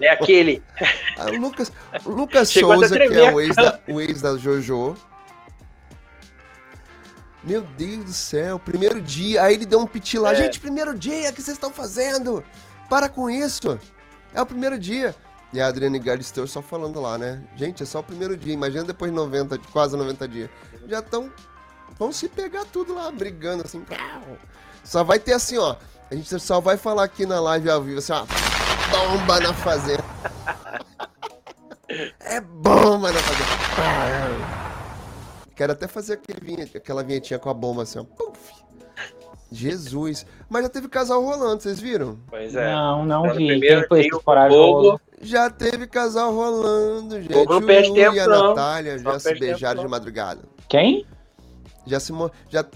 É 0.00 0.08
aquele. 0.08 0.62
Ah, 1.16 1.30
o 1.30 1.36
Lucas, 1.36 1.72
o 2.04 2.10
Lucas 2.10 2.50
Chegou 2.50 2.76
Souza, 2.76 2.98
que 2.98 3.14
é 3.14 3.32
o 3.32 3.40
ex, 3.40 3.54
da, 3.54 3.80
o 3.88 4.00
ex 4.00 4.20
da 4.20 4.36
JoJo. 4.36 4.96
Meu 7.42 7.60
Deus 7.62 8.04
do 8.04 8.12
céu, 8.12 8.58
primeiro 8.58 9.00
dia. 9.00 9.42
Aí 9.42 9.54
ele 9.54 9.66
deu 9.66 9.78
um 9.78 9.86
piti 9.86 10.18
lá. 10.18 10.32
É. 10.32 10.36
Gente, 10.36 10.58
primeiro 10.58 10.98
dia, 10.98 11.30
o 11.30 11.32
que 11.32 11.42
vocês 11.42 11.56
estão 11.56 11.70
fazendo? 11.70 12.42
Para 12.88 13.08
com 13.08 13.28
isso. 13.28 13.78
É 14.34 14.40
o 14.40 14.46
primeiro 14.46 14.78
dia. 14.78 15.14
E 15.52 15.60
a 15.60 15.68
Adriane 15.68 15.98
Galisteu 15.98 16.46
só 16.46 16.60
falando 16.60 17.00
lá, 17.00 17.16
né? 17.16 17.42
Gente, 17.54 17.82
é 17.82 17.86
só 17.86 18.00
o 18.00 18.02
primeiro 18.02 18.36
dia. 18.36 18.52
Imagina 18.52 18.82
depois 18.82 19.10
de 19.10 19.16
90, 19.16 19.58
de 19.58 19.68
quase 19.68 19.96
90 19.96 20.26
dias. 20.26 20.50
Já 20.88 20.98
estão. 20.98 21.30
Vão 21.98 22.10
se 22.10 22.28
pegar 22.28 22.64
tudo 22.64 22.94
lá, 22.94 23.10
brigando 23.12 23.62
assim. 23.64 23.84
Só 24.82 25.04
vai 25.04 25.18
ter 25.18 25.34
assim, 25.34 25.58
ó. 25.58 25.76
A 26.10 26.14
gente 26.14 26.40
só 26.40 26.60
vai 26.60 26.76
falar 26.76 27.04
aqui 27.04 27.24
na 27.24 27.38
live 27.40 27.70
ao 27.70 27.82
vivo, 27.82 27.98
assim, 27.98 28.12
ó. 28.12 28.24
Bomba 28.98 29.40
na 29.40 29.52
fazenda. 29.52 30.04
É 32.20 32.40
bomba 32.40 33.10
na 33.12 33.18
fazenda. 33.18 34.54
Quero 35.56 35.72
até 35.72 35.86
fazer 35.88 36.14
aquele 36.14 36.40
vinheta, 36.40 36.78
aquela 36.78 37.02
vinhetinha 37.02 37.38
com 37.38 37.50
a 37.50 37.54
bomba 37.54 37.82
assim, 37.82 37.98
ó. 37.98 38.04
Puf. 38.04 38.54
Jesus. 39.50 40.24
Mas 40.48 40.62
já 40.62 40.68
teve 40.68 40.88
casal 40.88 41.22
rolando, 41.24 41.62
vocês 41.62 41.80
viram? 41.80 42.18
Pois 42.28 42.54
é. 42.54 42.72
Não, 42.72 43.04
não 43.04 43.22
vi. 43.34 43.46
primeiro 43.48 43.80
Quem 43.80 43.88
foi 43.88 44.08
o 44.12 44.20
corajoso? 44.22 44.60
povo- 44.82 45.00
Já 45.22 45.50
teve 45.50 45.86
casal 45.86 46.32
rolando, 46.34 47.20
gente. 47.20 47.32
não 47.34 47.42
O 47.58 47.62
perde 47.62 47.88
Yuri 47.88 48.00
e 48.00 48.20
a 48.20 48.24
tempo, 48.24 48.28
não. 48.30 48.48
Natália 48.50 48.98
já 48.98 49.12
Não 49.12 49.18
se 49.18 49.28
tempo, 49.28 49.40
beijaram 49.40 49.76
não. 49.76 49.84
de 49.84 49.90
madrugada. 49.90 50.40
Quem? 50.68 51.04
Já 51.86 51.98
se. 52.00 52.12
mo- 52.12 52.30
Já, 52.48 52.62
o 52.62 52.66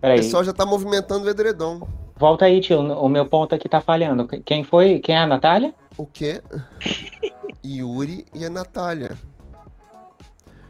Peraí. 0.00 0.16
pessoal 0.18 0.42
já 0.44 0.52
tá 0.52 0.64
movimentando 0.66 1.26
o 1.26 1.30
edredom. 1.30 1.86
Volta 2.20 2.44
aí, 2.44 2.60
tio. 2.60 2.80
O 2.80 3.08
meu 3.08 3.24
ponto 3.26 3.54
aqui 3.54 3.66
tá 3.68 3.80
falhando. 3.80 4.28
Quem 4.44 4.62
foi? 4.62 4.98
Quem 5.00 5.14
é 5.16 5.18
a 5.18 5.26
Natália? 5.26 5.74
O 5.96 6.04
quê? 6.06 6.42
Yuri 7.64 8.26
e 8.34 8.44
a 8.44 8.50
Natália. 8.50 9.16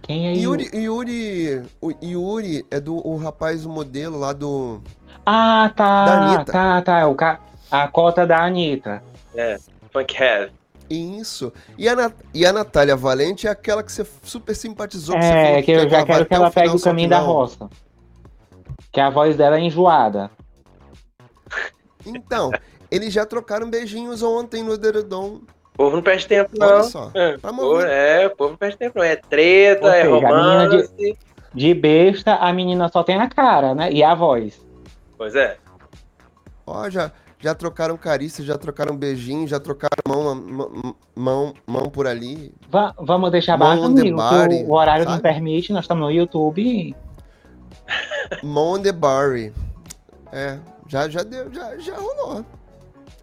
Quem 0.03 0.29
é 0.29 0.33
Yuri, 0.35 0.71
Yuri, 0.75 1.63
o 1.81 1.93
Yuri 2.03 2.65
é 2.71 2.81
do 2.81 2.97
o 3.07 3.17
rapaz, 3.17 3.67
o 3.67 3.69
modelo 3.69 4.19
lá 4.19 4.33
do. 4.33 4.81
Ah, 5.27 5.69
Da 5.77 6.45
tá. 6.45 6.45
Tá, 6.45 6.83
tá. 6.83 7.07
O 7.09 7.15
ca... 7.15 7.41
A 7.71 7.87
cota 7.89 8.27
da 8.27 8.45
Anitta. 8.45 9.03
Funkhead. 9.93 10.53
Isso. 10.89 11.53
E 11.79 11.89
a, 11.89 11.95
Nat- 11.95 12.15
e 12.35 12.45
a 12.45 12.53
Natália 12.53 12.97
Valente 12.97 13.47
é 13.47 13.51
aquela 13.51 13.83
que 13.83 13.93
você 13.93 14.05
super 14.25 14.55
simpatizou. 14.55 15.15
que 15.17 15.23
você 15.23 15.29
É, 15.33 15.47
falou 15.47 15.63
que 15.63 15.71
eu 15.71 15.89
já 15.89 16.05
quero 16.05 16.27
que 16.27 16.35
ela 16.35 16.51
final, 16.51 16.53
pegue 16.53 16.75
o 16.75 16.79
que 16.79 16.83
caminho 16.85 17.09
da 17.11 17.21
não. 17.21 17.27
roça. 17.27 17.69
Que 18.91 19.01
a 19.01 19.11
voz 19.11 19.37
dela 19.37 19.57
é 19.57 19.61
enjoada. 19.61 20.31
Então, 22.07 22.51
eles 22.91 23.13
já 23.13 23.25
trocaram 23.27 23.69
beijinhos 23.71 24.23
ontem 24.23 24.63
no 24.63 24.75
Edredom. 24.75 25.41
O 25.75 25.77
povo 25.85 25.97
não 25.97 26.03
perde 26.03 26.27
tempo, 26.27 26.51
Olha 26.61 26.77
não. 26.79 26.85
só. 26.85 27.11
É, 27.15 27.39
pô, 27.39 27.53
mover. 27.53 27.87
é, 27.89 28.27
o 28.27 28.37
povo 28.37 28.51
não 28.51 28.57
perde 28.59 28.77
tempo, 28.77 28.99
não. 28.99 29.05
É 29.05 29.17
treta, 29.17 29.87
Ou 29.87 29.93
é 29.93 30.03
seja, 30.03 30.11
menina 30.15 30.69
de- 30.69 30.77
romance. 30.77 31.19
De 31.53 31.75
besta, 31.75 32.35
a 32.37 32.53
menina 32.53 32.89
só 32.89 33.03
tem 33.03 33.17
a 33.21 33.29
cara, 33.29 33.75
né? 33.75 33.91
E 33.91 34.05
a 34.05 34.15
voz. 34.15 34.65
Pois 35.19 35.35
é. 35.35 35.57
Ó, 36.67 36.89
já, 36.89 37.11
já 37.41 37.55
trocaram 37.57 37.97
carícia, 37.97 38.45
já 38.45 38.57
trocaram 38.57 38.97
beijinho, 38.97 39.49
já 39.49 39.59
trocaram 39.59 39.97
mão, 40.07 40.35
mão, 40.37 40.95
mão, 41.17 41.55
mão 41.67 41.83
por 41.91 42.07
ali. 42.07 42.55
Va- 42.71 42.95
vamos 42.99 43.33
deixar 43.33 43.57
baixo, 43.57 43.83
amigo, 43.83 44.03
que 44.03 44.13
body, 44.13 44.65
o, 44.65 44.73
horário 44.75 45.05
não 45.07 45.13
sabe? 45.13 45.23
permite. 45.25 45.73
Nós 45.73 45.85
estamos 45.85 46.05
no 46.05 46.11
YouTube. 46.13 46.95
Mão 48.45 48.75
on 48.75 48.83
the 48.83 48.93
body. 48.93 49.53
É, 50.33 50.59
já, 50.91 51.09
já 51.09 51.23
deu, 51.23 51.53
já, 51.55 51.79
já 51.79 51.97
rolou. 51.97 52.45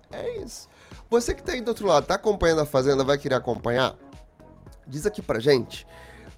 É 0.10 0.38
isso. 0.38 0.70
Você 1.10 1.34
que 1.34 1.44
tá 1.44 1.52
aí 1.52 1.60
do 1.60 1.68
outro 1.68 1.86
lado, 1.86 2.06
tá 2.06 2.16
acompanhando 2.16 2.62
a 2.62 2.66
Fazenda, 2.66 3.04
vai 3.04 3.18
querer 3.18 3.36
acompanhar? 3.36 3.94
Diz 4.88 5.06
aqui 5.06 5.22
pra 5.22 5.38
gente, 5.38 5.86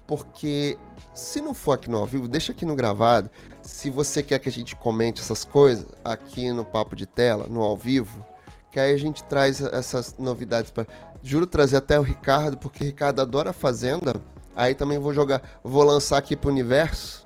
porque 0.08 0.76
se 1.14 1.40
não 1.40 1.54
for 1.54 1.72
aqui 1.72 1.88
no 1.88 1.98
ao 1.98 2.06
vivo, 2.06 2.26
deixa 2.26 2.50
aqui 2.50 2.66
no 2.66 2.74
gravado. 2.74 3.30
Se 3.62 3.90
você 3.90 4.24
quer 4.24 4.40
que 4.40 4.48
a 4.48 4.52
gente 4.52 4.74
comente 4.74 5.20
essas 5.20 5.44
coisas 5.44 5.86
aqui 6.04 6.50
no 6.50 6.64
Papo 6.64 6.96
de 6.96 7.06
Tela, 7.06 7.46
no 7.48 7.62
ao 7.62 7.76
vivo, 7.76 8.26
que 8.72 8.80
aí 8.80 8.92
a 8.92 8.98
gente 8.98 9.22
traz 9.22 9.60
essas 9.60 10.16
novidades 10.18 10.72
para. 10.72 10.86
Juro 11.22 11.46
trazer 11.46 11.76
até 11.76 11.98
o 11.98 12.02
Ricardo, 12.02 12.56
porque 12.56 12.82
o 12.82 12.86
Ricardo 12.86 13.20
adora 13.20 13.50
a 13.50 13.52
Fazenda. 13.52 14.14
Aí 14.56 14.74
também 14.74 14.98
vou 14.98 15.14
jogar, 15.14 15.42
vou 15.62 15.84
lançar 15.84 16.18
aqui 16.18 16.34
pro 16.34 16.50
universo. 16.50 17.24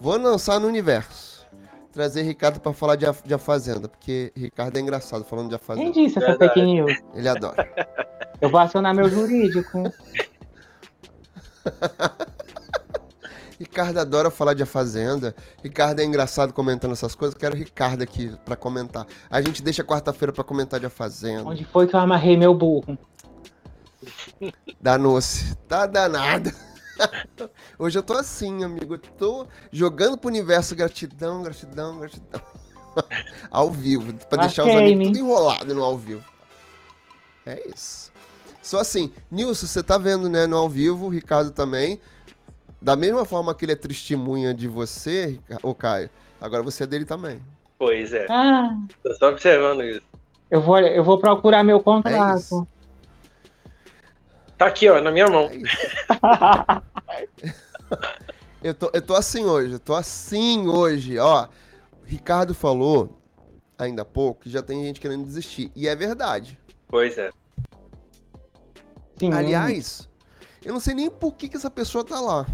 Vou 0.00 0.16
lançar 0.16 0.58
no 0.58 0.66
universo. 0.66 1.31
Trazer 1.92 2.22
Ricardo 2.22 2.58
pra 2.58 2.72
falar 2.72 2.96
de 2.96 3.04
a, 3.06 3.14
de 3.24 3.34
a 3.34 3.38
Fazenda, 3.38 3.86
porque 3.86 4.32
Ricardo 4.34 4.76
é 4.76 4.80
engraçado 4.80 5.24
falando 5.24 5.50
de 5.50 5.54
a 5.54 5.58
Quem 5.58 5.66
Fazenda. 5.66 5.92
disse 5.92 6.18
essa 6.18 6.36
fake 6.38 6.62
news? 6.62 6.92
Ele 7.14 7.28
adora. 7.28 7.68
Eu 8.40 8.48
vou 8.50 8.58
acionar 8.58 8.94
meu 8.94 9.08
jurídico. 9.10 9.82
Ricardo 13.60 13.98
adora 13.98 14.30
falar 14.30 14.54
de 14.54 14.62
A 14.62 14.66
Fazenda. 14.66 15.34
Ricardo 15.62 16.00
é 16.00 16.04
engraçado 16.04 16.52
comentando 16.52 16.92
essas 16.92 17.14
coisas. 17.14 17.36
Quero 17.36 17.54
Ricardo 17.54 18.02
aqui 18.02 18.34
pra 18.44 18.56
comentar. 18.56 19.06
A 19.30 19.40
gente 19.40 19.62
deixa 19.62 19.84
quarta-feira 19.84 20.32
pra 20.32 20.42
comentar 20.42 20.80
de 20.80 20.86
A 20.86 20.90
Fazenda. 20.90 21.44
Onde 21.48 21.64
foi 21.64 21.86
que 21.86 21.94
eu 21.94 22.00
amarrei 22.00 22.36
meu 22.36 22.54
burro? 22.54 22.98
Danou-se. 24.80 25.54
Tá 25.68 25.86
danado. 25.86 26.50
Hoje 27.78 27.98
eu 27.98 28.02
tô 28.02 28.14
assim, 28.14 28.64
amigo. 28.64 28.94
Eu 28.94 28.98
tô 28.98 29.46
jogando 29.70 30.16
pro 30.18 30.28
universo 30.28 30.74
gratidão, 30.76 31.42
gratidão, 31.42 31.98
gratidão. 31.98 32.40
ao 33.50 33.70
vivo. 33.70 34.12
Pra 34.28 34.42
deixar 34.42 34.64
os 34.64 34.74
amigos 34.74 35.06
tudo 35.08 35.18
enrolado 35.18 35.74
no 35.74 35.82
ao 35.82 35.96
vivo. 35.96 36.24
É 37.46 37.62
isso. 37.68 38.12
Só 38.62 38.78
assim, 38.80 39.12
Nilson, 39.30 39.66
você 39.66 39.82
tá 39.82 39.98
vendo, 39.98 40.28
né, 40.28 40.46
no 40.46 40.56
ao 40.56 40.68
vivo, 40.68 41.06
o 41.06 41.08
Ricardo 41.08 41.50
também. 41.50 42.00
Da 42.80 42.94
mesma 42.96 43.24
forma 43.24 43.54
que 43.54 43.64
ele 43.64 43.72
é 43.72 43.76
testemunha 43.76 44.52
de 44.52 44.68
você, 44.68 45.38
ô 45.62 45.74
Caio, 45.74 46.10
agora 46.40 46.62
você 46.62 46.84
é 46.84 46.86
dele 46.86 47.04
também. 47.04 47.40
Pois 47.78 48.12
é. 48.12 48.26
Ah, 48.28 48.76
Tô 49.02 49.14
só 49.14 49.30
observando 49.30 49.82
isso. 49.82 50.02
eu 50.50 50.60
vou, 50.60 50.78
eu 50.78 51.02
vou 51.02 51.18
procurar 51.18 51.64
meu 51.64 51.78
É 51.78 51.82
contrato. 51.82 52.38
isso. 52.38 52.66
Tá 54.62 54.68
aqui, 54.68 54.88
ó, 54.88 55.00
na 55.00 55.10
minha 55.10 55.26
mão. 55.26 55.50
É. 55.50 57.22
Eu 58.62 58.72
tô, 58.72 58.90
eu 58.94 59.02
tô 59.02 59.14
assim 59.16 59.44
hoje, 59.44 59.72
eu 59.72 59.80
tô 59.80 59.92
assim 59.92 60.68
hoje, 60.68 61.18
ó. 61.18 61.48
Ricardo 62.04 62.54
falou, 62.54 63.18
ainda 63.76 64.02
há 64.02 64.04
pouco, 64.04 64.42
que 64.42 64.48
já 64.50 64.62
tem 64.62 64.84
gente 64.84 65.00
querendo 65.00 65.24
desistir. 65.24 65.72
E 65.74 65.88
é 65.88 65.96
verdade. 65.96 66.56
Pois 66.86 67.18
é. 67.18 67.30
Sim. 69.18 69.32
Aliás, 69.32 70.08
eu 70.64 70.72
não 70.72 70.78
sei 70.78 70.94
nem 70.94 71.10
por 71.10 71.34
que, 71.34 71.48
que 71.48 71.56
essa 71.56 71.68
pessoa 71.68 72.04
tá 72.04 72.20
lá. 72.20 72.46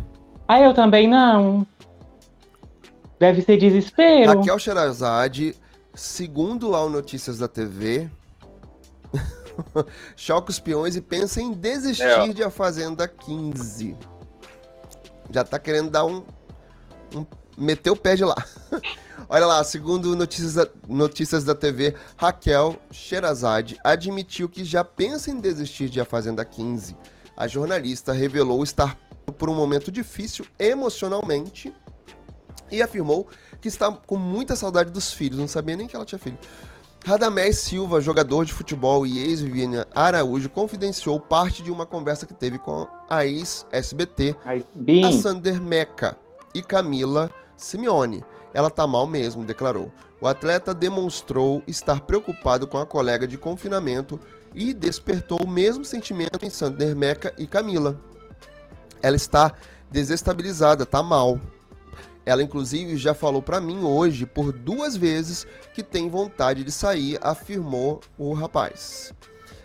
Ah, 0.49 0.59
eu 0.59 0.73
também 0.73 1.07
não. 1.07 1.67
Deve 3.21 3.43
ser 3.43 3.59
desespero. 3.59 4.39
Raquel 4.39 4.59
Sherazade, 4.59 5.55
segundo 5.95 6.71
lá 6.71 6.83
o 6.83 6.89
Notícias 6.89 7.37
da 7.37 7.49
TV, 7.49 8.11
choca 10.17 10.51
os 10.51 10.59
peões 10.59 10.97
e 10.97 11.01
pensa 11.01 11.41
em 11.41 11.53
desistir 11.53 12.05
É, 12.05 12.29
de 12.29 12.43
A 12.43 12.51
Fazenda 12.51 13.07
15. 13.07 13.97
Já 15.31 15.45
tá 15.45 15.59
querendo 15.59 15.91
dar 15.91 16.05
um. 16.05 16.25
um 17.15 17.27
meter 17.57 17.91
o 17.91 17.97
pé 17.97 18.15
de 18.15 18.25
lá. 18.25 18.37
Olha 19.29 19.45
lá, 19.45 19.63
segundo 19.65 20.15
notícias 20.17 20.55
da, 20.55 20.67
notícias 20.87 21.45
da 21.45 21.55
TV, 21.55 21.95
Raquel 22.17 22.77
Sherazade 22.91 23.79
admitiu 23.85 24.49
que 24.49 24.65
já 24.65 24.83
pensa 24.85 25.31
em 25.31 25.41
desistir 25.41 25.89
de 25.89 26.01
A 26.01 26.05
Fazenda 26.05 26.45
15. 26.45 26.97
A 27.37 27.47
jornalista 27.47 28.13
revelou 28.13 28.63
estar 28.63 28.97
por 29.37 29.51
um 29.51 29.55
momento 29.55 29.93
difícil 29.93 30.47
emocionalmente 30.59 31.73
e 32.71 32.81
afirmou 32.81 33.29
que 33.61 33.69
está 33.69 33.91
com 33.93 34.17
muita 34.17 34.57
saudade 34.57 34.91
dos 34.91 35.13
filhos. 35.13 35.39
Não 35.39 35.49
sabia 35.49 35.77
nem 35.77 35.87
que 35.87 35.97
ela 35.97 36.05
tinha 36.05 36.19
filho. 36.19 36.39
Radamés 37.09 37.57
Silva, 37.57 38.03
jogador 38.03 38.45
de 38.45 38.53
futebol 38.53 39.07
e 39.07 39.19
ex-Viviane 39.19 39.83
Araújo, 39.95 40.51
confidenciou 40.51 41.19
parte 41.19 41.63
de 41.63 41.71
uma 41.71 41.87
conversa 41.87 42.27
que 42.27 42.35
teve 42.35 42.59
com 42.59 42.87
a 43.09 43.25
ex-SBT, 43.25 44.37
a 45.07 45.13
Sander 45.13 45.59
Meca 45.59 46.19
e 46.55 46.61
Camila 46.61 47.31
Simeone. 47.57 48.23
Ela 48.53 48.69
tá 48.69 48.87
mal 48.87 49.07
mesmo, 49.07 49.43
declarou. 49.43 49.91
O 50.21 50.29
atleta 50.29 50.75
demonstrou 50.75 51.63
estar 51.67 52.03
preocupado 52.03 52.67
com 52.67 52.77
a 52.77 52.85
colega 52.85 53.27
de 53.27 53.39
confinamento 53.39 54.21
e 54.55 54.75
despertou 54.75 55.41
o 55.43 55.49
mesmo 55.49 55.87
sentimento 55.87 56.45
em 56.45 56.51
Sander 56.51 56.95
Meca 56.95 57.33
e 57.39 57.47
Camila. 57.47 57.99
Ela 59.01 59.17
está 59.17 59.55
desestabilizada, 59.91 60.85
tá 60.85 61.03
mal. 61.03 61.41
Ela 62.29 62.43
inclusive 62.43 62.95
já 62.99 63.14
falou 63.14 63.41
pra 63.41 63.59
mim 63.59 63.83
hoje 63.83 64.26
por 64.26 64.53
duas 64.53 64.95
vezes 64.95 65.47
que 65.72 65.83
tem 65.83 66.11
vontade 66.11 66.62
de 66.62 66.70
sair, 66.70 67.18
afirmou 67.22 68.03
o 68.18 68.35
rapaz. 68.35 69.14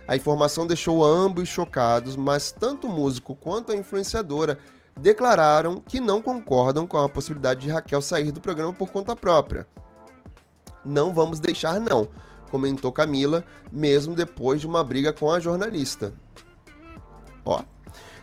A 0.08 0.16
informação 0.16 0.66
deixou 0.66 1.04
ambos 1.04 1.50
chocados, 1.50 2.16
mas 2.16 2.54
tanto 2.54 2.88
o 2.88 2.90
músico 2.90 3.36
quanto 3.36 3.74
a 3.74 3.76
influenciadora 3.76 4.58
declararam 4.98 5.82
que 5.82 6.00
não 6.00 6.22
concordam 6.22 6.88
com 6.88 6.98
a 6.98 7.10
possibilidade 7.10 7.60
de 7.60 7.70
Raquel 7.70 8.02
sair 8.02 8.32
do 8.32 8.40
programa 8.40 8.72
por 8.72 8.90
conta 8.90 9.14
própria. 9.14 9.68
Não 10.86 11.14
vamos 11.14 11.42
deixar, 11.42 11.82
não, 11.82 12.08
comentou 12.50 12.94
Camila, 12.94 13.44
mesmo 13.74 14.16
depois 14.16 14.62
de 14.62 14.68
uma 14.68 14.86
briga 14.86 15.12
com 15.12 15.30
a 15.30 15.38
jornalista. 15.38 16.14
Ó. 17.44 17.62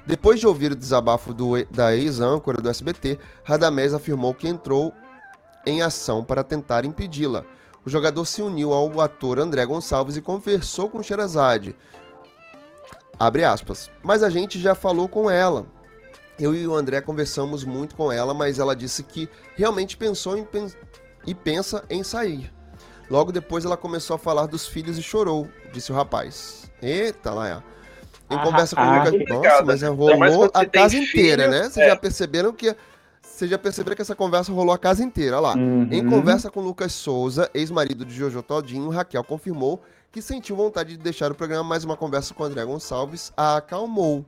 Depois 0.07 0.41
de 0.41 0.47
ouvir 0.47 0.73
o 0.73 0.77
desabafo 0.77 1.33
do, 1.33 1.65
da 1.71 1.95
ex-âncora 1.95 2.61
do 2.61 2.69
SBT, 2.69 3.19
Radamés 3.45 3.95
afirmou 3.95 4.35
que 4.35 4.49
entrou 4.49 4.93
em 5.67 5.83
ação 5.83 6.25
para 6.25 6.43
tentar 6.43 6.85
impedi-la. 6.85 7.45
O 7.85 7.91
jogador 7.91 8.25
se 8.25 8.43
uniu 8.43 8.73
ao 8.73 9.01
ator 9.01 9.39
André 9.39 9.65
Gonçalves 9.65 10.17
e 10.17 10.23
conversou 10.23 10.89
com 10.89 11.03
Sherazade. 11.03 11.75
Abre 13.19 13.45
aspas. 13.45 13.91
Mas 14.03 14.23
a 14.23 14.31
gente 14.31 14.59
já 14.59 14.75
falou 14.75 15.09
com 15.09 15.31
ela. 15.31 15.67
Eu 16.39 16.55
e 16.55 16.67
o 16.67 16.75
André 16.75 17.03
conversamos 17.03 17.65
muito 17.65 17.95
com 17.95 18.11
ela, 18.11 18.33
mas 18.33 18.59
ela 18.59 18.75
disse 18.75 19.03
que 19.03 19.29
realmente 19.57 19.97
pensou 19.97 20.39
em 20.39 20.47
e 21.27 21.35
pensa 21.35 21.85
em 21.91 22.03
sair. 22.03 22.51
Logo 23.11 23.31
depois 23.31 23.65
ela 23.65 23.77
começou 23.77 24.15
a 24.17 24.19
falar 24.19 24.47
dos 24.47 24.67
filhos 24.67 24.97
e 24.97 25.03
chorou, 25.03 25.49
disse 25.73 25.93
o 25.93 25.95
rapaz. 25.95 26.71
Eita 26.81 27.31
é. 27.47 27.63
Em 28.31 28.37
Ah, 28.37 28.43
conversa 28.43 28.77
com 28.77 28.83
ah, 28.83 29.05
o 29.05 29.11
Lucas. 29.11 29.29
Nossa, 29.29 29.65
mas 29.65 29.83
rolou 29.83 30.17
você 30.19 30.51
a 30.55 30.65
casa 30.65 30.97
inteira, 30.97 31.45
filho, 31.45 31.51
né? 31.51 31.63
Vocês 31.65 31.87
é. 31.87 31.89
já 31.89 31.97
perceberam 31.97 32.53
que. 32.53 32.77
Vocês 33.21 33.51
já 33.51 33.59
perceberam 33.59 33.97
que 33.97 34.03
essa 34.03 34.15
conversa 34.15 34.53
rolou 34.53 34.73
a 34.73 34.79
casa 34.79 35.03
inteira, 35.03 35.37
olha 35.37 35.49
lá. 35.49 35.55
Uhum. 35.55 35.89
Em 35.91 36.07
conversa 36.07 36.51
com 36.51 36.61
Lucas 36.61 36.93
Souza, 36.93 37.51
ex-marido 37.55 38.05
de 38.05 38.15
Jojo 38.15 38.43
Todinho, 38.43 38.89
Raquel 38.91 39.25
confirmou 39.25 39.83
que 40.13 40.21
sentiu 40.21 40.57
vontade 40.57 40.97
de 40.97 41.03
deixar 41.03 41.31
o 41.31 41.35
programa, 41.35 41.65
mas 41.65 41.85
uma 41.85 41.97
conversa 41.97 42.35
com 42.35 42.45
André 42.45 42.65
Gonçalves 42.65 43.33
a 43.37 43.57
acalmou. 43.57 44.25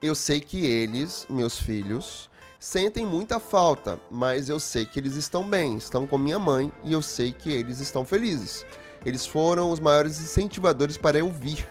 Eu 0.00 0.14
sei 0.14 0.40
que 0.40 0.64
eles, 0.64 1.26
meus 1.28 1.58
filhos, 1.58 2.30
sentem 2.60 3.04
muita 3.04 3.40
falta, 3.40 3.98
mas 4.10 4.48
eu 4.48 4.60
sei 4.60 4.84
que 4.84 5.00
eles 5.00 5.16
estão 5.16 5.42
bem, 5.42 5.76
estão 5.76 6.06
com 6.06 6.18
minha 6.18 6.38
mãe 6.38 6.70
e 6.84 6.92
eu 6.92 7.02
sei 7.02 7.32
que 7.32 7.50
eles 7.50 7.80
estão 7.80 8.04
felizes. 8.04 8.64
Eles 9.04 9.26
foram 9.26 9.70
os 9.70 9.80
maiores 9.80 10.20
incentivadores 10.20 10.96
para 10.96 11.18
eu 11.18 11.30
vir. 11.30 11.66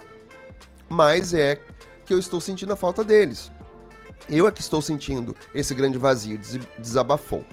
Mas 0.89 1.33
é 1.33 1.59
que 2.05 2.13
eu 2.13 2.19
estou 2.19 2.39
sentindo 2.39 2.73
a 2.73 2.75
falta 2.75 3.03
deles. 3.03 3.51
Eu 4.29 4.47
é 4.47 4.51
que 4.51 4.61
estou 4.61 4.81
sentindo 4.81 5.35
esse 5.53 5.73
grande 5.73 5.97
vazio, 5.97 6.38
des- 6.38 6.59
desabafou. 6.77 7.43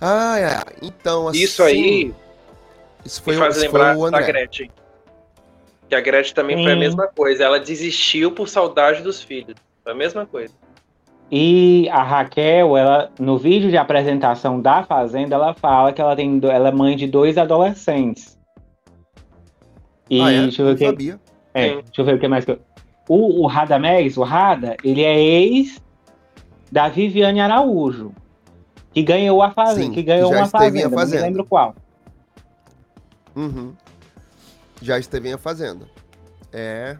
Ai, 0.00 0.44
ai, 0.44 0.62
então 0.82 1.28
assim. 1.28 1.38
Isso 1.42 1.62
aí 1.62 2.14
Isso 3.04 3.22
foi, 3.22 3.36
faz 3.36 3.56
isso 3.56 3.70
foi 3.70 3.80
lembrar 3.80 3.96
o 3.96 4.10
da. 4.10 4.20
Gretchen. 4.20 4.70
Que 5.88 5.94
a 5.94 6.00
Gretchen 6.00 6.34
também 6.34 6.56
foi 6.56 6.72
a 6.72 6.74
Sim. 6.74 6.80
mesma 6.80 7.06
coisa. 7.08 7.44
Ela 7.44 7.60
desistiu 7.60 8.32
por 8.32 8.48
saudade 8.48 9.02
dos 9.02 9.22
filhos. 9.22 9.54
Foi 9.82 9.92
a 9.92 9.94
mesma 9.94 10.26
coisa. 10.26 10.54
E 11.30 11.88
a 11.90 12.02
Raquel, 12.02 12.76
ela, 12.76 13.10
no 13.18 13.38
vídeo 13.38 13.70
de 13.70 13.76
apresentação 13.78 14.60
da 14.60 14.82
Fazenda, 14.84 15.34
ela 15.34 15.54
fala 15.54 15.92
que 15.92 16.00
ela 16.00 16.14
tem, 16.14 16.38
ela 16.44 16.68
é 16.68 16.72
mãe 16.72 16.94
de 16.94 17.06
dois 17.06 17.38
adolescentes. 17.38 18.38
E 20.10 20.20
ah, 20.20 20.30
é? 20.30 20.42
deixa 20.42 20.62
eu 20.62 20.76
que, 20.76 20.84
sabia. 20.84 21.20
É, 21.54 21.68
Sim. 21.68 21.74
deixa 21.82 22.00
eu 22.00 22.04
ver 22.04 22.14
o 22.14 22.18
que 22.18 22.28
mais 22.28 22.44
que 22.44 22.52
eu... 22.52 22.60
O, 23.08 23.42
o 23.42 23.46
Radamés, 23.46 24.16
o 24.16 24.22
Rada, 24.22 24.76
ele 24.82 25.02
é 25.02 25.20
ex 25.20 25.82
da 26.70 26.88
Viviane 26.88 27.40
Araújo, 27.40 28.12
que 28.92 29.02
ganhou 29.02 29.42
a 29.42 29.50
Fazenda, 29.50 29.86
Sim, 29.86 29.92
que 29.92 30.02
ganhou 30.02 30.30
já 30.32 30.38
uma 30.38 30.46
fazenda, 30.46 30.88
não 30.88 30.98
Fazenda. 30.98 31.22
me 31.22 31.28
lembro 31.28 31.44
qual. 31.44 31.74
Uhum. 33.34 33.74
Já 34.80 34.98
esteve 34.98 35.28
em 35.28 35.32
a 35.34 35.38
Fazenda. 35.38 35.86
É. 36.52 36.96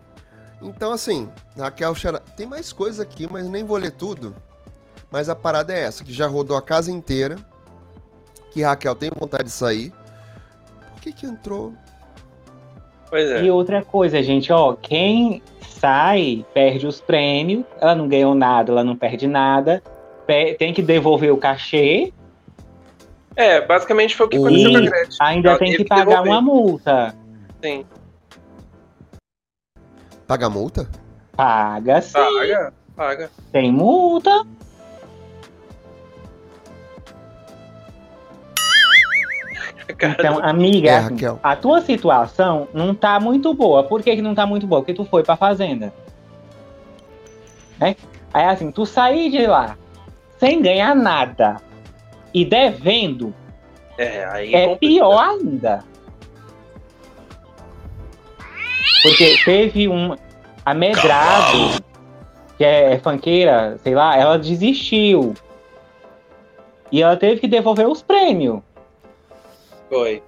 Então, 0.60 0.92
assim, 0.92 1.28
Raquel 1.56 1.94
Xara... 1.94 2.20
Tem 2.36 2.46
mais 2.46 2.72
coisa 2.72 3.02
aqui, 3.02 3.28
mas 3.30 3.48
nem 3.48 3.64
vou 3.64 3.76
ler 3.76 3.92
tudo. 3.92 4.34
Mas 5.10 5.28
a 5.28 5.34
parada 5.34 5.72
é 5.72 5.80
essa, 5.80 6.04
que 6.04 6.12
já 6.12 6.26
rodou 6.26 6.56
a 6.56 6.62
casa 6.62 6.90
inteira. 6.90 7.36
Que 8.50 8.62
Raquel 8.62 8.94
tem 8.94 9.10
vontade 9.14 9.44
de 9.44 9.50
sair. 9.50 9.92
Por 10.92 11.00
que 11.00 11.12
que 11.12 11.26
entrou? 11.26 11.74
Pois 13.12 13.30
é. 13.30 13.42
E 13.44 13.50
outra 13.50 13.82
coisa, 13.82 14.22
gente, 14.22 14.50
ó, 14.50 14.72
quem 14.72 15.42
sai 15.60 16.46
perde 16.54 16.86
os 16.86 16.98
prêmios, 16.98 17.62
ela 17.78 17.94
não 17.94 18.08
ganhou 18.08 18.34
nada, 18.34 18.72
ela 18.72 18.82
não 18.82 18.96
perde 18.96 19.26
nada, 19.26 19.82
tem 20.58 20.72
que 20.72 20.80
devolver 20.80 21.30
o 21.30 21.36
cachê, 21.36 22.10
É, 23.36 23.60
basicamente 23.60 24.16
foi 24.16 24.24
o 24.26 24.28
que 24.30 24.36
E 24.36 24.40
aconteceu 24.40 24.70
com 24.72 24.76
a 24.78 24.80
Gretchen. 24.80 25.16
ainda 25.20 25.48
Ela 25.50 25.58
tem 25.58 25.76
que 25.76 25.84
pagar 25.84 26.04
devolver. 26.06 26.32
uma 26.32 26.40
multa. 26.40 27.14
Sim. 27.62 27.84
Paga 30.26 30.48
multa? 30.48 30.88
Paga 31.36 32.00
sim, 32.00 32.12
Paga, 32.14 32.72
paga. 32.96 33.30
tem 33.52 33.70
multa. 33.70 34.46
Então, 39.88 40.38
amiga, 40.42 40.90
É, 40.90 40.96
assim, 40.96 41.14
Raquel. 41.14 41.40
a 41.42 41.56
tua 41.56 41.80
situação 41.80 42.68
não 42.72 42.94
tá 42.94 43.18
muito 43.18 43.52
boa. 43.54 43.82
Por 43.82 44.02
que, 44.02 44.14
que 44.16 44.22
não 44.22 44.34
tá 44.34 44.46
muito 44.46 44.66
boa? 44.66 44.80
Porque 44.80 44.94
tu 44.94 45.04
foi 45.04 45.22
pra 45.22 45.36
fazenda. 45.36 45.92
Né? 47.78 47.96
Aí 48.32 48.44
assim, 48.46 48.70
tu 48.70 48.86
sair 48.86 49.30
de 49.30 49.46
lá 49.46 49.76
sem 50.38 50.62
ganhar 50.62 50.94
nada 50.94 51.56
e 52.32 52.44
devendo 52.44 53.34
é, 53.98 54.24
aí 54.24 54.54
é 54.54 54.76
pior 54.76 55.18
ainda. 55.18 55.84
Porque 59.02 59.36
teve 59.44 59.88
um 59.88 60.16
amedrado, 60.64 61.82
que 62.56 62.64
é 62.64 62.98
fanqueira, 62.98 63.76
sei 63.82 63.94
lá, 63.94 64.16
ela 64.16 64.38
desistiu. 64.38 65.34
E 66.90 67.02
ela 67.02 67.16
teve 67.16 67.40
que 67.40 67.48
devolver 67.48 67.88
os 67.88 68.02
prêmios. 68.02 68.60
Foi. 69.92 70.22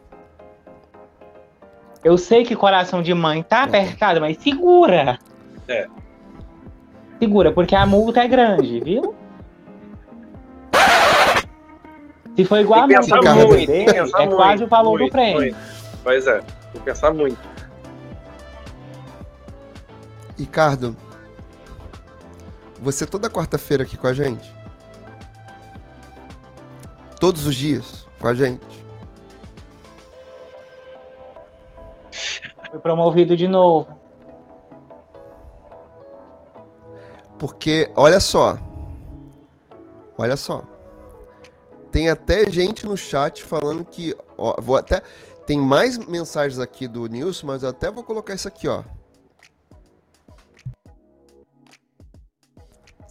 Eu 2.04 2.18
sei 2.18 2.44
que 2.44 2.54
coração 2.54 3.02
de 3.02 3.14
mãe 3.14 3.42
tá 3.42 3.62
apertado, 3.62 4.20
mas 4.20 4.36
segura. 4.36 5.18
É. 5.66 5.86
Segura, 7.18 7.50
porque 7.50 7.74
a 7.74 7.86
multa 7.86 8.20
é 8.20 8.28
grande, 8.28 8.78
viu? 8.80 9.14
Se 12.36 12.44
for 12.44 12.58
igual 12.58 12.82
a 12.82 12.86
Tem 12.88 12.98
multa 12.98 13.14
pensar 13.16 13.32
do 13.32 13.48
muito, 13.48 13.66
bebê, 13.66 13.84
é 13.84 14.26
quase 14.26 14.28
muito, 14.28 14.64
o 14.64 14.66
valor 14.66 14.98
do 14.98 14.98
muito, 14.98 15.12
prêmio. 15.12 15.40
muito. 15.40 15.56
Pois 16.02 16.26
é, 16.26 16.40
tem 16.40 16.50
que 16.72 16.80
pensar 16.80 17.14
muito. 17.14 17.38
Ricardo, 20.36 20.94
você 22.82 23.06
toda 23.06 23.30
quarta-feira 23.30 23.84
aqui 23.84 23.96
com 23.96 24.08
a 24.08 24.12
gente? 24.12 24.52
Todos 27.18 27.46
os 27.46 27.54
dias 27.54 28.06
com 28.20 28.28
a 28.28 28.34
gente? 28.34 28.83
Foi 32.74 32.80
promovido 32.80 33.36
de 33.36 33.46
novo. 33.46 33.86
Porque, 37.38 37.88
olha 37.94 38.18
só. 38.18 38.58
Olha 40.18 40.36
só. 40.36 40.64
Tem 41.92 42.10
até 42.10 42.50
gente 42.50 42.84
no 42.84 42.96
chat 42.96 43.44
falando 43.44 43.84
que. 43.84 44.12
Ó, 44.36 44.60
vou 44.60 44.74
até. 44.76 45.02
Tem 45.46 45.56
mais 45.56 45.98
mensagens 45.98 46.58
aqui 46.58 46.88
do 46.88 47.06
Nilson, 47.06 47.46
mas 47.46 47.62
eu 47.62 47.68
até 47.68 47.92
vou 47.92 48.02
colocar 48.02 48.34
isso 48.34 48.48
aqui, 48.48 48.66
ó. 48.66 48.82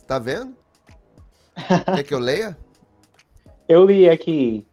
Tá 0.05 0.19
vendo? 0.19 0.57
Quer 1.95 2.03
que 2.03 2.13
eu 2.13 2.19
leia? 2.19 2.57
Eu 3.69 3.85
li 3.85 4.09
aqui. 4.09 4.67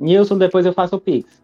Nilson, 0.00 0.38
depois 0.38 0.64
eu 0.64 0.72
faço 0.72 0.96
o 0.96 1.00
Pix. 1.00 1.41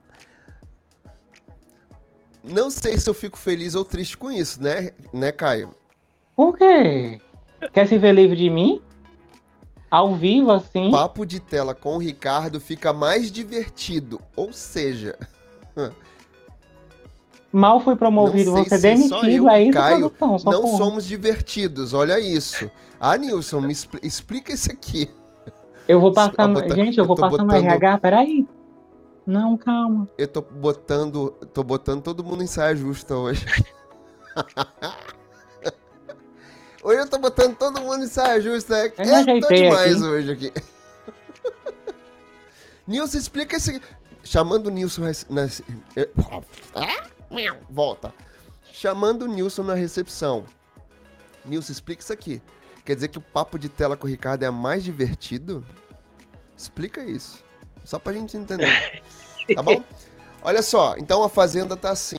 Não 2.49 2.71
sei 2.71 2.99
se 2.99 3.09
eu 3.09 3.15
fico 3.15 3.39
feliz 3.39 3.75
ou 3.75 3.85
triste 3.85 4.17
com 4.17 4.31
isso, 4.31 4.63
né, 4.63 4.91
né 5.13 5.31
Caio? 5.33 5.75
Por 6.35 6.57
quê? 6.57 7.21
Quer 7.73 7.87
se 7.89 7.99
ver 7.99 8.13
livre 8.15 8.37
de 8.37 8.49
mim? 8.49 8.81
Ao 9.91 10.15
vivo, 10.15 10.51
assim? 10.53 10.91
Papo 10.91 11.25
de 11.25 11.41
tela 11.41 11.75
com 11.75 11.97
o 11.97 11.99
Ricardo 11.99 12.61
fica 12.61 12.93
mais 12.93 13.31
divertido. 13.33 14.21
Ou 14.37 14.53
seja, 14.53 15.17
Mal 17.51 17.81
fui 17.81 17.97
promovido, 17.97 18.53
ser 18.53 18.65
se 18.65 19.09
só 19.09 19.21
demitido, 19.23 19.45
eu, 19.47 19.49
é 19.49 19.63
isso, 19.63 19.73
Caio, 19.73 20.11
produção? 20.11 20.29
não 20.31 20.39
socorro. 20.39 20.77
somos 20.77 21.07
divertidos, 21.07 21.95
olha 21.95 22.21
isso. 22.21 22.71
Ah, 23.01 23.17
Nilson, 23.17 23.61
me 23.63 23.73
expl- 23.73 23.99
explica 24.03 24.53
isso 24.53 24.71
aqui. 24.71 25.09
Eu 25.89 25.99
vou 25.99 26.13
passar. 26.13 26.47
No- 26.47 26.61
bota- 26.61 26.75
Gente, 26.75 26.99
eu 26.99 27.07
vou 27.07 27.17
no 27.17 27.31
botando- 27.31 27.55
RH, 27.55 27.99
peraí. 27.99 28.47
Não, 29.29 29.57
calma. 29.59 30.09
Eu 30.17 30.27
tô 30.27 30.41
botando, 30.41 31.33
tô 31.53 31.63
botando 31.63 32.03
todo 32.03 32.25
mundo 32.25 32.43
em 32.43 32.47
saia 32.47 32.75
justa 32.75 33.15
hoje. 33.15 33.45
hoje 36.83 36.99
eu 36.99 37.11
tô 37.11 37.19
botando 37.19 37.55
todo 37.55 37.79
mundo 37.79 38.05
em 38.05 38.09
saia 38.09 38.41
justa. 38.41 38.79
É, 38.79 38.87
Eu 38.87 38.93
é 38.97 39.05
tô 39.05 39.15
ajeitei 39.17 39.63
demais 39.65 39.97
aqui. 39.97 40.05
hoje 40.05 40.33
aqui. 40.33 40.51
Nilson, 42.89 43.19
explica 43.19 43.59
esse. 43.59 43.83
Chamando 44.25 44.69
o 44.69 44.71
Nilson. 44.71 45.03
Na... 45.29 45.47
eh, 45.95 46.09
Volta. 47.69 48.15
Chamando 48.73 49.27
o 49.27 49.29
Nilson 49.29 49.63
na 49.63 49.75
recepção. 49.75 50.47
Nilson, 51.45 51.73
explica 51.73 52.03
isso 52.03 52.15
aqui. 52.15 52.41
Quer 52.83 52.95
dizer 52.95 53.09
que 53.09 53.19
o 53.19 53.21
papo 53.21 53.59
de 53.59 53.69
tela 53.69 53.95
com 53.95 54.07
o 54.07 54.11
Ricardo 54.11 54.43
é 54.43 54.51
mais 54.51 54.83
divertido? 54.83 55.63
Explica 56.57 57.05
isso. 57.05 57.47
Só 57.89 57.99
pra 57.99 58.13
gente 58.13 58.37
entender. 58.37 59.03
Tá 59.55 59.63
bom? 59.63 59.83
Olha 60.45 60.61
só, 60.61 60.95
então 60.99 61.23
a 61.23 61.29
Fazenda 61.31 61.75
tá 61.75 61.91
assim. 61.91 62.19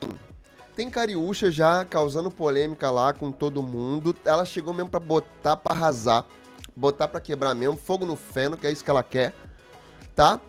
Tem 0.74 0.90
Cariúcha 0.90 1.48
já 1.48 1.84
causando 1.84 2.28
polêmica 2.28 2.90
lá 2.90 3.12
com 3.12 3.30
todo 3.30 3.62
mundo. 3.62 4.16
Ela 4.24 4.44
chegou 4.44 4.74
mesmo 4.74 4.90
pra 4.90 4.98
botar 4.98 5.56
pra 5.56 5.72
arrasar. 5.72 6.26
Botar 6.74 7.06
pra 7.06 7.20
quebrar 7.20 7.54
mesmo. 7.54 7.76
Fogo 7.76 8.04
no 8.04 8.16
feno, 8.16 8.56
que 8.56 8.66
é 8.66 8.72
isso 8.72 8.82
que 8.82 8.90
ela 8.90 9.04
quer. 9.04 9.32
Tá? 10.12 10.40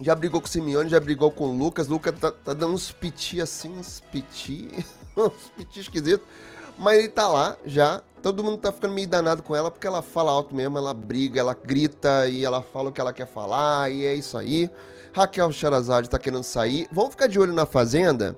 Já 0.00 0.12
brigou 0.12 0.40
com 0.40 0.48
o 0.48 0.50
Simeone, 0.50 0.90
já 0.90 0.98
brigou 0.98 1.30
com 1.30 1.44
o 1.44 1.56
Lucas. 1.56 1.86
Lucas 1.86 2.12
tá, 2.18 2.32
tá 2.32 2.52
dando 2.52 2.74
uns 2.74 2.90
piti 2.90 3.40
assim, 3.40 3.78
uns 3.78 4.02
piti. 4.10 4.84
uns 5.16 5.52
piti 5.56 5.78
esquisitos. 5.78 6.26
Mas 6.76 6.98
ele 6.98 7.10
tá 7.10 7.28
lá 7.28 7.56
já. 7.64 8.02
Todo 8.22 8.44
mundo 8.44 8.58
tá 8.58 8.70
ficando 8.70 8.94
meio 8.94 9.08
danado 9.08 9.42
com 9.42 9.54
ela 9.56 9.70
porque 9.70 9.86
ela 9.86 10.00
fala 10.00 10.30
alto 10.30 10.54
mesmo, 10.54 10.78
ela 10.78 10.94
briga, 10.94 11.40
ela 11.40 11.54
grita 11.54 12.28
e 12.28 12.44
ela 12.44 12.62
fala 12.62 12.90
o 12.90 12.92
que 12.92 13.00
ela 13.00 13.12
quer 13.12 13.26
falar 13.26 13.90
e 13.90 14.06
é 14.06 14.14
isso 14.14 14.38
aí. 14.38 14.70
Raquel 15.12 15.50
Charazade 15.50 16.08
tá 16.08 16.18
querendo 16.18 16.44
sair. 16.44 16.86
Vamos 16.92 17.10
ficar 17.10 17.26
de 17.26 17.38
olho 17.38 17.52
na 17.52 17.66
Fazenda? 17.66 18.36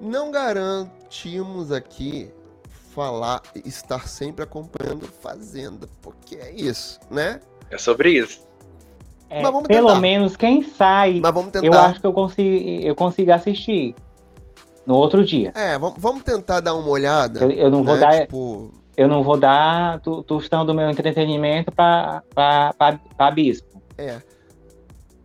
Não 0.00 0.30
garantimos 0.30 1.72
aqui 1.72 2.30
falar, 2.94 3.42
estar 3.64 4.08
sempre 4.08 4.44
acompanhando 4.44 5.06
Fazenda, 5.06 5.88
porque 6.00 6.36
é 6.36 6.52
isso, 6.52 6.98
né? 7.10 7.40
É 7.70 7.76
sobre 7.78 8.12
isso. 8.12 8.48
É, 9.28 9.42
Mas 9.42 9.52
vamos 9.52 9.68
pelo 9.68 9.88
tentar. 9.88 10.00
menos 10.00 10.36
quem 10.36 10.62
sai, 10.62 11.20
Mas 11.20 11.32
vamos 11.34 11.52
tentar. 11.52 11.66
eu 11.66 11.72
acho 11.72 12.00
que 12.00 12.06
eu 12.06 12.12
consigo, 12.12 12.64
eu 12.84 12.94
consigo 12.96 13.32
assistir 13.32 13.94
no 14.86 14.94
outro 14.94 15.24
dia. 15.24 15.52
É, 15.54 15.78
vamos, 15.78 16.00
vamos 16.00 16.22
tentar 16.24 16.60
dar 16.60 16.74
uma 16.74 16.88
olhada. 16.88 17.40
Eu, 17.40 17.50
eu 17.50 17.70
não 17.70 17.84
vou 17.84 17.94
né? 17.94 18.00
dar, 18.00 18.20
Tipo, 18.22 18.72
eu 19.00 19.08
não 19.08 19.22
vou 19.22 19.36
dar 19.38 19.98
tu- 20.00 20.22
tostão 20.22 20.64
do 20.66 20.74
meu 20.74 20.90
entretenimento 20.90 21.72
para 21.72 22.22
para 22.34 23.30
bispo. 23.30 23.80
é. 23.96 24.20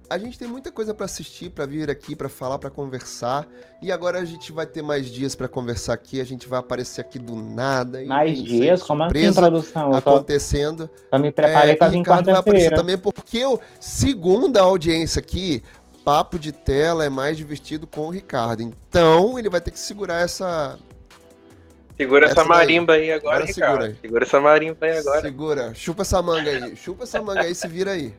A 0.08 0.20
gente 0.20 0.38
tem 0.38 0.48
muita 0.48 0.72
coisa 0.72 0.94
pra 0.94 1.06
assistir, 1.06 1.50
pra 1.50 1.66
vir 1.66 1.90
aqui, 1.90 2.16
pra 2.16 2.30
falar, 2.30 2.60
pra 2.60 2.70
conversar. 2.70 3.48
E 3.82 3.92
agora 3.92 4.20
a 4.20 4.24
gente 4.24 4.52
vai 4.52 4.68
ter 4.68 4.84
mais 4.84 5.08
dias 5.08 5.34
pra 5.34 5.48
conversar 5.48 5.94
aqui. 5.94 6.22
A 6.22 6.24
gente 6.24 6.48
vai 6.48 6.60
aparecer 6.60 7.02
aqui 7.02 7.18
do 7.18 7.36
nada. 7.36 8.06
Mais 8.06 8.38
dias, 8.42 8.84
como 8.84 9.02
assim, 9.04 9.34
produção? 9.34 9.90
Eu 9.90 9.98
acontecendo. 9.98 10.88
só 11.10 11.18
me 11.18 11.32
preparei 11.32 11.72
É, 11.72 11.76
para 11.76 11.88
vir 11.88 11.98
Ricardo 11.98 12.26
vai 12.26 12.36
aparecer 12.36 12.76
também, 12.76 12.98
porque 13.00 13.40
eu, 13.40 13.60
segundo 13.80 14.56
a 14.58 14.62
audiência 14.62 15.20
aqui, 15.20 15.64
papo 16.06 16.38
de 16.38 16.52
tela 16.52 17.04
é 17.04 17.10
mais 17.10 17.36
divertido 17.36 17.88
com 17.88 18.02
o 18.02 18.12
Ricardo. 18.12 18.62
Então, 18.62 19.40
ele 19.40 19.50
vai 19.50 19.60
ter 19.60 19.72
que 19.72 19.80
segurar 19.80 20.22
essa. 20.22 20.78
Segura 21.98 22.26
essa, 22.26 22.34
Essa 22.42 22.42
daí. 22.50 22.58
marimba 22.58 22.94
aí 22.94 23.12
agora, 23.12 23.38
Agora 23.38 23.54
segura 23.54 23.86
aí. 23.86 23.96
Segura 24.02 24.24
essa 24.26 24.42
marimba 24.42 24.86
aí 24.86 24.98
agora. 24.98 25.22
Segura. 25.22 25.74
Chupa 25.74 26.02
essa 26.02 26.22
manga 26.22 26.50
aí. 26.52 26.76
Chupa 26.76 27.04
essa 27.04 27.22
manga 27.22 27.42
aí 27.42 27.52
e 27.52 27.56
se 27.56 27.68
vira 27.68 27.92
aí. 27.92 28.14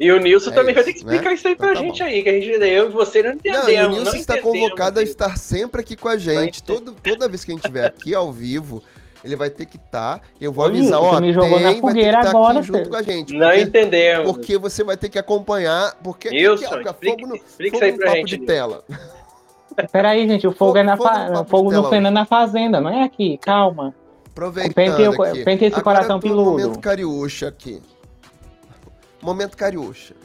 E 0.00 0.10
o 0.10 0.18
Nilson 0.18 0.50
É 0.50 0.54
também 0.54 0.74
vai 0.74 0.82
isso, 0.82 0.86
ter 0.88 0.92
que 0.94 0.98
explicar 0.98 1.28
né? 1.30 1.34
isso 1.34 1.48
aí 1.48 1.54
pra 1.56 1.70
Então 1.70 1.82
tá 1.82 1.86
gente 1.88 1.98
bom. 2.00 2.04
aí, 2.04 2.22
que 2.22 2.28
a 2.28 2.32
gente, 2.32 2.48
eu 2.48 2.88
e 2.88 2.92
você 2.92 3.22
não 3.22 3.28
Não, 3.30 3.36
entendemos. 3.36 3.70
e 3.70 3.76
o 3.76 3.88
Nilson 3.90 4.16
está 4.16 4.34
entendemos, 4.38 4.60
convocado 4.62 5.00
a 5.00 5.02
estar 5.02 5.38
sempre 5.38 5.80
aqui 5.80 5.96
com 5.96 6.08
a 6.08 6.16
gente. 6.16 6.62
Todo, 6.62 6.92
toda 6.92 7.28
vez 7.28 7.44
que 7.44 7.52
a 7.52 7.54
gente 7.54 7.64
estiver 7.64 7.86
aqui 7.86 8.12
ao 8.14 8.32
vivo, 8.32 8.82
ele 9.24 9.36
vai 9.36 9.48
ter 9.48 9.64
que 9.64 9.76
estar. 9.76 10.20
Eu 10.40 10.50
vou 10.52 10.64
avisar, 10.64 11.00
ó, 11.00 11.14
você 11.14 11.20
me 11.20 11.32
jogou 11.32 11.50
tem, 11.50 11.58
na 11.60 11.64
vai 11.66 11.74
ter 11.74 11.80
que 11.80 11.86
fogueira 11.88 12.18
estar 12.18 12.30
agora, 12.30 12.58
aqui 12.58 12.66
junto 12.66 12.78
filho. 12.80 12.90
com 12.90 12.96
a 12.96 13.02
gente. 13.02 13.32
Não 13.34 13.46
porque, 13.46 13.60
entendemos. 13.62 14.32
porque 14.32 14.58
você 14.58 14.82
vai 14.84 14.96
ter 14.96 15.08
que 15.08 15.18
acompanhar, 15.18 15.94
porque 16.02 16.28
aqui, 16.28 16.36
Nilson, 16.36 16.64
aqui, 16.64 16.74
ó, 16.74 16.90
explica- 16.90 16.94
fogo 17.16 17.26
no, 17.28 17.36
fogo 17.38 17.62
isso 17.76 17.84
aí 17.84 17.92
no 17.92 17.96
pra 17.98 18.06
papo 18.06 18.16
gente, 18.18 18.28
de 18.28 18.36
Nilson. 18.38 18.52
tela. 18.52 18.84
Peraí, 19.90 20.26
gente, 20.28 20.46
o 20.46 20.52
fogo, 20.52 20.70
Fogo- 20.70 20.78
é 20.78 20.82
na 20.82 20.96
fogo 20.96 21.08
fa... 21.08 21.18
no 21.28 21.32
papo 21.32 21.44
de 21.44 21.50
fogo 21.50 21.72
no 21.72 21.84
feno 21.88 22.06
é 22.08 22.10
na 22.10 22.24
fazenda, 22.24 22.80
não 22.80 22.90
é 22.90 23.02
aqui. 23.04 23.38
Calma. 23.38 23.94
Aproveitando 24.30 24.74
Pentei 24.74 25.06
aqui. 25.06 25.44
pentei 25.44 25.68
esse 25.68 25.78
Agora 25.78 25.96
coração 25.98 26.18
piludo. 26.20 26.50
momento 26.52 26.78
cariúcha 26.80 27.48
aqui. 27.48 27.82
Momento 29.20 29.56
cariúcha. 29.56 30.14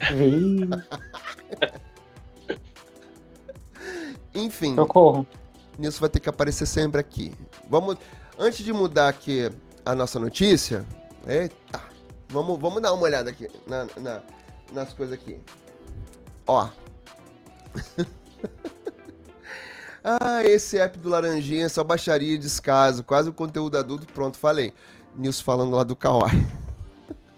Enfim, 4.34 4.74
socorro. 4.74 5.26
Nilson 5.78 6.00
vai 6.00 6.08
ter 6.08 6.20
que 6.20 6.28
aparecer 6.28 6.66
sempre 6.66 7.00
aqui. 7.00 7.32
Vamos, 7.68 7.96
antes 8.38 8.64
de 8.64 8.72
mudar 8.72 9.08
aqui 9.08 9.50
a 9.84 9.94
nossa 9.94 10.18
notícia, 10.18 10.84
eita, 11.26 11.80
vamos, 12.28 12.58
vamos 12.58 12.82
dar 12.82 12.92
uma 12.92 13.02
olhada 13.02 13.30
aqui 13.30 13.48
na, 13.66 13.86
na- 13.96 14.20
nas 14.72 14.92
coisas 14.92 15.14
aqui. 15.14 15.38
Ó. 16.46 16.68
ah, 20.02 20.42
esse 20.44 20.78
app 20.78 20.98
do 20.98 21.08
Laranjinha 21.08 21.66
é 21.66 21.68
só 21.68 21.82
baixaria 21.84 22.34
e 22.34 22.38
descaso, 22.38 23.02
quase 23.04 23.28
o 23.28 23.32
conteúdo 23.32 23.76
adulto, 23.78 24.06
pronto, 24.12 24.36
falei. 24.38 24.72
Nilson 25.16 25.42
falando 25.44 25.74
lá 25.74 25.82
do 25.84 25.96
Kawaii. 25.96 26.46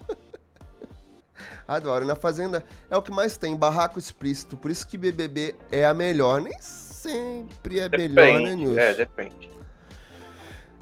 Adoro. 1.66 2.04
Na 2.04 2.16
Fazenda 2.16 2.64
é 2.90 2.96
o 2.96 3.02
que 3.02 3.10
mais 3.10 3.36
tem, 3.36 3.56
barraco 3.56 3.98
explícito. 3.98 4.56
Por 4.56 4.70
isso 4.70 4.86
que 4.86 4.98
BBB 4.98 5.54
é 5.70 5.86
a 5.86 5.94
melhor. 5.94 6.40
Nem 6.40 6.56
sempre 6.60 7.78
é 7.80 7.88
melhor, 7.88 8.14
né, 8.40 8.50
Depende. 8.50 8.56
Nilson? 8.56 8.78
É, 8.80 8.94
depende. 8.94 9.50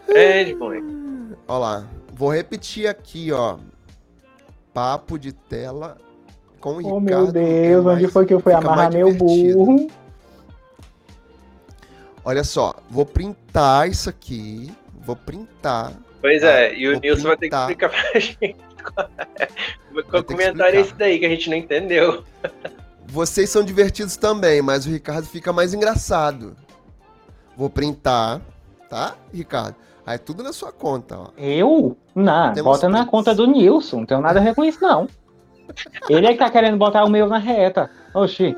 Depende, 0.07 0.55
mãe. 0.55 1.37
Ó 1.47 1.59
lá. 1.59 1.87
Vou 2.15 2.33
repetir 2.33 2.89
aqui, 2.89 3.31
ó. 3.33 3.59
Papo 4.73 5.19
de 5.19 5.33
tela 5.33 5.99
com 6.61 6.71
o 6.71 6.73
Oh, 6.75 6.79
Ricardo. 6.79 7.01
meu 7.03 7.29
é 7.29 7.33
Deus, 7.33 7.85
mais- 7.85 7.99
onde 7.99 8.09
foi 8.13 8.27
que 8.27 8.35
eu 8.35 8.41
fui 8.41 8.53
amarrar 8.53 8.93
meu 8.93 9.15
burro? 9.15 9.89
Olha 12.29 12.45
só, 12.45 12.75
vou 12.91 13.07
printar 13.07 13.89
isso 13.89 14.11
aqui. 14.11 14.71
Vou 15.01 15.17
printar. 15.17 15.95
Pois 16.21 16.43
é, 16.43 16.75
e 16.75 16.87
o 16.87 16.93
Vou 16.93 17.01
Nilson 17.01 17.23
vai 17.29 17.37
ter 17.39 17.49
que 17.49 17.57
printar. 17.57 17.71
explicar 17.71 17.89
pra 17.89 18.21
gente. 18.21 18.39
É 18.45 20.19
explicar. 20.19 20.75
esse 20.75 20.95
daí 20.95 21.19
que 21.19 21.25
a 21.25 21.29
gente 21.31 21.49
não 21.49 21.57
entendeu? 21.57 22.23
Vocês 23.07 23.49
são 23.49 23.65
divertidos 23.65 24.19
também, 24.19 24.61
mas 24.61 24.85
o 24.85 24.91
Ricardo 24.91 25.27
fica 25.27 25.55
mais 25.55 25.73
engraçado. 25.73 26.55
Vou 27.57 27.71
printar, 27.71 28.43
tá, 28.91 29.15
Ricardo? 29.33 29.75
Aí 30.05 30.19
tudo 30.19 30.43
na 30.43 30.53
sua 30.53 30.71
conta, 30.71 31.19
ó. 31.19 31.29
Eu? 31.39 31.97
Não, 32.15 32.53
Temos 32.53 32.73
bota 32.77 32.89
na 32.91 32.99
prints. 32.99 33.11
conta 33.11 33.35
do 33.35 33.47
Nilson, 33.47 34.01
não 34.01 34.07
tenho 34.07 34.21
nada 34.21 34.39
a 34.39 34.43
ver 34.43 34.55
com 34.55 34.63
isso, 34.67 34.83
não. 34.83 35.09
Ele 36.11 36.27
é 36.27 36.33
que 36.35 36.39
tá 36.39 36.51
querendo 36.51 36.77
botar 36.77 37.05
o 37.05 37.11
meu 37.11 37.27
na 37.27 37.39
reta. 37.39 37.91
Oxi, 38.13 38.55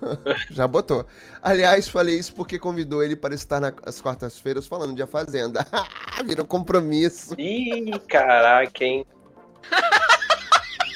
Já 0.50 0.66
botou. 0.66 1.06
Aliás, 1.42 1.88
falei 1.88 2.18
isso 2.18 2.34
porque 2.34 2.58
convidou 2.58 3.02
ele 3.02 3.16
para 3.16 3.34
estar 3.34 3.60
nas 3.60 4.00
quartas-feiras 4.00 4.66
falando 4.66 4.94
de 4.94 5.02
A 5.02 5.06
Fazenda. 5.06 5.66
Virou 6.24 6.46
compromisso. 6.46 7.34
Ih, 7.38 7.98
caraca, 8.08 8.84
hein? 8.84 9.04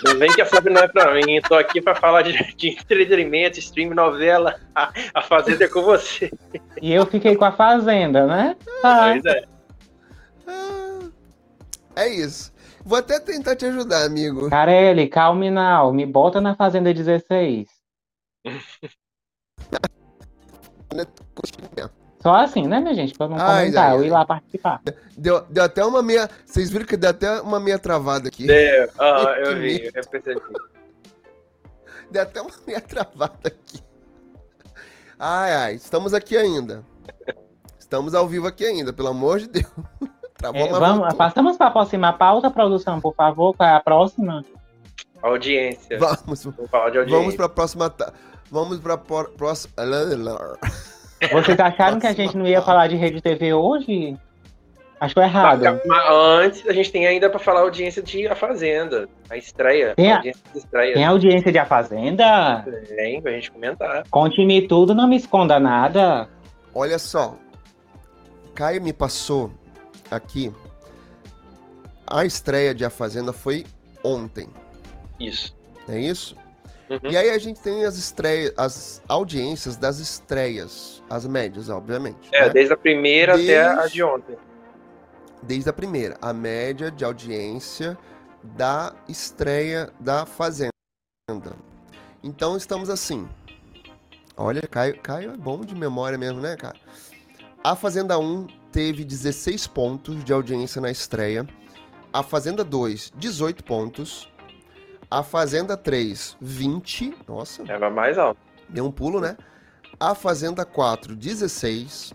Não 0.05 0.19
vem 0.19 0.31
que 0.33 0.41
a 0.41 0.47
Flávia 0.47 0.73
não 0.73 0.81
é 0.83 0.89
pra 0.89 1.13
mim. 1.15 1.41
Tô 1.47 1.55
aqui 1.55 1.81
pra 1.81 1.95
falar 1.95 2.23
de, 2.23 2.33
de 2.55 2.69
entretenimento, 2.71 3.59
stream, 3.59 3.91
novela. 3.95 4.59
A, 4.75 4.91
a 5.15 5.23
Fazenda 5.23 5.65
é 5.65 5.69
com 5.69 5.83
você. 5.83 6.31
e 6.81 6.93
eu 6.93 7.05
fiquei 7.07 7.37
com 7.37 7.45
a 7.45 7.53
fazenda, 7.53 8.27
né? 8.27 8.57
Tá. 8.81 9.11
Pois 9.13 9.25
é. 9.27 9.45
Ah, 10.47 10.99
É 11.97 12.09
isso. 12.09 12.51
Vou 12.83 12.99
até 12.99 13.21
tentar 13.21 13.57
te 13.57 13.67
ajudar, 13.67 14.05
amigo. 14.07 14.49
Carelli, 14.49 15.07
calme 15.07 15.51
now, 15.51 15.93
me 15.93 16.07
bota 16.07 16.41
na 16.41 16.55
fazenda 16.55 16.95
16. 16.95 17.69
Só 22.23 22.35
assim, 22.35 22.67
né, 22.67 22.81
minha 22.81 22.95
gente? 22.95 23.15
Pra 23.17 23.27
eu 23.27 23.31
não 23.31 23.37
Ai, 23.39 23.61
comentar, 23.67 23.85
ai, 23.91 23.97
eu 23.97 24.01
ai. 24.01 24.07
ir 24.07 24.11
lá 24.11 24.25
participar. 24.27 24.83
Deu, 25.17 25.41
deu 25.49 25.65
até 25.65 25.85
uma 25.85 26.03
meia. 26.03 26.29
Vocês 26.45 26.69
viram 26.71 26.85
que 26.85 26.97
deu 26.97 27.11
até 27.11 27.41
uma 27.41 27.59
meia 27.59 27.79
travada 27.79 28.29
aqui. 28.29 28.47
Deu. 28.47 28.91
Ah, 28.99 29.35
eu 29.41 29.57
vi, 29.59 29.91
eu 29.95 30.05
percebi. 30.09 30.41
Deu 32.11 32.23
até 32.23 32.43
uma 32.43 32.51
meia 32.67 32.81
travada 32.81 33.39
aqui. 33.45 33.83
Ai, 35.19 35.53
ai, 35.55 35.75
estamos 35.75 36.13
aqui 36.13 36.37
ainda. 36.37 36.85
Estamos 37.79 38.15
ao 38.15 38.29
vivo 38.29 38.47
aqui 38.47 38.65
ainda, 38.65 38.93
pelo 38.93 39.09
amor 39.09 39.39
de 39.41 39.49
Deus. 39.49 39.67
Travou, 40.37 40.61
É, 40.61 40.69
vamos, 40.71 40.99
voltou. 41.01 41.17
passamos 41.17 41.57
para 41.57 41.67
a 41.67 41.71
próxima 41.71 42.13
pauta, 42.15 42.51
produção, 42.51 43.01
por 43.01 43.15
favor. 43.15 43.55
Qual 43.55 43.69
é 43.69 43.73
a 43.75 43.81
próxima? 43.81 44.45
Audiência. 45.23 45.99
Vamos, 45.99 46.45
Vamos 46.45 47.11
vamos 47.11 47.35
para 47.37 47.45
a 47.47 47.49
próxima. 47.49 47.91
ta- 47.91 48.13
Vamos 48.51 48.79
para 48.81 48.95
a 48.95 48.99
próxima. 48.99 49.73
Vocês 51.33 51.59
acharam 51.61 51.99
que 52.01 52.07
a 52.07 52.13
gente 52.13 52.37
não 52.37 52.47
ia 52.47 52.61
falar 52.63 52.89
de 52.89 52.97
rede 52.97 53.21
TV 53.21 53.53
hoje? 53.55 54.17
Acho 55.01 55.15
que 55.15 55.21
é 55.21 55.25
errado. 55.25 55.63
Mas, 55.63 55.81
mas 55.87 56.05
antes, 56.11 56.67
a 56.69 56.73
gente 56.75 56.93
tem 56.93 57.07
ainda 57.07 57.31
pra 57.31 57.39
falar 57.39 57.61
a 57.61 57.63
audiência 57.63 58.03
de 58.03 58.27
A 58.27 58.35
Fazenda. 58.35 59.09
A 59.31 59.37
estreia. 59.37 59.95
Tem 59.95 60.11
a- 60.11 60.15
a 60.15 60.17
audiência 60.19 60.43
de 60.53 60.59
estreia. 60.59 60.95
Tem 60.95 61.05
audiência 61.07 61.53
de 61.53 61.59
A 61.59 61.65
Fazenda? 61.65 62.63
Tem, 62.97 63.23
pra 63.23 63.33
gente 63.33 63.51
comentar. 63.51 64.05
Conte-me 64.11 64.67
tudo, 64.69 64.95
não 64.95 65.09
me 65.09 65.17
esconda 65.17 65.59
nada. 65.59 66.29
Olha 66.75 66.99
só. 66.99 67.35
Caio 68.55 68.83
me 68.83 68.93
passou 68.93 69.51
aqui. 70.11 70.53
A 72.07 72.25
estreia 72.27 72.75
de 72.75 72.85
A 72.85 72.91
Fazenda 72.91 73.33
foi 73.33 73.65
ontem. 74.05 74.49
Isso. 75.19 75.57
É 75.89 75.99
isso? 75.99 76.37
Uhum. 76.91 77.11
E 77.11 77.17
aí 77.17 77.31
a 77.31 77.39
gente 77.39 77.61
tem 77.61 77.85
as 77.85 77.97
estreias, 77.97 78.53
as 78.57 79.03
audiências 79.07 79.77
das 79.77 80.01
estreias, 80.01 81.01
as 81.09 81.25
médias, 81.25 81.69
obviamente. 81.69 82.29
É, 82.33 82.47
né? 82.47 82.49
desde 82.51 82.73
a 82.73 82.77
primeira 82.77 83.37
Desde- 83.37 83.55
até 83.55 83.83
a 83.83 83.87
de 83.87 84.03
ontem. 84.03 84.37
Desde 85.43 85.71
a 85.71 85.73
primeira, 85.73 86.19
a 86.21 86.33
média 86.33 86.91
de 86.91 87.05
audiência 87.05 87.97
da 88.43 88.93
estreia 89.09 89.91
da 90.01 90.27
Fazenda. 90.27 90.73
Então 92.23 92.57
estamos 92.57 92.91
assim. 92.91 93.29
Olha, 94.37 94.63
Caio, 94.63 94.99
Caio 95.01 95.33
é 95.33 95.37
bom 95.37 95.61
de 95.61 95.75
memória 95.75 96.19
mesmo, 96.19 96.41
né, 96.41 96.57
cara? 96.57 96.77
A 97.63 97.77
Fazenda 97.77 98.19
1 98.19 98.47
teve 98.73 99.05
16 99.05 99.67
pontos 99.67 100.25
de 100.25 100.33
audiência 100.33 100.81
na 100.81 100.91
estreia. 100.91 101.47
A 102.13 102.23
Fazenda 102.23 102.65
2, 102.65 103.13
18 103.17 103.63
pontos. 103.63 104.29
A 105.11 105.23
Fazenda 105.23 105.77
3, 105.77 106.37
20. 106.41 107.15
Nossa. 107.27 107.65
Era 107.67 107.91
mais 107.91 108.17
alto. 108.17 108.41
Deu 108.69 108.85
um 108.87 108.93
pulo, 108.93 109.21
né? 109.21 109.37
A 109.99 110.15
Fazenda 110.15 110.65
4, 110.65 111.17
16. 111.17 112.15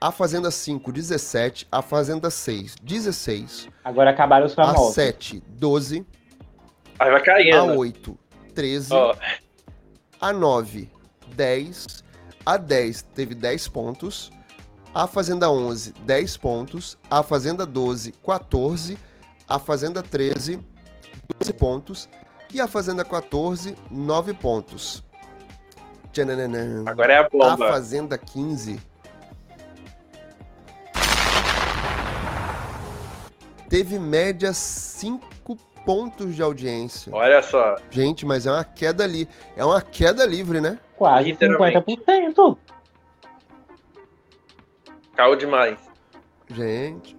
A 0.00 0.12
Fazenda 0.12 0.50
5, 0.50 0.92
17. 0.92 1.66
A 1.72 1.82
Fazenda 1.82 2.30
6, 2.30 2.76
16. 2.82 3.68
Agora 3.84 4.10
acabaram 4.10 4.46
os 4.46 4.52
A 4.52 4.64
famosos. 4.64 4.94
7, 4.94 5.42
12. 5.48 6.06
Aí 6.98 7.10
vai 7.10 7.20
A 7.20 7.24
caindo. 7.24 7.78
8, 7.78 8.18
13. 8.54 8.94
Ó, 8.94 9.14
A 10.20 10.32
9, 10.32 10.88
10. 11.34 12.04
A 12.46 12.56
10 12.56 13.02
teve 13.14 13.34
10 13.34 13.68
pontos. 13.68 14.30
A 14.94 15.06
Fazenda 15.06 15.50
11, 15.50 15.92
10 16.04 16.36
pontos. 16.36 16.96
A 17.10 17.22
Fazenda 17.22 17.66
12, 17.66 18.12
14. 18.24 18.96
A 19.48 19.58
Fazenda 19.58 20.00
13, 20.02 20.60
12 21.38 21.52
pontos. 21.52 22.08
E 22.52 22.60
a 22.60 22.66
Fazenda 22.66 23.04
14, 23.04 23.76
9 23.90 24.34
pontos. 24.34 25.04
Tchananã. 26.12 26.82
agora 26.86 27.12
é 27.12 27.18
a 27.18 27.20
A 27.20 27.28
bomba. 27.28 27.68
Fazenda 27.68 28.18
15 28.18 28.90
teve 33.70 34.00
média 34.00 34.52
5 34.52 35.56
pontos 35.86 36.34
de 36.34 36.42
audiência. 36.42 37.14
Olha 37.14 37.40
só. 37.40 37.76
Gente, 37.88 38.26
mas 38.26 38.44
é 38.44 38.50
uma 38.50 38.64
queda 38.64 39.04
ali. 39.04 39.26
É 39.56 39.64
uma 39.64 39.80
queda 39.80 40.26
livre, 40.26 40.60
né? 40.60 40.78
Quase 40.96 41.30
Literalmente. 41.30 41.78
50%. 41.78 42.58
Caiu 45.16 45.36
demais. 45.36 45.78
Gente. 46.48 47.16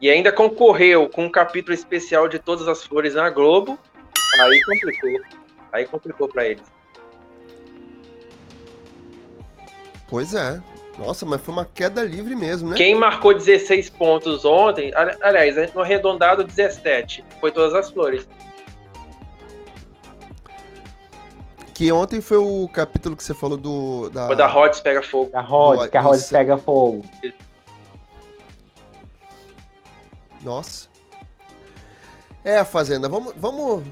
E 0.00 0.08
ainda 0.08 0.32
concorreu 0.32 1.08
com 1.08 1.24
um 1.24 1.30
capítulo 1.30 1.74
especial 1.74 2.28
de 2.28 2.38
Todas 2.38 2.66
as 2.68 2.84
Flores 2.84 3.14
na 3.14 3.28
Globo. 3.28 3.78
Aí 4.40 4.60
complicou. 4.64 5.10
Aí 5.72 5.86
complicou 5.86 6.28
pra 6.28 6.46
eles. 6.46 6.62
Pois 10.08 10.34
é. 10.34 10.60
Nossa, 10.98 11.24
mas 11.24 11.40
foi 11.40 11.54
uma 11.54 11.64
queda 11.64 12.02
livre 12.04 12.36
mesmo, 12.36 12.68
né? 12.68 12.76
Quem 12.76 12.94
marcou 12.94 13.32
16 13.32 13.88
pontos 13.88 14.44
ontem, 14.44 14.94
ali- 14.94 15.16
aliás, 15.22 15.72
no 15.74 15.80
arredondado 15.80 16.44
17, 16.44 17.24
foi 17.40 17.50
Todas 17.50 17.74
as 17.74 17.90
Flores. 17.90 18.28
Que 21.74 21.90
ontem 21.90 22.20
foi 22.20 22.36
o 22.36 22.68
capítulo 22.68 23.16
que 23.16 23.24
você 23.24 23.32
falou 23.32 23.56
do. 23.56 24.10
Da... 24.10 24.26
Foi 24.26 24.36
da 24.36 24.46
Rods 24.46 24.80
Pega 24.80 25.02
Fogo. 25.02 25.30
A 25.34 25.40
Rhodes, 25.40 25.86
que 25.88 25.96
a 25.96 26.10
Isso. 26.10 26.30
pega 26.30 26.58
fogo. 26.58 27.04
Nossa. 30.42 30.88
É, 32.44 32.62
Fazenda, 32.64 33.08
vamos, 33.08 33.32
vamos, 33.36 33.82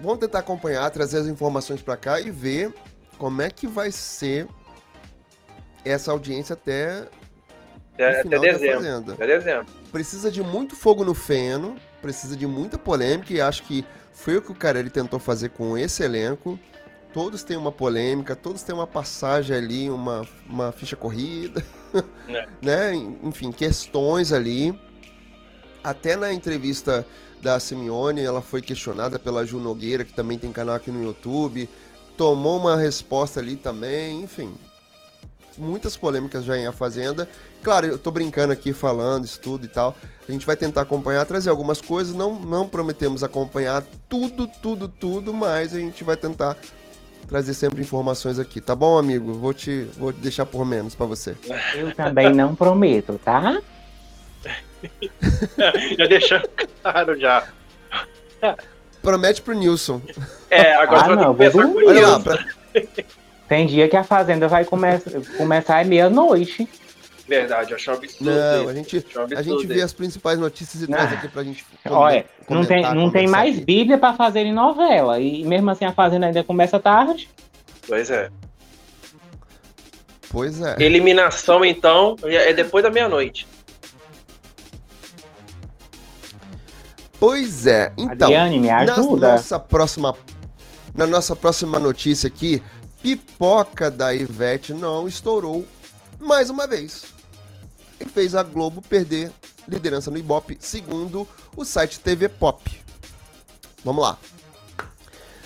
vamos 0.00 0.18
tentar 0.18 0.40
acompanhar, 0.40 0.90
trazer 0.90 1.18
as 1.18 1.26
informações 1.26 1.82
pra 1.82 1.96
cá 1.96 2.20
e 2.20 2.30
ver 2.30 2.72
como 3.18 3.42
é 3.42 3.50
que 3.50 3.66
vai 3.66 3.90
ser 3.90 4.46
essa 5.84 6.10
audiência 6.10 6.54
até, 6.54 7.06
Até, 7.94 8.20
até 8.20 8.38
dezembro. 8.38 9.12
Até 9.12 9.26
dezembro. 9.26 9.66
Precisa 9.92 10.30
de 10.30 10.42
muito 10.42 10.74
fogo 10.76 11.04
no 11.04 11.14
feno, 11.14 11.76
precisa 12.02 12.36
de 12.36 12.46
muita 12.46 12.76
polêmica 12.76 13.32
e 13.32 13.40
acho 13.40 13.62
que 13.62 13.84
foi 14.12 14.36
o 14.36 14.42
que 14.42 14.50
o 14.52 14.54
Carelli 14.54 14.90
tentou 14.90 15.18
fazer 15.18 15.50
com 15.50 15.76
esse 15.78 16.02
elenco. 16.02 16.58
Todos 17.12 17.42
têm 17.42 17.56
uma 17.56 17.72
polêmica, 17.72 18.36
todos 18.36 18.62
têm 18.62 18.74
uma 18.74 18.86
passagem 18.86 19.56
ali, 19.56 19.88
uma, 19.88 20.26
uma 20.46 20.72
ficha 20.72 20.96
corrida, 20.96 21.64
É. 22.28 22.46
né? 22.60 22.94
Enfim, 23.22 23.50
questões 23.52 24.32
ali. 24.32 24.78
Até 25.82 26.16
na 26.16 26.32
entrevista 26.32 27.06
da 27.46 27.60
Simeone, 27.60 28.22
ela 28.22 28.42
foi 28.42 28.60
questionada 28.60 29.20
pela 29.20 29.46
Ju 29.46 29.60
Nogueira, 29.60 30.04
que 30.04 30.12
também 30.12 30.36
tem 30.36 30.50
canal 30.50 30.74
aqui 30.74 30.90
no 30.90 31.00
YouTube. 31.00 31.68
Tomou 32.16 32.58
uma 32.58 32.76
resposta 32.76 33.38
ali 33.38 33.54
também, 33.54 34.20
enfim. 34.20 34.52
Muitas 35.56 35.96
polêmicas 35.96 36.44
já 36.44 36.58
em 36.58 36.66
A 36.66 36.72
Fazenda. 36.72 37.28
Claro, 37.62 37.86
eu 37.86 37.98
tô 37.98 38.10
brincando 38.10 38.52
aqui, 38.52 38.72
falando 38.72 39.26
isso 39.26 39.40
tudo 39.40 39.64
e 39.64 39.68
tal. 39.68 39.94
A 40.28 40.32
gente 40.32 40.44
vai 40.44 40.56
tentar 40.56 40.80
acompanhar, 40.80 41.24
trazer 41.24 41.48
algumas 41.48 41.80
coisas. 41.80 42.16
Não, 42.16 42.34
não 42.34 42.68
prometemos 42.68 43.22
acompanhar 43.22 43.84
tudo, 44.08 44.48
tudo, 44.60 44.88
tudo, 44.88 45.32
mas 45.32 45.72
a 45.72 45.78
gente 45.78 46.02
vai 46.02 46.16
tentar 46.16 46.56
trazer 47.28 47.54
sempre 47.54 47.80
informações 47.80 48.40
aqui. 48.40 48.60
Tá 48.60 48.74
bom, 48.74 48.98
amigo? 48.98 49.34
Vou 49.34 49.54
te, 49.54 49.84
vou 49.96 50.12
te 50.12 50.18
deixar 50.18 50.46
por 50.46 50.66
menos 50.66 50.96
pra 50.96 51.06
você. 51.06 51.36
Eu 51.76 51.94
também 51.94 52.34
não 52.34 52.56
prometo, 52.56 53.20
tá? 53.24 53.62
já 55.98 56.06
deixando 56.06 56.48
claro 56.82 57.18
já. 57.18 57.46
Promete 59.02 59.40
pro 59.42 59.54
Nilson. 59.54 60.00
É, 60.50 60.74
agora 60.74 61.00
Ah, 61.02 61.06
vai 61.06 61.16
não, 61.16 61.34
ter 61.34 61.50
que. 61.52 61.58
Olha 61.58 62.08
lá, 62.08 62.20
pra- 62.20 62.44
Tem 63.48 63.66
dia 63.66 63.88
que 63.88 63.96
a 63.96 64.02
fazenda 64.04 64.48
vai 64.48 64.64
come 64.64 64.88
começar 65.36 65.80
à 65.80 65.84
meia-noite. 65.84 66.68
Verdade, 67.28 67.72
eu 67.72 67.76
acho 67.76 67.90
um 67.90 67.94
absurdo. 67.94 68.24
Não, 68.30 68.60
isso. 68.60 68.68
a 68.70 68.74
gente, 68.74 69.06
a 69.36 69.42
gente 69.42 69.66
vê 69.66 69.82
as 69.82 69.92
principais 69.92 70.38
notícias 70.38 70.82
e 70.82 70.90
Não. 70.90 70.96
traz 70.96 71.12
aqui 71.12 71.28
pra 71.28 71.42
gente. 71.42 71.64
Olha, 71.88 72.24
não 72.48 72.64
tem, 72.64 72.82
não 72.94 73.10
tem 73.10 73.26
mais 73.26 73.56
aqui. 73.56 73.64
Bíblia 73.64 73.98
pra 73.98 74.14
fazer 74.14 74.40
em 74.40 74.52
novela. 74.52 75.18
E 75.18 75.44
mesmo 75.44 75.68
assim 75.70 75.84
a 75.84 75.92
fazenda 75.92 76.26
ainda 76.26 76.44
começa 76.44 76.78
tarde. 76.78 77.28
Pois 77.86 78.10
é. 78.10 78.30
Pois 80.30 80.60
é. 80.60 80.76
Eliminação, 80.78 81.64
então, 81.64 82.16
é 82.24 82.52
depois 82.52 82.82
da 82.84 82.90
meia-noite. 82.90 83.46
Pois 87.18 87.66
é. 87.66 87.92
Então, 87.96 88.28
Adriane, 88.28 88.58
me 88.58 88.68
na 88.68 88.94
ajuda. 88.94 89.32
nossa 89.32 89.58
próxima 89.58 90.14
na 90.94 91.06
nossa 91.06 91.36
próxima 91.36 91.78
notícia 91.78 92.26
aqui, 92.26 92.62
pipoca 93.02 93.90
da 93.90 94.14
Ivete 94.14 94.72
não 94.72 95.06
estourou 95.06 95.66
mais 96.18 96.48
uma 96.48 96.66
vez. 96.66 97.04
E 98.00 98.04
fez 98.06 98.34
a 98.34 98.42
Globo 98.42 98.80
perder 98.80 99.30
liderança 99.68 100.10
no 100.10 100.16
Ibope, 100.16 100.56
segundo 100.58 101.28
o 101.54 101.64
site 101.64 102.00
TV 102.00 102.28
Pop. 102.28 102.62
Vamos 103.84 104.02
lá. 104.02 104.18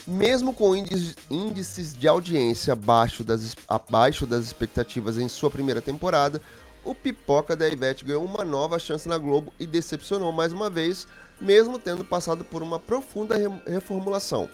Mesmo 0.06 0.52
com 0.52 0.74
índices, 0.74 1.16
índices 1.30 1.94
de 1.94 2.08
audiência 2.08 2.72
abaixo 2.72 3.22
das, 3.22 3.54
abaixo 3.68 4.26
das 4.26 4.44
expectativas 4.44 5.18
em 5.18 5.28
sua 5.28 5.50
primeira 5.50 5.82
temporada, 5.82 6.40
o 6.84 6.94
Pipoca 6.94 7.54
da 7.54 7.68
Ivete 7.68 8.04
ganhou 8.04 8.24
uma 8.24 8.44
nova 8.44 8.78
chance 8.78 9.08
na 9.08 9.18
Globo 9.18 9.52
e 9.58 9.66
decepcionou 9.66 10.32
mais 10.32 10.52
uma 10.52 10.70
vez, 10.70 11.06
mesmo 11.40 11.78
tendo 11.78 12.04
passado 12.04 12.44
por 12.44 12.62
uma 12.62 12.78
profunda 12.78 13.36
re- 13.36 13.62
reformulação. 13.66 14.48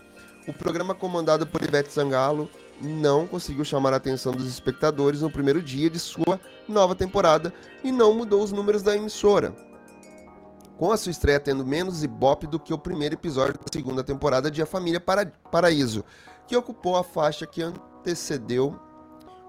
O 0.47 0.53
programa 0.53 0.95
comandado 0.95 1.47
por 1.47 1.63
Ivete 1.63 1.93
Sangalo 1.93 2.49
não 2.81 3.27
conseguiu 3.27 3.65
chamar 3.65 3.93
a 3.93 3.97
atenção 3.97 4.33
dos 4.33 4.47
espectadores 4.47 5.23
no 5.23 5.31
primeiro 5.31 5.61
dia 5.63 5.91
de 5.91 5.99
sua 5.99 6.39
nova 6.69 6.95
temporada 6.95 7.53
e 7.83 7.91
não 7.91 8.15
mudou 8.15 8.43
os 8.43 8.53
números 8.53 8.83
da 8.83 8.95
emissora. 8.95 9.55
Com 10.77 10.93
a 10.93 10.97
sua 10.97 11.11
estreia 11.11 11.41
tendo 11.41 11.65
menos 11.65 12.05
ibope 12.05 12.47
do 12.47 12.61
que 12.61 12.73
o 12.75 12.79
primeiro 12.79 13.15
episódio 13.15 13.55
da 13.55 13.65
segunda 13.73 14.05
temporada 14.05 14.51
de 14.51 14.61
A 14.61 14.67
Família 14.67 15.01
Para- 15.01 15.33
Paraíso, 15.51 16.05
que 16.47 16.57
ocupou 16.57 16.97
a 16.97 17.03
faixa 17.03 17.47
que 17.47 17.63
antecedeu 17.63 18.79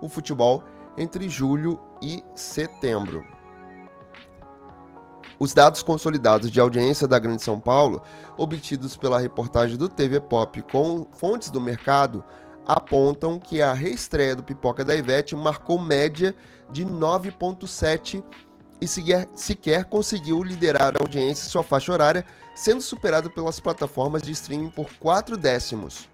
o 0.02 0.08
futebol 0.08 0.64
entre 0.98 1.28
julho 1.28 1.80
e 2.02 2.24
setembro. 2.34 3.26
Os 5.40 5.54
dados 5.54 5.84
consolidados 5.84 6.50
de 6.50 6.60
audiência 6.60 7.08
da 7.08 7.20
Grande 7.20 7.44
São 7.44 7.60
Paulo, 7.60 8.02
obtidos 8.36 8.98
pela 8.98 9.20
reportagem 9.20 9.78
do 9.78 9.88
TV 9.88 10.20
Pop 10.20 10.62
com 10.64 11.06
fontes 11.14 11.52
do 11.52 11.62
mercado, 11.62 12.24
apontam 12.66 13.40
que 13.40 13.62
a 13.62 13.72
reestreia 13.72 14.36
do 14.36 14.44
Pipoca 14.44 14.84
da 14.84 14.96
Ivete 14.96 15.36
marcou 15.36 15.80
média 15.80 16.36
de 16.72 16.84
9,7 16.84 18.24
e 18.82 18.88
sequer, 18.88 19.28
sequer 19.36 19.86
conseguiu 19.86 20.44
liderar 20.44 20.96
a 20.96 21.04
audiência 21.04 21.46
em 21.46 21.50
sua 21.50 21.64
faixa 21.64 21.92
horária, 21.92 22.26
sendo 22.56 22.82
superado 22.82 23.30
pelas 23.30 23.60
plataformas 23.60 24.24
de 24.24 24.32
streaming 24.32 24.72
por 24.72 24.90
4 25.00 25.38
décimos. 25.38 26.10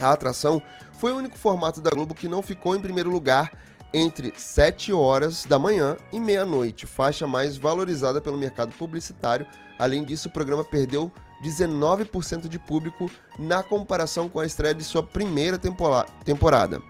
A 0.00 0.12
atração 0.12 0.62
foi 0.92 1.12
o 1.12 1.16
único 1.16 1.36
formato 1.36 1.80
da 1.80 1.90
Globo 1.90 2.14
que 2.14 2.28
não 2.28 2.42
ficou 2.42 2.76
em 2.76 2.80
primeiro 2.80 3.10
lugar 3.10 3.50
entre 3.92 4.32
7 4.36 4.92
horas 4.92 5.44
da 5.44 5.58
manhã 5.58 5.96
e 6.12 6.20
meia-noite, 6.20 6.86
faixa 6.86 7.26
mais 7.26 7.56
valorizada 7.56 8.20
pelo 8.20 8.38
mercado 8.38 8.72
publicitário. 8.72 9.46
Além 9.78 10.04
disso, 10.04 10.28
o 10.28 10.32
programa 10.32 10.64
perdeu 10.64 11.10
19% 11.42 12.48
de 12.48 12.58
público 12.58 13.10
na 13.38 13.62
comparação 13.62 14.28
com 14.28 14.38
a 14.38 14.46
estreia 14.46 14.74
de 14.74 14.84
sua 14.84 15.02
primeira 15.02 15.58
temporada. 15.58 16.80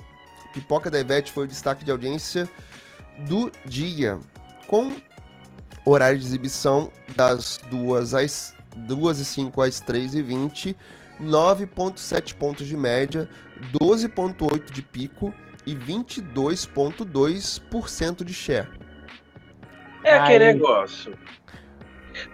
Pipoca 0.53 0.91
da 0.91 0.99
Ivete 0.99 1.33
foi 1.33 1.45
o 1.45 1.49
destaque 1.49 1.85
de 1.85 1.91
audiência 1.91 2.49
do 3.29 3.51
dia, 3.65 4.19
com 4.67 4.93
horário 5.85 6.19
de 6.19 6.27
exibição 6.27 6.91
das 7.15 7.59
2 7.71 8.15
às 8.15 8.55
2 8.77 9.19
e 9.21 9.25
5 9.25 9.63
às 9.63 9.81
3 9.81 10.15
e 10.15 10.23
20, 10.23 10.77
9,7 11.21 12.35
pontos 12.35 12.67
de 12.67 12.77
média, 12.77 13.29
12,8 13.81 14.73
de 14.73 14.83
pico 14.83 15.33
e 15.67 15.75
22,2% 15.75 18.25
de 18.25 18.33
share. 18.35 18.69
É 20.05 20.15
aquele 20.17 20.45
Aí- 20.45 20.55
negócio. 20.55 21.17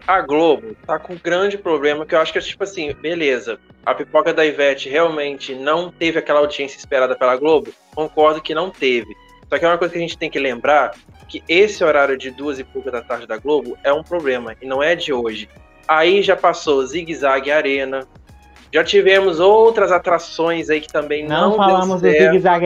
A 0.07 0.21
Globo 0.21 0.75
tá 0.87 0.99
com 0.99 1.15
um 1.15 1.19
grande 1.23 1.57
problema 1.59 2.05
que 2.07 2.15
eu 2.15 2.21
acho 2.21 2.33
que 2.33 2.39
é 2.39 2.43
tipo 2.43 2.65
assim, 2.65 2.93
beleza. 2.95 3.59
A 3.85 3.95
pipoca 3.95 4.33
da 4.35 4.45
Ivete 4.45 4.89
realmente 4.89 5.55
não 5.55 5.91
teve 5.93 6.19
aquela 6.19 6.41
audiência 6.41 6.77
esperada 6.79 7.15
pela 7.15 7.37
Globo? 7.37 7.73
Concordo 7.95 8.41
que 8.43 8.53
não 8.55 8.71
teve. 8.71 9.15
Só 9.49 9.59
que 9.59 9.65
é 9.65 9.69
uma 9.69 9.79
coisa 9.79 9.93
que 9.93 9.99
a 9.99 10.03
gente 10.03 10.19
tem 10.19 10.29
que 10.31 10.39
lembrar 10.41 10.93
que 11.29 11.43
esse 11.49 11.85
horário 11.85 12.17
de 12.17 12.31
duas 12.33 12.59
e 12.59 12.65
pouca 12.65 12.91
da 12.91 13.01
tarde 13.03 13.27
da 13.27 13.37
Globo 13.37 13.77
é 13.85 13.93
um 13.93 14.03
problema 14.03 14.57
e 14.61 14.67
não 14.67 14.83
é 14.83 14.97
de 14.97 15.13
hoje. 15.13 15.49
Aí 15.87 16.21
já 16.23 16.35
passou 16.37 16.85
Zig 16.85 17.15
Zag 17.15 17.49
Arena. 17.51 18.01
Já 18.73 18.83
tivemos 18.83 19.39
outras 19.39 19.93
atrações 19.93 20.69
aí 20.69 20.81
que 20.81 20.89
também 20.93 21.25
não, 21.27 21.51
Não 21.51 21.57
falamos 21.57 22.01
do 22.01 22.03
deu 22.03 22.13
certo. 22.13 22.33
Zig 22.33 22.41
Zag. 22.43 22.65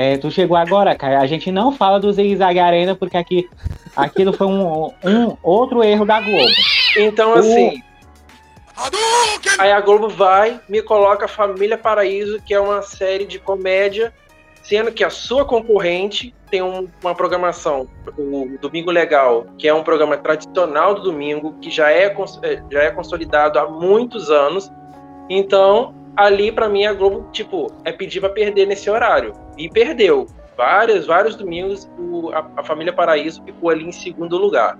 É, 0.00 0.16
tu 0.16 0.30
chegou 0.30 0.56
agora, 0.56 0.94
cara. 0.94 1.20
A 1.20 1.26
gente 1.26 1.52
não 1.52 1.72
fala 1.72 2.00
do 2.00 2.10
Zig 2.10 2.34
Zag 2.36 2.58
Arena 2.58 2.94
porque 2.94 3.18
aqui, 3.18 3.50
aquilo 3.94 4.32
foi 4.32 4.46
um, 4.46 4.86
um 5.04 5.36
outro 5.42 5.84
erro 5.84 6.06
da 6.06 6.18
Globo. 6.20 6.48
Então, 6.96 7.34
O- 7.34 7.38
assim. 7.38 7.82
Aí 9.58 9.70
a 9.70 9.80
Globo 9.82 10.08
vai, 10.08 10.58
me 10.66 10.80
coloca 10.80 11.28
Família 11.28 11.76
Paraíso, 11.76 12.40
que 12.40 12.54
é 12.54 12.58
uma 12.58 12.80
série 12.80 13.26
de 13.26 13.38
comédia, 13.38 14.10
sendo 14.62 14.90
que 14.90 15.04
a 15.04 15.10
sua 15.10 15.44
concorrente 15.44 16.34
tem 16.50 16.62
um- 16.62 16.88
uma 17.02 17.14
programação, 17.14 17.86
o 18.16 18.56
Domingo 18.58 18.90
Legal, 18.90 19.44
que 19.58 19.68
é 19.68 19.74
um 19.74 19.82
programa 19.82 20.16
tradicional 20.16 20.94
do 20.94 21.02
domingo, 21.02 21.54
que 21.60 21.70
já 21.70 21.90
é, 21.92 22.06
eh, 22.42 22.62
já 22.70 22.82
é 22.84 22.90
consolidado 22.90 23.58
há 23.58 23.68
muitos 23.68 24.30
anos. 24.30 24.70
Então, 25.28 25.94
ali 26.16 26.50
pra 26.52 26.68
mim 26.68 26.84
a 26.86 26.92
Globo, 26.92 27.28
tipo, 27.32 27.68
é 27.84 27.92
pedir 27.92 28.20
pra 28.20 28.28
perder 28.30 28.66
nesse 28.66 28.90
horário. 28.90 29.32
E 29.56 29.68
perdeu. 29.68 30.26
Vários, 30.56 31.06
vários 31.06 31.36
domingos 31.36 31.88
o- 31.98 32.30
a, 32.30 32.46
a 32.56 32.62
Família 32.64 32.92
Paraíso 32.92 33.42
ficou 33.44 33.70
ali 33.70 33.84
em 33.84 33.92
segundo 33.92 34.36
lugar. 34.36 34.78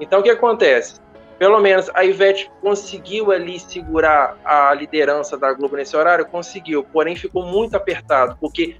Então 0.00 0.20
o 0.20 0.22
que 0.22 0.30
acontece? 0.30 1.00
Pelo 1.38 1.60
menos 1.60 1.88
a 1.94 2.04
Ivete 2.04 2.50
conseguiu 2.60 3.30
ali 3.30 3.60
segurar 3.60 4.36
a 4.44 4.72
liderança 4.74 5.36
da 5.36 5.52
Globo 5.52 5.76
nesse 5.76 5.96
horário, 5.96 6.26
conseguiu, 6.26 6.82
porém 6.82 7.14
ficou 7.14 7.44
muito 7.44 7.76
apertado, 7.76 8.36
porque 8.40 8.76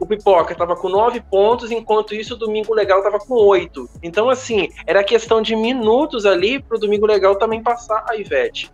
o 0.00 0.06
Pipoca 0.06 0.52
estava 0.52 0.74
com 0.74 0.88
nove 0.88 1.20
pontos, 1.20 1.70
enquanto 1.70 2.14
isso 2.14 2.34
o 2.34 2.36
Domingo 2.36 2.74
Legal 2.74 2.98
estava 2.98 3.18
com 3.20 3.34
oito. 3.34 3.88
Então, 4.02 4.28
assim, 4.28 4.68
era 4.86 5.04
questão 5.04 5.40
de 5.40 5.54
minutos 5.54 6.26
ali 6.26 6.60
para 6.60 6.76
o 6.76 6.80
Domingo 6.80 7.06
Legal 7.06 7.36
também 7.36 7.62
passar 7.62 8.04
a 8.08 8.16
Ivete. 8.16 8.72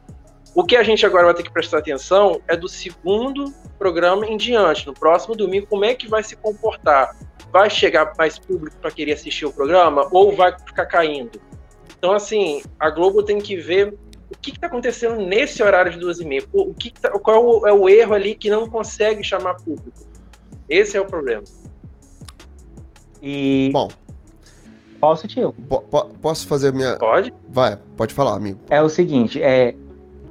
O 0.59 0.65
que 0.65 0.75
a 0.75 0.83
gente 0.83 1.07
agora 1.07 1.27
vai 1.27 1.35
ter 1.35 1.45
que 1.45 1.53
prestar 1.53 1.79
atenção 1.79 2.41
é 2.49 2.57
do 2.57 2.67
segundo 2.69 3.55
programa 3.79 4.27
em 4.27 4.37
diante. 4.37 4.89
No 4.89 4.93
próximo 4.93 5.37
domingo, 5.37 5.69
como 5.69 5.85
é 5.85 5.95
que 5.95 6.09
vai 6.09 6.21
se 6.21 6.35
comportar? 6.35 7.15
Vai 7.53 7.71
chegar 7.71 8.13
mais 8.19 8.41
público 8.41 8.77
para 8.79 8.91
querer 8.91 9.13
assistir 9.13 9.47
o 9.47 9.53
programa 9.53 10.09
ou 10.11 10.35
vai 10.35 10.53
ficar 10.67 10.87
caindo? 10.87 11.41
Então, 11.97 12.11
assim, 12.13 12.61
a 12.77 12.91
Globo 12.91 13.23
tem 13.23 13.39
que 13.39 13.55
ver 13.55 13.97
o 14.29 14.37
que 14.37 14.51
está 14.51 14.67
acontecendo 14.67 15.25
nesse 15.25 15.63
horário 15.63 15.93
de 15.93 15.99
duas 16.01 16.19
e 16.19 16.25
meia. 16.25 16.43
O 16.53 16.75
que 16.75 16.91
que 16.91 17.01
tá- 17.03 17.11
qual 17.21 17.65
é 17.65 17.73
o 17.73 17.89
erro 17.89 18.15
ali 18.15 18.35
que 18.35 18.51
não 18.51 18.69
consegue 18.69 19.23
chamar 19.23 19.55
público? 19.63 19.93
Esse 20.69 20.97
é 20.97 21.01
o 21.01 21.07
problema. 21.07 21.45
E. 23.23 23.71
Bom, 23.73 23.89
Posso, 25.01 25.29
tio? 25.29 25.55
po- 25.69 25.83
po- 25.83 26.07
posso 26.21 26.49
fazer 26.49 26.73
minha. 26.73 26.97
Pode? 26.97 27.33
Vai, 27.49 27.79
pode 27.97 28.13
falar, 28.13 28.35
amigo. 28.35 28.59
É 28.69 28.83
o 28.83 28.89
seguinte, 28.89 29.41
é, 29.41 29.77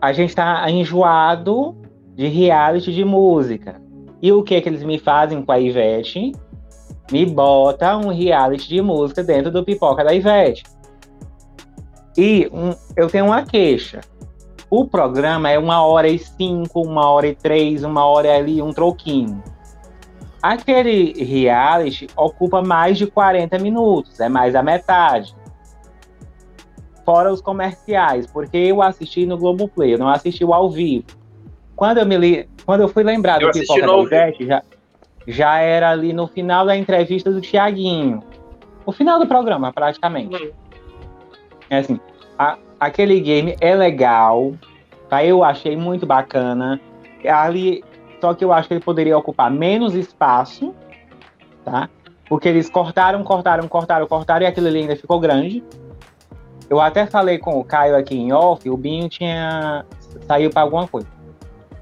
a 0.01 0.13
gente 0.13 0.35
tá 0.35 0.69
enjoado 0.69 1.75
de 2.15 2.27
reality 2.27 2.91
de 2.93 3.03
música. 3.03 3.81
E 4.21 4.31
o 4.31 4.43
que 4.43 4.59
que 4.61 4.69
eles 4.69 4.83
me 4.83 4.97
fazem 4.97 5.41
com 5.41 5.51
a 5.51 5.59
Ivete? 5.59 6.31
Me 7.11 7.25
bota 7.25 7.95
um 7.97 8.09
reality 8.09 8.67
de 8.67 8.81
música 8.81 9.23
dentro 9.23 9.51
do 9.51 9.63
pipoca 9.63 10.03
da 10.03 10.13
Ivete. 10.13 10.63
E 12.17 12.49
um- 12.51 12.75
eu 12.95 13.07
tenho 13.07 13.25
uma 13.25 13.43
queixa. 13.43 14.01
O 14.69 14.85
programa 14.85 15.49
é 15.49 15.57
uma 15.57 15.85
hora 15.85 16.09
e 16.09 16.19
cinco, 16.19 16.81
uma 16.81 17.09
hora 17.09 17.27
e 17.27 17.35
três, 17.35 17.83
uma 17.83 18.03
hora 18.05 18.35
ali, 18.35 18.61
um 18.61 18.73
troquinho. 18.73 19.41
Aquele 20.41 21.13
reality 21.23 22.07
ocupa 22.17 22.61
mais 22.61 22.97
de 22.97 23.07
40 23.07 23.57
minutos, 23.59 24.19
é 24.19 24.27
mais 24.27 24.55
a 24.55 24.63
metade 24.63 25.36
fora 27.07 27.31
os 27.31 27.39
comerciais, 27.39 28.27
porque 28.27 28.57
eu 28.57 28.81
assisti 28.81 29.25
no 29.25 29.37
Globoplay, 29.37 29.93
eu 29.93 29.97
não 29.97 30.09
assisti 30.09 30.43
o 30.43 30.53
ao 30.53 30.69
vivo. 30.69 31.05
Quando 31.73 31.99
eu 31.99 32.05
me 32.05 32.17
li, 32.17 32.49
quando 32.65 32.81
eu 32.81 32.89
fui 32.89 33.01
lembrar 33.01 33.41
Eu 33.41 33.49
do 33.49 33.57
Pipoca 33.57 33.79
no 33.79 33.87
da 33.87 33.93
ao 33.93 34.03
vivo. 34.03 34.13
Ivete, 34.15 34.45
já, 34.45 34.61
já 35.25 35.57
era 35.59 35.89
ali 35.89 36.11
no 36.11 36.27
final 36.27 36.65
da 36.65 36.75
entrevista 36.75 37.31
do 37.31 37.39
Tiaguinho. 37.39 38.21
O 38.85 38.91
final 38.91 39.19
do 39.19 39.25
programa, 39.25 39.71
praticamente. 39.71 40.35
Hum. 40.35 40.49
É 41.69 41.77
assim, 41.77 41.97
a- 42.37 42.57
aquele 42.77 43.21
game 43.21 43.55
é 43.61 43.73
legal, 43.73 44.53
tá? 45.09 45.23
Eu 45.23 45.45
achei 45.45 45.77
muito 45.77 46.05
bacana. 46.05 46.77
Ali, 47.25 47.85
só 48.19 48.33
que 48.33 48.43
eu 48.43 48.51
acho 48.51 48.67
que 48.67 48.73
ele 48.73 48.83
poderia 48.83 49.17
ocupar 49.17 49.49
menos 49.49 49.95
espaço, 49.95 50.75
tá? 51.63 51.87
Porque 52.27 52.49
eles 52.49 52.69
cortaram, 52.69 53.23
cortaram, 53.23 53.65
cortaram, 53.69 54.05
cortaram 54.07 54.45
e 54.45 54.47
aquilo 54.47 54.67
ali 54.67 54.79
ainda 54.79 54.95
ficou 54.97 55.21
grande. 55.21 55.63
Eu 56.69 56.81
até 56.81 57.05
falei 57.05 57.37
com 57.37 57.57
o 57.57 57.63
Caio 57.63 57.95
aqui 57.95 58.15
em 58.15 58.33
off, 58.33 58.69
o 58.69 58.75
Binho 58.75 59.07
tinha 59.07 59.85
saiu 60.25 60.49
para 60.49 60.63
alguma 60.63 60.87
coisa. 60.87 61.07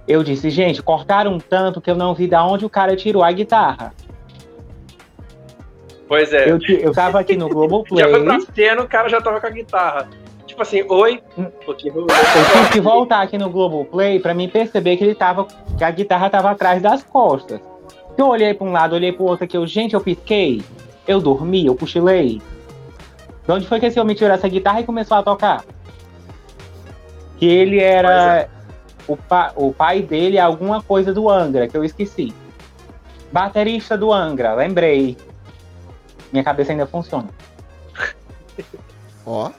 Eu 0.08 0.24
disse, 0.24 0.50
gente, 0.50 0.84
cortaram 0.84 1.40
tanto 1.40 1.82
que 1.82 1.90
eu 1.90 1.96
não 1.96 2.14
vi 2.14 2.28
da 2.28 2.46
onde 2.46 2.66
o 2.66 2.70
cara 2.70 2.96
tirou 2.96 3.24
a 3.24 3.32
guitarra. 3.32 3.92
Pois 6.08 6.32
é. 6.32 6.50
Eu, 6.50 6.60
eu 6.80 6.94
tava 6.94 7.20
aqui 7.20 7.36
no 7.36 7.50
Globoplay. 7.50 8.06
Já 8.06 8.10
foi 8.12 8.24
pra 8.24 8.40
cena, 8.54 8.82
o 8.84 8.88
cara 8.88 9.10
já 9.10 9.20
tava 9.20 9.42
com 9.42 9.48
a 9.48 9.50
guitarra. 9.50 10.08
Tipo 10.46 10.62
assim, 10.62 10.84
oi. 10.88 11.22
Eu 11.68 11.74
tive 11.74 12.00
que 12.72 12.80
voltar 12.80 13.22
aqui 13.22 13.38
no 13.38 13.50
Globoplay 13.50 14.20
pra 14.20 14.34
mim 14.36 14.48
perceber 14.48 14.98
que 14.98 15.04
ele 15.04 15.16
tava. 15.16 15.48
que 15.78 15.84
a 15.84 15.90
guitarra 15.90 16.30
tava 16.30 16.52
atrás 16.52 16.82
das 16.82 17.04
costas. 17.04 17.60
Eu 18.16 18.28
olhei 18.28 18.54
pra 18.54 18.66
um 18.66 18.72
lado, 18.72 18.96
olhei 18.96 19.12
pro 19.12 19.26
outro 19.26 19.44
aqui, 19.44 19.58
eu, 19.58 19.66
gente, 19.66 19.96
eu 19.96 20.02
pisquei. 20.02 20.62
Eu 21.08 21.20
dormi, 21.20 21.66
eu 21.66 21.76
cochilei. 21.76 22.42
De 23.46 23.52
onde 23.52 23.68
foi 23.68 23.80
que 23.80 23.86
esse 23.86 24.00
homem 24.00 24.16
tirou 24.16 24.34
essa 24.34 24.48
guitarra 24.50 24.82
e 24.82 24.84
começou 24.86 25.18
a 25.18 25.24
tocar? 25.24 25.64
Que 27.38 27.46
ele 27.46 27.80
era. 27.80 28.50
O, 29.08 29.16
pa- 29.16 29.54
o 29.56 29.72
pai 29.72 30.02
dele 30.02 30.38
é 30.38 30.42
alguma 30.42 30.82
coisa 30.82 31.14
do 31.14 31.30
Angra, 31.30 31.68
que 31.68 31.78
eu 31.78 31.84
esqueci. 31.84 32.34
Baterista 33.32 33.98
do 33.98 34.12
Angra, 34.12 34.54
lembrei. 34.56 35.16
Minha 36.32 36.44
cabeça 36.44 36.72
ainda 36.72 36.88
funciona. 36.88 37.30
Ó. 39.26 39.52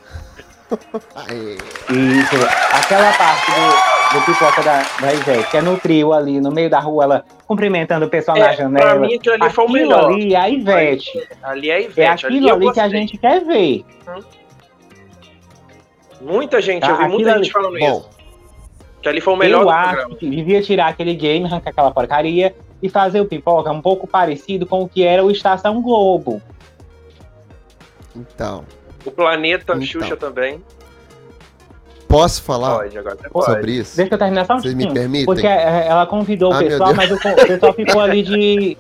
Isso, 1.91 2.37
aquela 2.73 3.13
parte 3.13 3.51
do, 3.53 4.19
do 4.19 4.25
pipoca 4.27 4.63
da, 4.63 4.83
da 5.01 5.13
Ivete, 5.15 5.51
que 5.51 5.57
é 5.57 5.63
no 5.63 5.79
trio 5.79 6.13
ali, 6.13 6.41
no 6.41 6.51
meio 6.51 6.69
da 6.69 6.81
rua, 6.81 7.05
ela 7.05 7.25
cumprimentando 7.47 8.07
o 8.07 8.09
pessoal 8.11 8.37
na 8.37 8.53
É, 8.53 8.57
janela. 8.57 8.91
pra 8.91 8.99
mim 8.99 9.15
aquilo 9.15 9.35
ali 9.35 9.51
foi 9.53 9.65
o 9.65 9.69
Aquilo 9.69 9.81
melhor. 9.89 10.05
ali 10.13 10.35
é 10.35 10.39
a 10.39 10.49
Ivete. 10.51 11.29
Ali 11.43 11.71
é 11.71 11.75
a 11.75 11.79
É 11.79 11.83
Ivete. 11.83 12.27
aquilo 12.27 12.49
eu 12.49 12.55
ali 12.57 12.73
que 12.73 12.81
a 12.81 12.89
gente 12.89 13.17
quer 13.19 13.45
ver. 13.45 13.85
Muita 16.21 16.61
gente, 16.61 16.81
Tá, 16.83 16.89
eu 16.89 16.97
vi 16.97 17.09
muita 17.09 17.31
aquilo 17.31 17.45
gente 17.45 17.45
ali- 17.45 17.51
falando 17.53 17.79
isso. 17.79 17.91
Bom, 18.09 18.17
Que 19.03 19.09
ali 19.09 19.21
foi 19.21 19.35
o 19.35 19.37
melhor 19.37 19.61
Eu 19.61 19.65
do 19.67 19.71
acho 19.71 19.91
programa. 19.91 20.17
que 20.17 20.31
devia 20.31 20.63
tirar 20.63 20.89
aquele 20.89 21.15
game, 21.15 21.45
arrancar 21.47 21.71
aquela 21.71 21.91
porcaria 21.93 22.55
e 22.83 22.89
fazer 22.89 23.21
o 23.21 23.27
pipoca 23.27 23.71
um 23.71 23.81
pouco 23.81 24.07
parecido 24.07 24.67
com 24.67 24.83
o 24.83 24.89
que 24.89 25.05
era 25.05 25.25
o 25.25 25.31
Estação 25.31 25.81
Globo. 25.81 26.43
então. 28.17 28.65
O 29.07 29.11
Planeta 29.11 29.73
Então. 29.75 29.83
Xuxa 29.83 30.17
também. 30.17 30.63
Posso 32.09 32.43
falar 32.43 32.77
Pode, 32.79 32.97
agora 32.99 33.17
pode. 33.31 33.47
sobre 33.47 33.73
isso? 33.73 33.97
Deixa 33.97 34.15
eu 34.15 34.19
terminar 34.19 34.47
só 34.47 34.55
um 34.55 34.61
Vocês 34.61 34.75
me 34.75 34.93
permitem? 34.93 35.25
Porque 35.27 35.47
é, 35.47 35.87
ela 35.89 36.07
convidou 36.07 36.53
Ah, 36.53 36.57
o 36.57 36.59
pessoal, 36.61 36.95
mas 36.95 37.11
o, 37.11 37.19
pessoal 37.19 37.73
ficou 37.75 38.01
ali 38.01 38.23
de. 38.23 38.77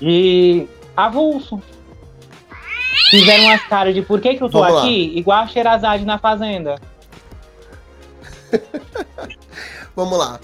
de 0.00 0.66
avulso. 0.96 1.62
Fizeram 3.10 3.44
umas 3.44 3.62
caras 3.68 3.94
de 3.94 4.02
por 4.02 4.20
que, 4.20 4.34
que 4.34 4.42
eu 4.42 4.50
tô 4.50 4.58
Vamos 4.58 4.74
lá. 4.74 4.80
aqui, 4.82 5.12
igual 5.16 5.38
a 5.42 5.46
Xerazade 5.46 6.04
na 6.04 6.18
Fazenda. 6.18 6.74
Vamos 9.94 10.18
lá. 10.18 10.40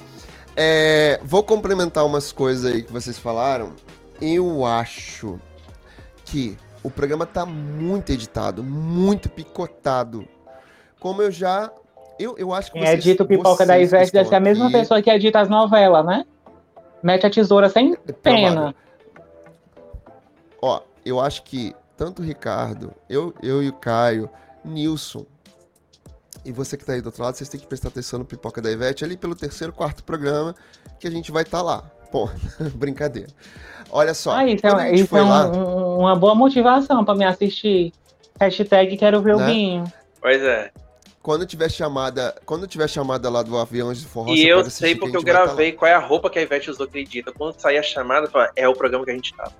É, 0.56 1.20
vou 1.24 1.42
complementar 1.42 2.06
umas 2.06 2.30
coisas 2.32 2.72
aí 2.72 2.82
que 2.82 2.92
vocês 2.92 3.18
falaram. 3.18 3.72
Eu 4.20 4.64
acho 4.64 5.38
que 6.24 6.56
o 6.84 6.90
programa 6.90 7.24
tá 7.24 7.46
muito 7.46 8.12
editado, 8.12 8.62
muito 8.62 9.30
picotado. 9.30 10.28
Como 11.00 11.22
eu 11.22 11.30
já. 11.30 11.72
Eu, 12.18 12.36
eu 12.38 12.52
acho 12.52 12.70
que 12.70 12.78
Quem 12.78 12.88
edita 12.88 13.24
o 13.24 13.26
pipoca 13.26 13.66
da 13.66 13.74
vocês 13.74 13.88
Ivete 13.90 14.12
deve 14.12 14.28
ser 14.28 14.34
a 14.36 14.40
mesma 14.40 14.70
pessoa 14.70 15.02
que 15.02 15.10
edita 15.10 15.40
as 15.40 15.48
novelas, 15.48 16.04
né? 16.06 16.24
Mete 17.02 17.26
a 17.26 17.30
tesoura 17.30 17.68
sem 17.68 17.94
É 17.94 18.12
provável. 18.12 18.22
pena. 18.22 18.74
Ó, 20.62 20.80
eu 21.04 21.18
acho 21.18 21.42
que 21.42 21.74
tanto 21.96 22.22
o 22.22 22.24
Ricardo, 22.24 22.92
eu, 23.08 23.34
eu 23.42 23.62
e 23.62 23.68
o 23.68 23.72
Caio, 23.72 24.28
Nilson, 24.64 25.24
E 26.44 26.52
você 26.52 26.76
que 26.76 26.84
tá 26.84 26.92
aí 26.92 27.00
do 27.00 27.06
outro 27.06 27.22
lado, 27.22 27.36
vocês 27.36 27.48
têm 27.48 27.58
que 27.58 27.66
prestar 27.66 27.88
atenção 27.88 28.18
no 28.18 28.24
Pipoca 28.24 28.60
da 28.60 28.70
Ivete 28.70 29.04
ali 29.04 29.16
pelo 29.16 29.34
terceiro, 29.34 29.72
quarto 29.72 30.04
programa, 30.04 30.54
que 30.98 31.08
a 31.08 31.10
gente 31.10 31.32
vai 31.32 31.42
estar 31.42 31.58
tá 31.58 31.64
lá. 31.64 31.90
Pô, 32.14 32.30
brincadeira. 32.76 33.28
Olha 33.90 34.14
só. 34.14 34.36
Ah, 34.36 34.46
isso 34.46 34.64
é, 34.64 34.94
isso 34.94 35.16
é 35.16 35.20
lá... 35.20 35.48
um, 35.48 35.98
uma 35.98 36.14
boa 36.14 36.32
motivação 36.32 37.04
para 37.04 37.16
me 37.16 37.24
assistir. 37.24 37.92
Hashtag 38.38 38.96
quero 38.96 39.20
ver 39.20 39.34
né? 39.34 39.42
o 39.42 39.46
Binho. 39.46 39.84
Pois 40.20 40.40
é. 40.40 40.70
Quando 41.20 41.44
tiver 41.44 41.68
chamada, 41.68 42.32
quando 42.46 42.68
tiver 42.68 42.86
chamada 42.86 43.28
lá 43.28 43.42
do 43.42 43.58
avião 43.58 43.92
de 43.92 44.04
forró, 44.04 44.32
E 44.32 44.46
eu 44.46 44.70
sei 44.70 44.94
porque 44.94 45.16
eu 45.16 45.24
tá 45.24 45.26
gravei 45.26 45.72
qual 45.72 45.90
é 45.90 45.94
a 45.94 45.98
roupa 45.98 46.30
que 46.30 46.38
a 46.38 46.42
Ivete 46.42 46.70
usou 46.70 46.86
acredita. 46.86 47.32
Quando 47.32 47.58
sair 47.58 47.78
a 47.78 47.82
chamada, 47.82 48.28
fala, 48.28 48.48
é 48.54 48.68
o 48.68 48.74
programa 48.74 49.04
que 49.04 49.10
a 49.10 49.14
gente 49.14 49.34
tá. 49.34 49.50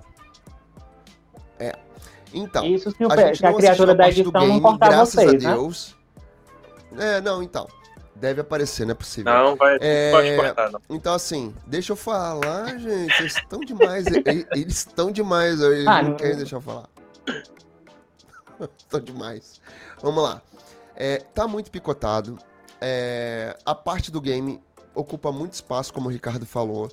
É. 1.59 1.73
Então. 2.33 2.65
Isso 2.65 2.89
se, 2.89 3.03
o, 3.03 3.11
a, 3.11 3.35
se 3.35 3.45
a 3.45 3.53
criatura 3.53 3.93
da 3.93 4.07
edição 4.07 4.31
game, 4.31 4.47
não 4.47 4.61
cortar 4.61 4.87
graças 4.91 5.13
vocês, 5.13 5.43
a 5.43 5.49
né? 5.49 5.55
Deus. 5.55 5.95
Né? 6.89 7.17
É, 7.17 7.21
não, 7.21 7.43
então. 7.43 7.67
Deve 8.25 8.41
aparecer, 8.41 8.87
não 8.87 8.93
é 8.93 8.95
possível. 8.95 9.31
Não, 9.31 9.55
vai, 9.55 9.77
é... 9.79 10.09
pode 10.09 10.35
cortar, 10.35 10.71
não. 10.71 10.81
Então, 10.89 11.13
assim, 11.13 11.53
deixa 11.67 11.91
eu 11.91 11.95
falar, 11.95 12.75
gente. 12.79 13.15
Vocês 13.15 13.35
estão 13.35 13.59
demais. 13.59 14.07
eles 14.51 14.77
estão 14.77 15.11
demais. 15.11 15.61
Eles 15.61 15.85
ah, 15.85 16.01
não, 16.01 16.09
não 16.09 16.17
querem 16.17 16.37
deixar 16.37 16.55
eu 16.55 16.61
falar. 16.61 16.89
estão 18.79 18.99
demais. 18.99 19.61
Vamos 20.01 20.23
lá. 20.23 20.41
É, 20.95 21.17
tá 21.17 21.47
muito 21.47 21.69
picotado. 21.69 22.39
É, 22.81 23.55
a 23.63 23.75
parte 23.75 24.09
do 24.09 24.19
game 24.19 24.59
ocupa 24.95 25.31
muito 25.31 25.53
espaço, 25.53 25.93
como 25.93 26.09
o 26.09 26.11
Ricardo 26.11 26.47
falou. 26.47 26.89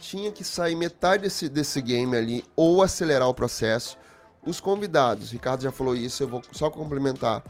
Tinha 0.00 0.32
que 0.32 0.42
sair 0.42 0.74
metade 0.74 1.22
desse, 1.22 1.48
desse 1.48 1.80
game 1.80 2.16
ali 2.16 2.44
ou 2.56 2.82
acelerar 2.82 3.28
o 3.28 3.34
processo. 3.34 3.96
Os 4.44 4.58
convidados, 4.58 5.28
o 5.30 5.32
Ricardo 5.34 5.62
já 5.62 5.70
falou 5.70 5.94
isso, 5.94 6.24
eu 6.24 6.28
vou 6.28 6.42
só 6.50 6.68
complementar. 6.68 7.44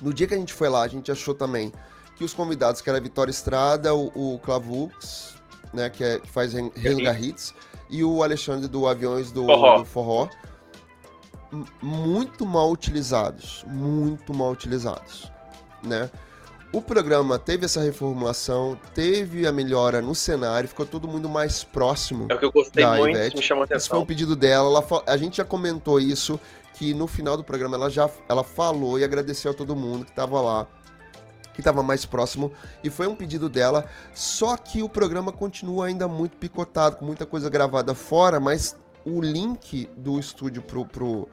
No 0.00 0.14
dia 0.14 0.26
que 0.26 0.32
a 0.32 0.38
gente 0.38 0.54
foi 0.54 0.70
lá, 0.70 0.80
a 0.80 0.88
gente 0.88 1.12
achou 1.12 1.34
também 1.34 1.70
que 2.16 2.24
os 2.24 2.32
convidados, 2.32 2.80
que 2.80 2.88
era 2.88 2.98
a 2.98 3.02
Vitória 3.02 3.30
Estrada, 3.30 3.94
o, 3.94 4.34
o 4.34 4.38
Clavux, 4.38 5.34
né, 5.72 5.88
que, 5.90 6.04
é, 6.04 6.18
que 6.18 6.28
faz 6.28 6.52
Renga 6.52 7.18
Hits, 7.18 7.54
e 7.88 8.04
o 8.04 8.22
Alexandre 8.22 8.68
do 8.68 8.86
Aviões 8.86 9.30
do 9.30 9.44
Forró, 9.44 9.78
do 9.78 9.84
Forró 9.84 10.28
muito 11.82 12.46
mal 12.46 12.70
utilizados, 12.70 13.64
muito 13.68 14.32
mal 14.32 14.50
utilizados, 14.50 15.30
né? 15.82 16.10
O 16.72 16.80
programa 16.80 17.38
teve 17.38 17.66
essa 17.66 17.82
reformulação, 17.82 18.78
teve 18.94 19.46
a 19.46 19.52
melhora 19.52 20.00
no 20.00 20.14
cenário, 20.14 20.66
ficou 20.66 20.86
todo 20.86 21.06
mundo 21.06 21.28
mais 21.28 21.62
próximo. 21.62 22.28
É 22.30 22.34
o 22.34 22.38
que 22.38 22.46
eu 22.46 22.50
gostei 22.52 22.86
muito, 22.86 23.10
Ivete. 23.10 23.36
me 23.36 23.42
chamou 23.42 23.64
atenção. 23.64 23.76
Esse 23.76 23.88
foi 23.90 23.98
um 23.98 24.06
pedido 24.06 24.34
dela, 24.34 24.78
ela, 24.78 25.02
a 25.06 25.16
gente 25.18 25.36
já 25.36 25.44
comentou 25.44 26.00
isso, 26.00 26.40
que 26.72 26.94
no 26.94 27.06
final 27.06 27.36
do 27.36 27.44
programa 27.44 27.76
ela 27.76 27.90
já 27.90 28.08
ela 28.26 28.42
falou 28.42 28.98
e 28.98 29.04
agradeceu 29.04 29.50
a 29.50 29.54
todo 29.54 29.76
mundo 29.76 30.06
que 30.06 30.12
estava 30.12 30.40
lá, 30.40 30.66
que 31.52 31.60
estava 31.60 31.82
mais 31.82 32.04
próximo, 32.04 32.52
e 32.82 32.90
foi 32.90 33.06
um 33.06 33.14
pedido 33.14 33.48
dela, 33.48 33.84
só 34.14 34.56
que 34.56 34.82
o 34.82 34.88
programa 34.88 35.32
continua 35.32 35.86
ainda 35.86 36.08
muito 36.08 36.36
picotado, 36.36 36.96
com 36.96 37.04
muita 37.04 37.26
coisa 37.26 37.50
gravada 37.50 37.94
fora, 37.94 38.40
mas 38.40 38.76
o 39.04 39.20
link 39.20 39.88
do 39.96 40.18
estúdio 40.18 40.62
pro, 40.62 40.84
pro, 40.86 41.28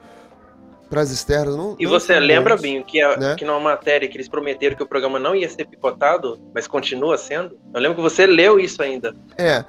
pras 0.88 1.10
externas 1.10 1.56
não. 1.56 1.76
E 1.78 1.84
não 1.84 1.90
você 1.90 2.18
lembra, 2.18 2.56
bons, 2.56 2.62
Binho, 2.62 2.84
que, 2.84 3.00
a, 3.00 3.16
né? 3.16 3.34
que 3.36 3.44
numa 3.44 3.60
matéria 3.60 4.08
que 4.08 4.16
eles 4.16 4.28
prometeram 4.28 4.76
que 4.76 4.82
o 4.82 4.86
programa 4.86 5.18
não 5.18 5.34
ia 5.34 5.48
ser 5.48 5.64
picotado, 5.66 6.40
mas 6.54 6.66
continua 6.66 7.16
sendo? 7.16 7.58
Eu 7.72 7.80
lembro 7.80 7.96
que 7.96 8.02
você 8.02 8.26
leu 8.26 8.58
isso 8.58 8.82
ainda. 8.82 9.14
É. 9.38 9.64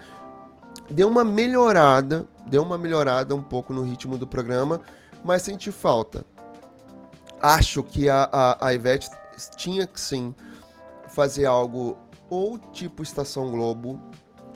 Deu 0.89 1.07
uma 1.07 1.23
melhorada, 1.23 2.27
deu 2.47 2.63
uma 2.63 2.77
melhorada 2.77 3.35
um 3.35 3.43
pouco 3.43 3.71
no 3.71 3.83
ritmo 3.83 4.17
do 4.17 4.27
programa, 4.27 4.81
mas 5.23 5.43
senti 5.43 5.71
falta. 5.71 6.25
Acho 7.39 7.81
que 7.81 8.09
a, 8.09 8.27
a, 8.31 8.67
a 8.67 8.73
Ivete 8.73 9.09
tinha 9.55 9.87
que 9.87 9.99
sim 9.99 10.33
fazer 11.07 11.45
algo 11.45 11.97
ou 12.29 12.57
tipo 12.57 13.03
Estação 13.03 13.51
Globo, 13.51 13.99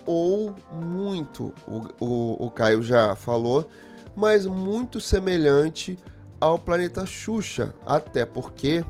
ou 0.05 0.55
muito, 0.71 1.53
o, 1.67 2.05
o, 2.05 2.45
o 2.45 2.51
Caio 2.51 2.81
já 2.81 3.15
falou, 3.15 3.67
mas 4.15 4.45
muito 4.45 5.01
semelhante 5.01 5.99
ao 6.39 6.57
planeta 6.57 7.05
Xuxa, 7.05 7.73
até 7.85 8.25
porque 8.25 8.85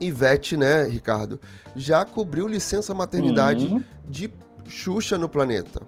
Ivete, 0.00 0.56
né, 0.56 0.84
Ricardo, 0.84 1.40
já 1.76 2.04
cobriu 2.04 2.46
licença 2.46 2.94
maternidade 2.94 3.66
uhum. 3.66 3.82
de 4.08 4.32
Xuxa 4.66 5.18
no 5.18 5.28
planeta. 5.28 5.82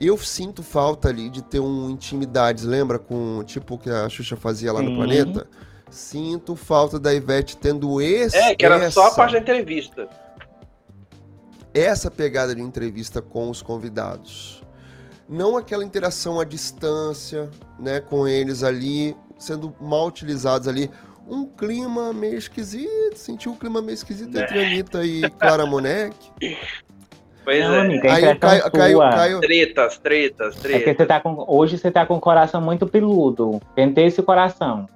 Eu 0.00 0.16
sinto 0.16 0.62
falta 0.62 1.08
ali 1.08 1.28
de 1.28 1.42
ter 1.42 1.60
um 1.60 1.90
intimidade, 1.90 2.66
lembra 2.66 2.98
com 2.98 3.44
tipo 3.44 3.78
que 3.78 3.90
a 3.90 4.08
Xuxa 4.08 4.36
fazia 4.36 4.72
lá 4.72 4.82
no 4.82 4.96
planeta? 4.96 5.46
Sinto 5.90 6.54
falta 6.54 6.98
da 6.98 7.12
Ivete 7.12 7.56
tendo 7.56 8.00
esse. 8.00 8.36
É, 8.36 8.54
que 8.54 8.64
era 8.64 8.76
essa... 8.76 8.92
só 8.92 9.08
a 9.08 9.14
parte 9.14 9.32
da 9.32 9.40
entrevista 9.40 10.08
essa 11.74 12.10
pegada 12.10 12.54
de 12.54 12.60
entrevista 12.60 13.22
com 13.22 13.48
os 13.50 13.62
convidados. 13.62 14.62
Não 15.28 15.56
aquela 15.56 15.84
interação 15.84 16.40
à 16.40 16.44
distância, 16.44 17.48
né, 17.78 18.00
com 18.00 18.26
eles 18.26 18.64
ali, 18.64 19.16
sendo 19.38 19.74
mal 19.80 20.06
utilizados 20.06 20.66
ali. 20.66 20.90
Um 21.28 21.46
clima 21.46 22.12
meio 22.12 22.36
esquisito, 22.36 23.14
sentiu 23.14 23.52
um 23.52 23.56
clima 23.56 23.80
meio 23.80 23.94
esquisito 23.94 24.36
entre 24.36 24.58
a 24.58 24.66
Anitta 24.66 25.04
e 25.04 25.30
Clara 25.30 25.64
Moneck. 25.64 26.16
Pois 27.44 27.64
não, 27.64 27.74
é. 27.74 27.80
Amiga, 27.80 28.12
Aí 28.12 28.36
caiu, 28.36 28.70
caiu, 28.70 28.98
caiu, 28.98 29.40
Tretas, 29.40 29.98
tretas, 29.98 30.56
tretas. 30.56 30.88
É 30.88 30.94
você 30.94 31.06
tá 31.06 31.20
com, 31.20 31.44
hoje 31.46 31.78
você 31.78 31.90
tá 31.90 32.04
com 32.04 32.16
o 32.16 32.20
coração 32.20 32.60
muito 32.60 32.86
peludo. 32.86 33.62
Pentei 33.76 34.06
esse 34.06 34.20
coração. 34.22 34.88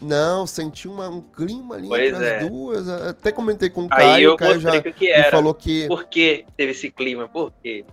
Não, 0.00 0.46
senti 0.46 0.86
uma, 0.86 1.08
um 1.08 1.22
clima 1.22 1.76
ali 1.76 1.88
pois 1.88 2.12
entre 2.12 2.24
é. 2.24 2.36
as 2.38 2.48
duas. 2.48 2.88
Até 2.88 3.32
comentei 3.32 3.70
com 3.70 3.84
o 3.84 3.88
Caio. 3.88 4.14
Aí 4.14 4.22
eu 4.22 4.34
o 4.34 4.36
Caio 4.36 4.60
já 4.60 4.80
que 4.80 5.08
era. 5.08 5.30
falou 5.30 5.54
que. 5.54 5.86
Por 5.88 6.04
que 6.04 6.44
teve 6.56 6.72
esse 6.72 6.90
clima? 6.90 7.28
Por 7.28 7.52
quê? 7.62 7.84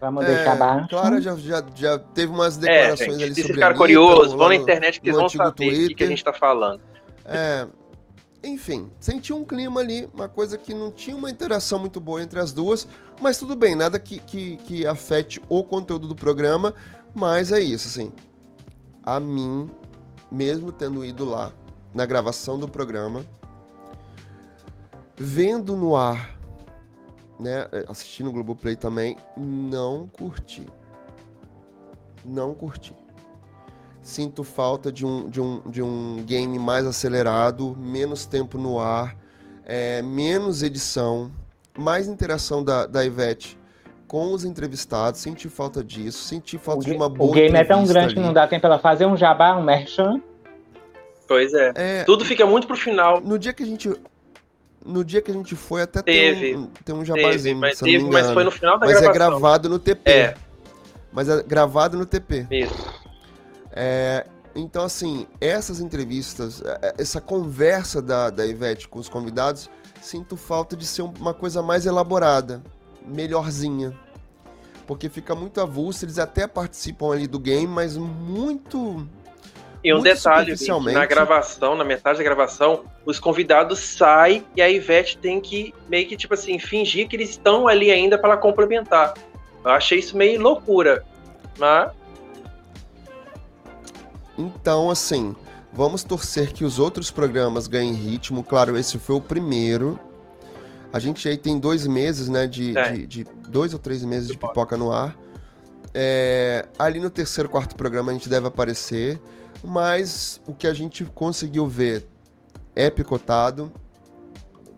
Vamos 0.00 0.24
é, 0.24 0.34
deixar 0.34 0.56
baixo. 0.56 0.88
Clara 0.88 1.20
já, 1.20 1.34
já, 1.36 1.64
já 1.74 1.98
teve 1.98 2.32
umas 2.32 2.58
é, 2.58 2.60
declarações 2.60 3.08
é, 3.08 3.12
gente, 3.12 3.24
ali 3.24 3.34
se 3.34 3.42
sobre 3.42 3.54
ficar 3.54 3.74
curioso, 3.74 4.36
vão 4.36 4.48
na 4.48 4.56
internet 4.56 5.00
que 5.00 5.08
eles 5.08 5.18
vão 5.18 5.28
saber 5.28 5.50
o 5.50 5.88
que, 5.88 5.94
que, 5.94 6.04
a 6.04 6.06
gente 6.06 6.22
tá 6.22 6.32
falando. 6.32 6.82
É, 7.24 7.66
enfim, 8.44 8.90
senti 9.00 9.32
um 9.32 9.44
clima 9.44 9.80
ali, 9.80 10.08
uma 10.12 10.28
coisa 10.28 10.58
que 10.58 10.74
não 10.74 10.90
tinha 10.90 11.16
uma 11.16 11.30
interação 11.30 11.78
muito 11.78 11.98
boa 11.98 12.22
entre 12.22 12.38
as 12.38 12.52
duas, 12.52 12.86
mas 13.20 13.38
tudo 13.38 13.56
bem, 13.56 13.74
nada 13.74 13.98
que, 13.98 14.18
que, 14.20 14.56
que 14.58 14.86
afete 14.86 15.40
o 15.48 15.64
conteúdo 15.64 16.06
do 16.06 16.14
programa, 16.14 16.74
mas 17.14 17.50
é 17.50 17.60
isso, 17.60 17.88
assim. 17.88 18.12
A 19.02 19.18
mim, 19.18 19.70
mesmo 20.30 20.72
tendo 20.72 21.04
ido 21.04 21.24
lá 21.24 21.52
na 21.94 22.04
gravação 22.04 22.58
do 22.58 22.68
programa, 22.68 23.24
vendo 25.16 25.76
no 25.76 25.96
ar, 25.96 26.36
né, 27.38 27.68
assistindo 27.88 28.28
o 28.28 28.32
Globoplay 28.32 28.76
também, 28.76 29.16
não 29.36 30.06
curti. 30.06 30.66
Não 32.24 32.54
curti. 32.54 32.94
Sinto 34.02 34.44
falta 34.44 34.92
de 34.92 35.04
um, 35.06 35.28
de 35.28 35.40
um, 35.40 35.60
de 35.70 35.82
um 35.82 36.22
game 36.24 36.58
mais 36.58 36.86
acelerado, 36.86 37.76
menos 37.76 38.26
tempo 38.26 38.58
no 38.58 38.78
ar, 38.78 39.16
é, 39.64 40.02
menos 40.02 40.62
edição, 40.62 41.30
mais 41.76 42.06
interação 42.06 42.62
da, 42.62 42.86
da 42.86 43.04
Ivete 43.04 43.55
com 44.06 44.32
os 44.32 44.44
entrevistados. 44.44 45.20
Senti 45.20 45.48
falta 45.48 45.82
disso, 45.82 46.24
senti 46.24 46.58
falta 46.58 46.80
o 46.80 46.84
de 46.84 46.92
uma 46.92 47.08
boa 47.08 47.30
O 47.30 47.34
game 47.34 47.56
é 47.56 47.64
tão 47.64 47.84
grande 47.84 48.06
ali. 48.06 48.14
que 48.14 48.20
não 48.20 48.32
dá 48.32 48.46
tempo 48.46 48.66
ela 48.66 48.78
fazer 48.78 49.06
um 49.06 49.16
jabá, 49.16 49.56
um 49.56 49.62
merchan. 49.62 50.20
Pois 51.26 51.52
é. 51.54 51.72
é. 51.74 52.04
Tudo 52.04 52.24
fica 52.24 52.46
muito 52.46 52.66
pro 52.66 52.76
final. 52.76 53.20
No 53.20 53.38
dia 53.38 53.52
que 53.52 53.62
a 53.62 53.66
gente. 53.66 53.92
No 54.84 55.04
dia 55.04 55.20
que 55.20 55.32
a 55.32 55.34
gente 55.34 55.56
foi, 55.56 55.82
até 55.82 56.00
teve, 56.00 56.40
tem 56.40 56.56
um, 56.56 56.66
tem 56.84 56.94
um 56.94 57.04
jabazinho. 57.04 57.42
Teve, 57.42 57.54
mas, 57.54 57.78
teve, 57.80 58.04
mas 58.04 58.30
foi 58.30 58.44
no 58.44 58.52
final 58.52 58.78
da 58.78 58.86
mas 58.86 59.00
gravação. 59.00 59.08
Mas 59.08 59.16
é 59.16 59.18
gravado 59.18 59.68
no 59.68 59.78
TP. 59.80 60.10
É. 60.10 60.34
Mas 61.12 61.28
é 61.28 61.42
gravado 61.42 61.98
no 61.98 62.06
TP. 62.06 62.46
Isso. 62.48 63.06
É, 63.72 64.24
então, 64.54 64.84
assim, 64.84 65.26
essas 65.40 65.80
entrevistas, 65.80 66.62
é, 66.62 66.78
é, 66.82 66.94
essa 66.98 67.20
conversa 67.20 68.00
da, 68.00 68.30
da 68.30 68.46
Ivete 68.46 68.88
com 68.88 68.98
os 68.98 69.08
convidados, 69.08 69.68
sinto 70.00 70.36
falta 70.36 70.76
de 70.76 70.86
ser 70.86 71.02
uma 71.02 71.34
coisa 71.34 71.62
mais 71.62 71.84
elaborada, 71.84 72.62
melhorzinha. 73.06 73.92
Porque 74.86 75.08
fica 75.08 75.34
muito 75.34 75.60
avulso, 75.60 76.04
eles 76.04 76.18
até 76.18 76.46
participam 76.46 77.12
ali 77.12 77.26
do 77.26 77.38
game, 77.38 77.66
mas 77.66 77.96
muito 77.96 79.06
e 79.86 79.94
um 79.94 80.00
detalhe, 80.00 80.52
na 80.92 81.06
gravação, 81.06 81.76
na 81.76 81.84
metade 81.84 82.18
da 82.18 82.24
gravação, 82.24 82.86
os 83.04 83.20
convidados 83.20 83.78
saem 83.78 84.44
e 84.56 84.60
a 84.60 84.68
Ivete 84.68 85.16
tem 85.16 85.40
que 85.40 85.72
meio 85.88 86.08
que, 86.08 86.16
tipo 86.16 86.34
assim, 86.34 86.58
fingir 86.58 87.06
que 87.06 87.14
eles 87.14 87.30
estão 87.30 87.68
ali 87.68 87.92
ainda 87.92 88.18
para 88.18 88.36
complementar. 88.36 89.14
Eu 89.64 89.70
achei 89.70 90.00
isso 90.00 90.16
meio 90.16 90.40
loucura. 90.40 91.04
Mas. 91.56 91.92
Então, 94.36 94.90
assim, 94.90 95.36
vamos 95.72 96.02
torcer 96.02 96.52
que 96.52 96.64
os 96.64 96.80
outros 96.80 97.12
programas 97.12 97.68
ganhem 97.68 97.94
ritmo. 97.94 98.42
Claro, 98.42 98.76
esse 98.76 98.98
foi 98.98 99.14
o 99.14 99.20
primeiro. 99.20 100.00
A 100.96 100.98
gente 100.98 101.28
aí 101.28 101.36
tem 101.36 101.58
dois 101.58 101.86
meses, 101.86 102.28
né? 102.28 102.46
De, 102.46 102.76
é. 102.76 102.92
de, 102.92 103.06
de 103.06 103.24
dois 103.48 103.72
ou 103.72 103.78
três 103.78 104.02
meses 104.02 104.28
de 104.28 104.36
pipoca 104.36 104.76
no 104.76 104.92
ar. 104.92 105.16
É, 105.94 106.66
ali 106.78 107.00
no 107.00 107.08
terceiro, 107.08 107.48
quarto 107.48 107.74
programa 107.74 108.10
a 108.10 108.14
gente 108.14 108.28
deve 108.28 108.46
aparecer 108.46 109.20
mas 109.62 110.40
o 110.46 110.54
que 110.54 110.66
a 110.66 110.74
gente 110.74 111.04
conseguiu 111.04 111.66
ver 111.66 112.06
é 112.74 112.90
picotado, 112.90 113.72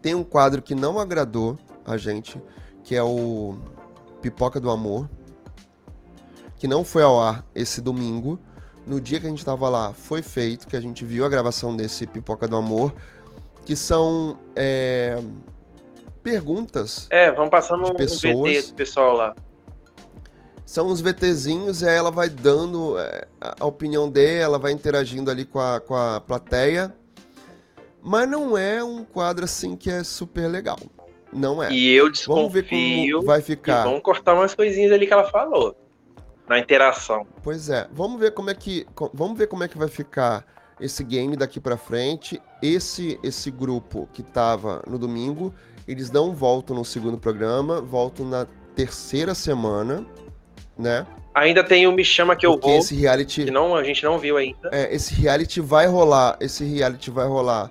Tem 0.00 0.14
um 0.14 0.22
quadro 0.22 0.62
que 0.62 0.74
não 0.74 0.98
agradou 0.98 1.58
a 1.84 1.96
gente, 1.96 2.40
que 2.84 2.94
é 2.94 3.02
o 3.02 3.58
Pipoca 4.22 4.60
do 4.60 4.70
Amor, 4.70 5.10
que 6.56 6.68
não 6.68 6.84
foi 6.84 7.02
ao 7.02 7.20
ar 7.20 7.44
esse 7.54 7.80
domingo. 7.80 8.38
No 8.86 9.00
dia 9.00 9.18
que 9.18 9.26
a 9.26 9.28
gente 9.28 9.40
estava 9.40 9.68
lá, 9.68 9.92
foi 9.92 10.22
feito, 10.22 10.68
que 10.68 10.76
a 10.76 10.80
gente 10.80 11.04
viu 11.04 11.24
a 11.24 11.28
gravação 11.28 11.76
desse 11.76 12.06
Pipoca 12.06 12.46
do 12.46 12.56
Amor, 12.56 12.94
que 13.64 13.74
são 13.74 14.38
é, 14.54 15.20
perguntas. 16.22 17.06
É, 17.10 17.30
vamos 17.32 17.50
passando 17.50 17.84
um 17.84 17.94
VT 17.94 18.62
do 18.68 18.74
pessoal 18.74 19.16
lá. 19.16 19.34
São 20.64 20.88
os 20.88 21.00
VTzinhos 21.00 21.80
e 21.80 21.88
aí 21.88 21.96
ela 21.96 22.10
vai 22.10 22.28
dando 22.28 22.98
é, 22.98 23.26
a 23.40 23.64
opinião 23.64 24.10
dela, 24.10 24.58
vai 24.58 24.70
interagindo 24.70 25.30
ali 25.30 25.46
com 25.46 25.58
a, 25.58 25.80
com 25.80 25.94
a 25.94 26.20
plateia. 26.20 26.94
Mas 28.02 28.28
não 28.28 28.56
é 28.56 28.84
um 28.84 29.02
quadro 29.02 29.44
assim 29.44 29.76
que 29.76 29.90
é 29.90 30.04
super 30.04 30.46
legal. 30.46 30.78
Não 31.32 31.62
é. 31.62 31.72
E 31.72 31.92
eu 31.92 32.10
desconfio 32.10 32.36
vamos 32.36 32.52
ver 32.52 33.12
como 33.12 33.26
vai 33.26 33.40
ficar. 33.40 33.84
Vamos 33.84 34.02
cortar 34.02 34.34
umas 34.34 34.54
coisinhas 34.54 34.92
ali 34.92 35.06
que 35.06 35.12
ela 35.12 35.24
falou 35.24 35.74
na 36.48 36.58
interação. 36.58 37.26
Pois 37.42 37.68
é. 37.68 37.86
Vamos 37.92 38.18
ver 38.18 38.32
como 38.32 38.50
é 38.50 38.54
que 38.54 38.86
vamos 39.12 39.38
ver 39.38 39.46
como 39.46 39.64
é 39.64 39.68
que 39.68 39.76
vai 39.76 39.88
ficar 39.88 40.44
esse 40.80 41.04
game 41.04 41.36
daqui 41.36 41.60
para 41.60 41.76
frente. 41.76 42.40
Esse 42.62 43.18
esse 43.22 43.50
grupo 43.50 44.08
que 44.12 44.22
tava 44.22 44.82
no 44.86 44.98
domingo, 44.98 45.54
eles 45.88 46.10
não 46.10 46.32
voltam 46.34 46.76
no 46.76 46.84
segundo 46.84 47.18
programa, 47.18 47.80
voltam 47.80 48.24
na 48.26 48.46
terceira 48.76 49.34
semana 49.34 50.06
né? 50.78 51.06
Ainda 51.34 51.64
tem 51.64 51.86
o 51.86 51.92
Me 51.92 52.04
Chama 52.04 52.36
Que 52.36 52.46
Eu 52.46 52.52
Porque 52.52 52.68
Vou, 52.68 52.78
esse 52.78 52.94
reality, 52.94 53.44
que 53.44 53.50
não, 53.50 53.74
a 53.74 53.82
gente 53.82 54.02
não 54.04 54.18
viu 54.18 54.36
ainda. 54.36 54.70
É, 54.72 54.94
esse 54.94 55.14
reality 55.14 55.60
vai 55.60 55.86
rolar, 55.86 56.36
esse 56.40 56.64
reality 56.64 57.10
vai 57.10 57.26
rolar, 57.26 57.70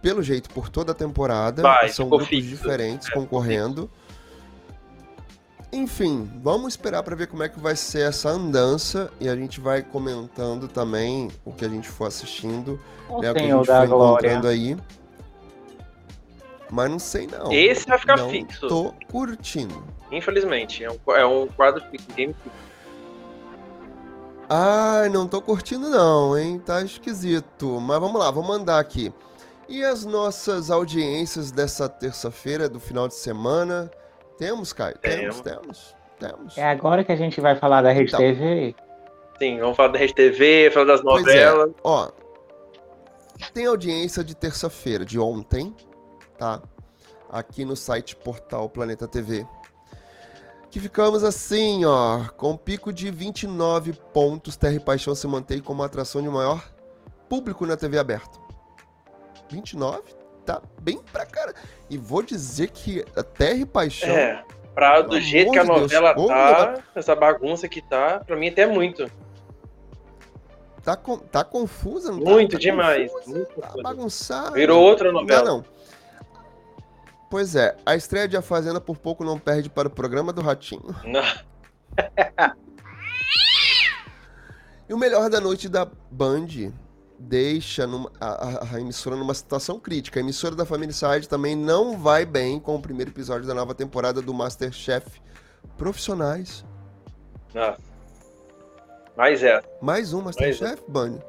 pelo 0.00 0.22
jeito, 0.22 0.48
por 0.50 0.68
toda 0.68 0.92
a 0.92 0.94
temporada. 0.94 1.62
Vai, 1.62 1.88
São 1.88 2.08
grupos 2.08 2.28
fixo. 2.28 2.48
diferentes 2.48 3.08
é, 3.08 3.12
concorrendo. 3.12 3.90
Enfim, 5.72 6.28
vamos 6.42 6.72
esperar 6.72 7.02
para 7.02 7.14
ver 7.14 7.28
como 7.28 7.44
é 7.44 7.48
que 7.48 7.60
vai 7.60 7.76
ser 7.76 8.08
essa 8.08 8.28
andança 8.28 9.10
e 9.20 9.28
a 9.28 9.36
gente 9.36 9.60
vai 9.60 9.82
comentando 9.82 10.66
também 10.66 11.30
o 11.44 11.52
que 11.52 11.64
a 11.64 11.68
gente 11.68 11.88
for 11.88 12.06
assistindo, 12.06 12.80
o 13.08 13.20
né, 13.20 13.30
o 13.30 13.34
que 13.34 13.40
a 13.40 13.42
gente 13.42 13.66
for 13.66 13.84
encontrando 13.84 14.48
aí. 14.48 14.76
Mas 16.70 16.90
não 16.90 16.98
sei 16.98 17.26
não. 17.26 17.52
Esse 17.52 17.86
vai 17.86 17.98
ficar 17.98 18.16
não 18.16 18.30
fixo. 18.30 18.68
Tô 18.68 18.94
curtindo. 19.10 19.84
Infelizmente, 20.10 20.84
é 20.84 20.90
um, 20.90 20.98
é 21.14 21.26
um 21.26 21.46
quadro 21.48 21.82
fixo, 21.90 22.06
game 22.14 22.34
fixo. 22.34 22.70
Ai, 24.48 25.08
não 25.08 25.28
tô 25.28 25.40
curtindo 25.40 25.88
não, 25.88 26.36
hein? 26.36 26.58
Tá 26.58 26.82
esquisito. 26.82 27.80
Mas 27.80 28.00
vamos 28.00 28.20
lá, 28.20 28.30
vamos 28.30 28.48
mandar 28.48 28.80
aqui. 28.80 29.12
E 29.68 29.84
as 29.84 30.04
nossas 30.04 30.70
audiências 30.70 31.52
dessa 31.52 31.88
terça-feira, 31.88 32.68
do 32.68 32.80
final 32.80 33.06
de 33.06 33.14
semana? 33.14 33.88
Temos, 34.36 34.72
Caio? 34.72 34.98
Temos, 34.98 35.40
temos, 35.40 35.94
temos. 36.18 36.58
É 36.58 36.64
agora 36.64 37.04
que 37.04 37.12
a 37.12 37.16
gente 37.16 37.40
vai 37.40 37.54
falar 37.54 37.82
da 37.82 37.92
Rede 37.92 38.08
então, 38.08 38.18
TV? 38.18 38.74
Sim, 39.38 39.60
vamos 39.60 39.76
falar 39.76 39.90
da 39.90 39.98
Rede 40.00 40.14
TV, 40.14 40.70
falar 40.72 40.86
das 40.86 41.04
novelas. 41.04 41.70
É. 41.70 41.74
Ó, 41.84 42.10
tem 43.54 43.66
audiência 43.66 44.24
de 44.24 44.34
terça-feira, 44.34 45.04
de 45.04 45.18
ontem, 45.20 45.74
tá? 46.40 46.62
Aqui 47.30 47.66
no 47.66 47.76
site 47.76 48.16
portal 48.16 48.68
Planeta 48.70 49.06
TV. 49.06 49.46
Que 50.70 50.80
ficamos 50.80 51.22
assim, 51.22 51.84
ó, 51.84 52.24
com 52.36 52.52
um 52.52 52.56
pico 52.56 52.92
de 52.92 53.10
29 53.10 53.92
pontos. 54.14 54.56
Terra 54.56 54.74
e 54.74 54.80
Paixão 54.80 55.14
se 55.14 55.26
mantém 55.26 55.60
como 55.60 55.82
a 55.82 55.86
atração 55.86 56.22
de 56.22 56.28
maior 56.28 56.64
público 57.28 57.66
na 57.66 57.76
TV 57.76 57.98
aberta. 57.98 58.38
29? 59.50 60.02
Tá 60.46 60.62
bem 60.80 60.98
pra 61.12 61.26
cara. 61.26 61.54
E 61.90 61.98
vou 61.98 62.22
dizer 62.22 62.70
que 62.70 63.04
a 63.14 63.22
Terra 63.22 63.58
e 63.58 63.66
Paixão. 63.66 64.08
É, 64.08 64.42
pra 64.74 65.02
do 65.02 65.20
jeito 65.20 65.50
que 65.50 65.58
a 65.58 65.64
novela 65.64 66.14
Deus, 66.14 66.28
tá, 66.28 66.78
essa 66.94 67.14
bagunça 67.14 67.68
que 67.68 67.82
tá, 67.82 68.20
pra 68.20 68.36
mim 68.36 68.48
até 68.48 68.62
é 68.62 68.66
muito. 68.66 69.10
Tá, 70.82 70.96
com, 70.96 71.18
tá 71.18 71.44
confusa, 71.44 72.10
não 72.10 72.20
tá? 72.20 72.30
Muito 72.30 72.52
tá 72.52 72.58
demais. 72.58 73.12
Confusa, 73.12 73.36
muito 73.36 73.60
tá 73.60 73.82
bagunçado. 73.82 74.54
Virou 74.54 74.82
outra 74.82 75.12
novela. 75.12 75.44
Não, 75.44 75.56
não. 75.58 75.79
Pois 77.30 77.54
é, 77.54 77.76
a 77.86 77.94
estreia 77.94 78.26
de 78.26 78.36
A 78.36 78.42
Fazenda 78.42 78.80
por 78.80 78.96
pouco 78.98 79.24
não 79.24 79.38
perde 79.38 79.70
para 79.70 79.86
o 79.86 79.90
programa 79.90 80.32
do 80.32 80.42
Ratinho. 80.42 80.94
E 84.88 84.92
o 84.92 84.98
melhor 84.98 85.30
da 85.30 85.40
noite 85.40 85.68
da 85.68 85.86
Band 86.10 86.48
deixa 87.16 87.86
numa, 87.86 88.10
a, 88.20 88.74
a, 88.74 88.80
emissora 88.80 89.14
numa 89.14 89.32
situação 89.34 89.78
crítica. 89.78 90.18
A 90.18 90.22
emissora 90.22 90.56
da 90.56 90.64
Family 90.64 90.92
Side 90.92 91.28
também 91.28 91.54
não 91.54 91.96
vai 91.96 92.26
bem 92.26 92.58
com 92.58 92.74
o 92.74 92.82
primeiro 92.82 93.12
episódio 93.12 93.46
da 93.46 93.54
nova 93.54 93.72
temporada 93.72 94.20
do 94.20 94.34
Masterchef 94.34 95.22
Profissionais. 95.78 96.64
Nossa. 97.54 97.78
Mais 99.16 99.44
é. 99.44 99.62
Mais 99.80 100.12
um 100.12 100.22
Masterchef, 100.22 100.82
é. 100.82 100.90
Band. 100.90 101.20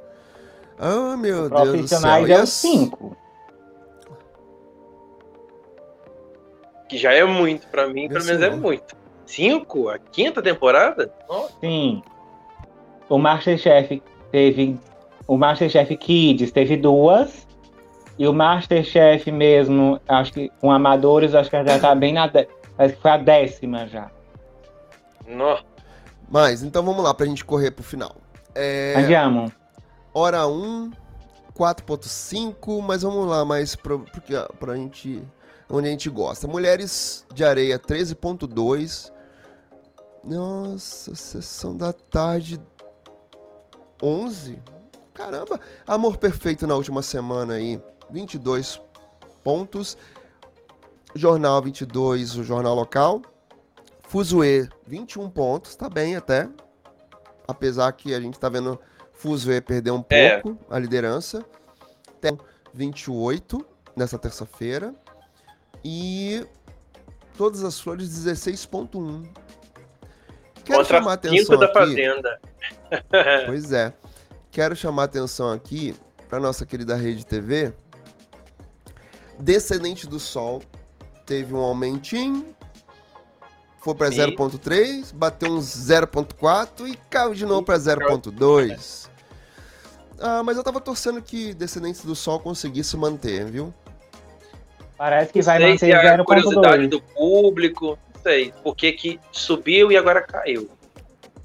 Ah, 0.80 1.12
oh, 1.14 1.18
meu 1.18 1.48
Deus 1.48 1.82
do 1.82 1.88
céu. 1.88 2.00
Profissionais 2.00 2.30
é 2.32 2.42
o 2.42 2.48
5. 2.48 3.18
Que 6.92 6.98
já 6.98 7.14
é 7.14 7.24
muito 7.24 7.68
para 7.68 7.88
mim, 7.88 8.10
pelo 8.10 8.26
menos 8.26 8.42
é 8.42 8.50
muito. 8.50 8.98
Cinco? 9.26 9.88
A 9.88 9.98
quinta 9.98 10.42
temporada? 10.42 11.10
Nossa. 11.30 11.54
Sim. 11.62 12.04
O 13.08 13.18
Masterchef 13.18 14.04
teve. 14.30 14.78
O 15.26 15.38
Masterchef 15.38 15.96
Kids 15.96 16.52
teve 16.52 16.76
duas. 16.76 17.48
E 18.20 18.28
o 18.28 18.34
Masterchef 18.34 19.32
mesmo, 19.32 20.02
acho 20.06 20.34
que 20.34 20.52
com 20.60 20.70
amadores, 20.70 21.34
acho 21.34 21.50
que 21.50 21.64
já 21.64 21.80
tá 21.80 21.96
bem 21.96 22.12
na. 22.12 22.30
Acho 22.78 22.94
que 22.94 23.02
foi 23.02 23.12
a 23.12 23.18
décima 23.18 23.88
já. 23.88 24.12
Nossa. 25.26 25.64
Mas, 26.30 26.62
então 26.62 26.84
vamos 26.84 27.02
lá 27.02 27.14
pra 27.14 27.26
gente 27.26 27.46
correr 27.46 27.72
pro 27.72 27.86
final. 27.86 28.18
É... 28.54 28.96
Andiamo. 28.98 29.50
Hora 30.14 30.46
1, 30.46 30.92
4.5, 31.58 32.82
mas 32.82 33.02
vamos 33.02 33.26
lá 33.28 33.46
mais 33.46 33.78
pra, 33.78 33.98
porque, 33.98 34.34
pra 34.60 34.76
gente 34.76 35.24
onde 35.72 35.88
a 35.88 35.92
gente 35.92 36.10
gosta. 36.10 36.48
Mulheres 36.48 37.26
de 37.34 37.44
Areia 37.44 37.80
13.2. 37.80 39.12
Nossa, 40.24 41.16
sessão 41.16 41.76
da 41.76 41.94
tarde 41.94 42.62
11. 44.02 44.62
Caramba, 45.14 45.60
Amor 45.88 46.18
Perfeito 46.18 46.68
na 46.68 46.76
última 46.76 47.02
semana 47.02 47.56
aí, 47.56 47.82
22 48.10 48.82
pontos. 49.44 49.98
Jornal 51.16 51.62
22, 51.62 52.38
o 52.38 52.44
jornal 52.44 52.76
local. 52.76 53.22
Fuzue, 54.04 54.70
21 54.86 55.30
pontos, 55.30 55.76
tá 55.76 55.90
bem 55.90 56.16
até. 56.16 56.50
Apesar 57.48 57.92
que 57.94 58.14
a 58.14 58.20
gente 58.20 58.40
tá 58.40 58.50
vendo 58.50 58.80
Fuzue 59.14 59.62
perder 59.62 59.92
um 59.92 60.04
é. 60.10 60.40
pouco 60.40 60.58
é. 60.70 60.76
a 60.76 60.80
liderança. 60.80 61.46
Tem 62.20 62.38
28 62.74 63.66
nessa 63.96 64.18
terça-feira. 64.18 64.96
E 65.84 66.46
Todas 67.38 67.64
as 67.64 67.80
Flores 67.80 68.08
16.1. 68.10 69.28
Quero 70.64 70.78
Contra 70.78 70.98
chamar 70.98 71.12
a 71.12 71.14
atenção 71.16 71.58
da 71.58 71.66
aqui. 71.66 71.74
Fazenda. 71.74 72.42
pois 73.48 73.72
é. 73.72 73.94
Quero 74.52 74.76
chamar 74.76 75.04
a 75.04 75.06
atenção 75.06 75.52
aqui 75.52 75.96
para 76.30 76.40
nossa 76.40 76.66
querida 76.66 76.96
Rede 76.96 77.26
TV. 77.26 77.74
Descendente 79.40 80.06
do 80.06 80.20
Sol 80.20 80.62
teve 81.26 81.54
um 81.54 81.62
aumentinho, 81.62 82.54
foi 83.80 83.96
para 83.96 84.10
0.3, 84.10 85.12
bateu 85.14 85.52
uns 85.52 85.66
0.4 85.66 86.88
e 86.88 86.96
caiu 87.10 87.34
de 87.34 87.46
novo 87.46 87.64
para 87.64 87.80
0.2. 87.80 89.10
Ah, 90.20 90.44
mas 90.44 90.58
eu 90.58 90.64
tava 90.64 90.80
torcendo 90.80 91.22
que 91.22 91.54
Descendentes 91.56 92.06
do 92.06 92.16
Sol 92.16 92.40
conseguisse 92.40 92.96
manter, 92.96 93.46
viu? 93.46 93.74
Parece 95.02 95.34
que 95.34 95.42
vai 95.42 95.58
manter 95.58 95.80
se 95.80 95.86
0.2. 95.88 95.94
É 95.94 96.10
a 96.10 96.24
curiosidade 96.24 96.88
do 96.88 97.02
público, 97.02 97.98
não 98.14 98.22
sei, 98.22 98.54
por 98.62 98.76
que 98.76 99.20
subiu 99.32 99.92
e 99.92 99.98
agora 99.98 100.22
caiu. 100.22 100.70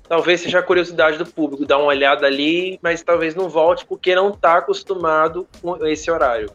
Talvez 0.06 0.42
seja 0.42 0.58
a 0.58 0.62
curiosidade 0.62 1.16
do 1.16 1.24
público, 1.24 1.64
dar 1.64 1.78
uma 1.78 1.86
olhada 1.86 2.26
ali, 2.26 2.78
mas 2.82 3.02
talvez 3.02 3.34
não 3.34 3.48
volte 3.48 3.86
porque 3.86 4.14
não 4.14 4.28
está 4.28 4.58
acostumado 4.58 5.48
com 5.62 5.86
esse 5.86 6.10
horário. 6.10 6.50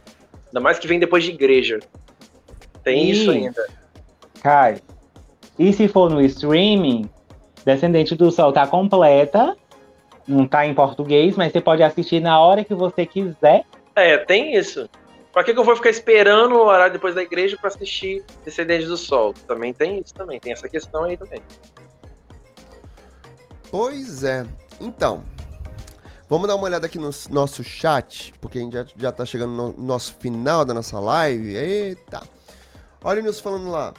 Ainda 0.46 0.60
mais 0.60 0.78
que 0.78 0.86
vem 0.86 1.00
depois 1.00 1.24
de 1.24 1.30
igreja. 1.30 1.80
Tem 2.84 3.06
e, 3.06 3.10
isso 3.10 3.32
ainda. 3.32 3.66
Kai, 4.40 4.80
e 5.58 5.72
se 5.72 5.88
for 5.88 6.08
no 6.08 6.22
streaming, 6.22 7.10
Descendente 7.64 8.14
do 8.14 8.30
Sol 8.30 8.52
tá 8.52 8.64
completa, 8.64 9.56
não 10.24 10.46
tá 10.46 10.64
em 10.64 10.72
português, 10.72 11.34
mas 11.34 11.50
você 11.50 11.60
pode 11.60 11.82
assistir 11.82 12.20
na 12.20 12.38
hora 12.38 12.62
que 12.62 12.76
você 12.76 13.04
quiser. 13.04 13.64
É, 13.96 14.18
tem 14.18 14.54
isso. 14.54 14.88
Pra 15.32 15.42
que, 15.42 15.54
que 15.54 15.58
eu 15.58 15.64
vou 15.64 15.74
ficar 15.74 15.90
esperando 15.90 16.56
o 16.56 16.66
horário 16.66 16.92
depois 16.92 17.14
da 17.14 17.22
igreja 17.22 17.56
para 17.56 17.68
assistir 17.68 18.22
Descendentes 18.44 18.88
do 18.88 18.96
Sol? 18.96 19.32
Também 19.46 19.72
tem 19.72 19.98
isso 19.98 20.14
também, 20.14 20.38
tem 20.38 20.52
essa 20.52 20.68
questão 20.68 21.04
aí 21.04 21.16
também. 21.16 21.42
Pois 23.70 24.22
é. 24.24 24.46
Então, 24.78 25.24
Vamos 26.32 26.48
dar 26.48 26.54
uma 26.54 26.64
olhada 26.64 26.86
aqui 26.86 26.98
no 26.98 27.10
nosso 27.28 27.62
chat, 27.62 28.32
porque 28.40 28.56
a 28.56 28.62
gente 28.62 28.72
já, 28.72 28.86
já 28.96 29.12
tá 29.12 29.22
chegando 29.26 29.52
no 29.52 29.74
nosso 29.76 30.14
final 30.14 30.64
da 30.64 30.72
nossa 30.72 30.98
live. 30.98 31.54
Eita! 31.54 32.22
Olha 33.04 33.20
o 33.20 33.22
Nilson 33.22 33.42
falando 33.42 33.70
lá. 33.70 33.92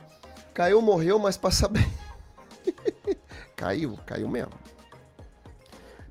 Caiu, 0.52 0.82
morreu, 0.82 1.20
mas 1.20 1.38
passa 1.38 1.68
bem. 1.68 1.86
caiu, 3.56 4.00
caiu 4.04 4.28
mesmo. 4.28 4.52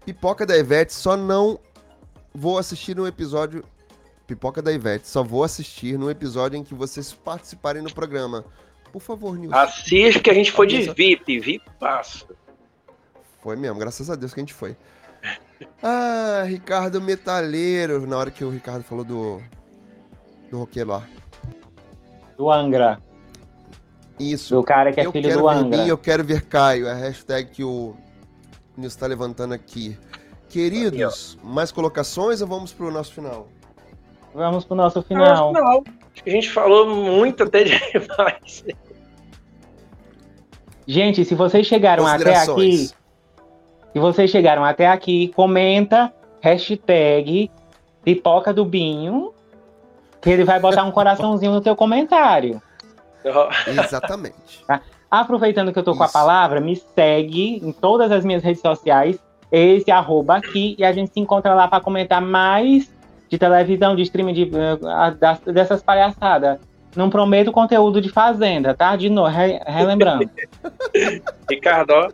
Pipoca 0.04 0.46
da 0.46 0.56
Ivete, 0.56 0.92
só 0.94 1.16
não 1.16 1.58
vou 2.32 2.56
assistir 2.56 2.94
no 2.94 3.04
episódio. 3.04 3.64
Pipoca 4.26 4.62
da 4.62 4.72
Ivete, 4.72 5.08
só 5.08 5.22
vou 5.22 5.44
assistir 5.44 5.98
no 5.98 6.10
episódio 6.10 6.56
em 6.56 6.64
que 6.64 6.74
vocês 6.74 7.12
participarem 7.12 7.82
no 7.82 7.92
programa. 7.92 8.44
Por 8.92 9.00
favor, 9.00 9.38
Nilson. 9.38 9.56
Assiste 9.56 10.20
que 10.20 10.30
a 10.30 10.34
gente 10.34 10.52
foi 10.52 10.66
de 10.66 10.82
VIP, 10.82 11.40
VIP 11.40 11.64
passa. 11.80 12.26
Foi 13.42 13.56
mesmo, 13.56 13.78
graças 13.78 14.08
a 14.10 14.14
Deus 14.14 14.32
que 14.32 14.40
a 14.40 14.42
gente 14.42 14.54
foi. 14.54 14.76
Ah, 15.82 16.44
Ricardo 16.46 17.00
Metaleiro, 17.00 18.06
na 18.06 18.16
hora 18.16 18.30
que 18.30 18.44
o 18.44 18.50
Ricardo 18.50 18.82
falou 18.84 19.04
do. 19.04 19.40
do 20.50 20.58
roqueiro 20.58 20.90
lá. 20.90 21.08
Do 22.36 22.50
Angra. 22.50 23.00
Isso. 24.18 24.54
Do 24.54 24.62
cara 24.62 24.92
que 24.92 25.00
é 25.00 25.06
eu 25.06 25.12
filho 25.12 25.28
quero 25.28 25.40
do 25.40 25.48
ver 25.48 25.54
Angra. 25.54 25.78
Binho, 25.78 25.88
eu 25.88 25.98
quero 25.98 26.24
ver 26.24 26.42
Caio. 26.42 26.86
É 26.86 26.92
a 26.92 26.94
hashtag 26.94 27.50
que 27.50 27.64
o 27.64 27.96
Nilson 28.76 28.94
está 28.94 29.06
levantando 29.06 29.54
aqui. 29.54 29.98
Queridos, 30.48 31.38
mais 31.42 31.72
colocações 31.72 32.42
ou 32.42 32.46
vamos 32.46 32.72
pro 32.72 32.90
nosso 32.90 33.14
final? 33.14 33.48
Vamos 34.34 34.64
pro 34.64 34.74
nosso 34.76 34.98
Não, 34.98 35.04
final. 35.04 35.52
não. 35.52 35.84
Acho 36.12 36.24
que 36.24 36.30
a 36.30 36.32
gente 36.32 36.50
falou 36.50 36.86
muito 36.86 37.44
até 37.44 37.64
demais. 37.64 38.64
Gente, 40.86 41.24
se 41.24 41.34
vocês 41.34 41.66
chegaram 41.66 42.06
até 42.06 42.36
aqui, 42.36 42.88
se 43.92 43.98
vocês 43.98 44.30
chegaram 44.30 44.64
até 44.64 44.88
aqui, 44.88 45.28
comenta 45.28 46.12
hashtag 46.40 47.50
pipoca 48.02 48.52
do 48.52 48.64
Binho, 48.64 49.32
que 50.20 50.30
ele 50.30 50.44
vai 50.44 50.58
botar 50.58 50.84
um 50.84 50.90
coraçãozinho 50.92 51.52
no 51.52 51.60
teu 51.60 51.76
comentário. 51.76 52.60
Exatamente. 53.66 54.64
Aproveitando 55.10 55.72
que 55.72 55.78
eu 55.78 55.84
tô 55.84 55.94
com 55.94 56.02
a 56.02 56.06
Isso. 56.06 56.12
palavra, 56.12 56.60
me 56.60 56.74
segue 56.74 57.58
em 57.64 57.70
todas 57.70 58.10
as 58.10 58.24
minhas 58.24 58.42
redes 58.42 58.62
sociais, 58.62 59.18
esse 59.52 59.90
arroba 59.90 60.36
aqui, 60.36 60.74
e 60.78 60.84
a 60.84 60.92
gente 60.92 61.12
se 61.12 61.20
encontra 61.20 61.54
lá 61.54 61.68
para 61.68 61.82
comentar 61.82 62.20
mais 62.20 62.90
de 63.32 63.38
televisão, 63.38 63.96
de 63.96 64.02
streaming, 64.02 64.34
de, 64.34 64.42
eh, 64.42 65.10
das- 65.18 65.40
dessas 65.40 65.82
palhaçadas. 65.82 66.58
Não 66.94 67.08
prometo 67.08 67.50
conteúdo 67.50 67.98
de 67.98 68.10
fazenda, 68.10 68.74
tá? 68.74 68.94
De 68.94 69.08
novo, 69.08 69.28
re- 69.34 69.58
relembrando. 69.66 70.28
Ricardo, 71.50 71.92
ó. 71.92 72.10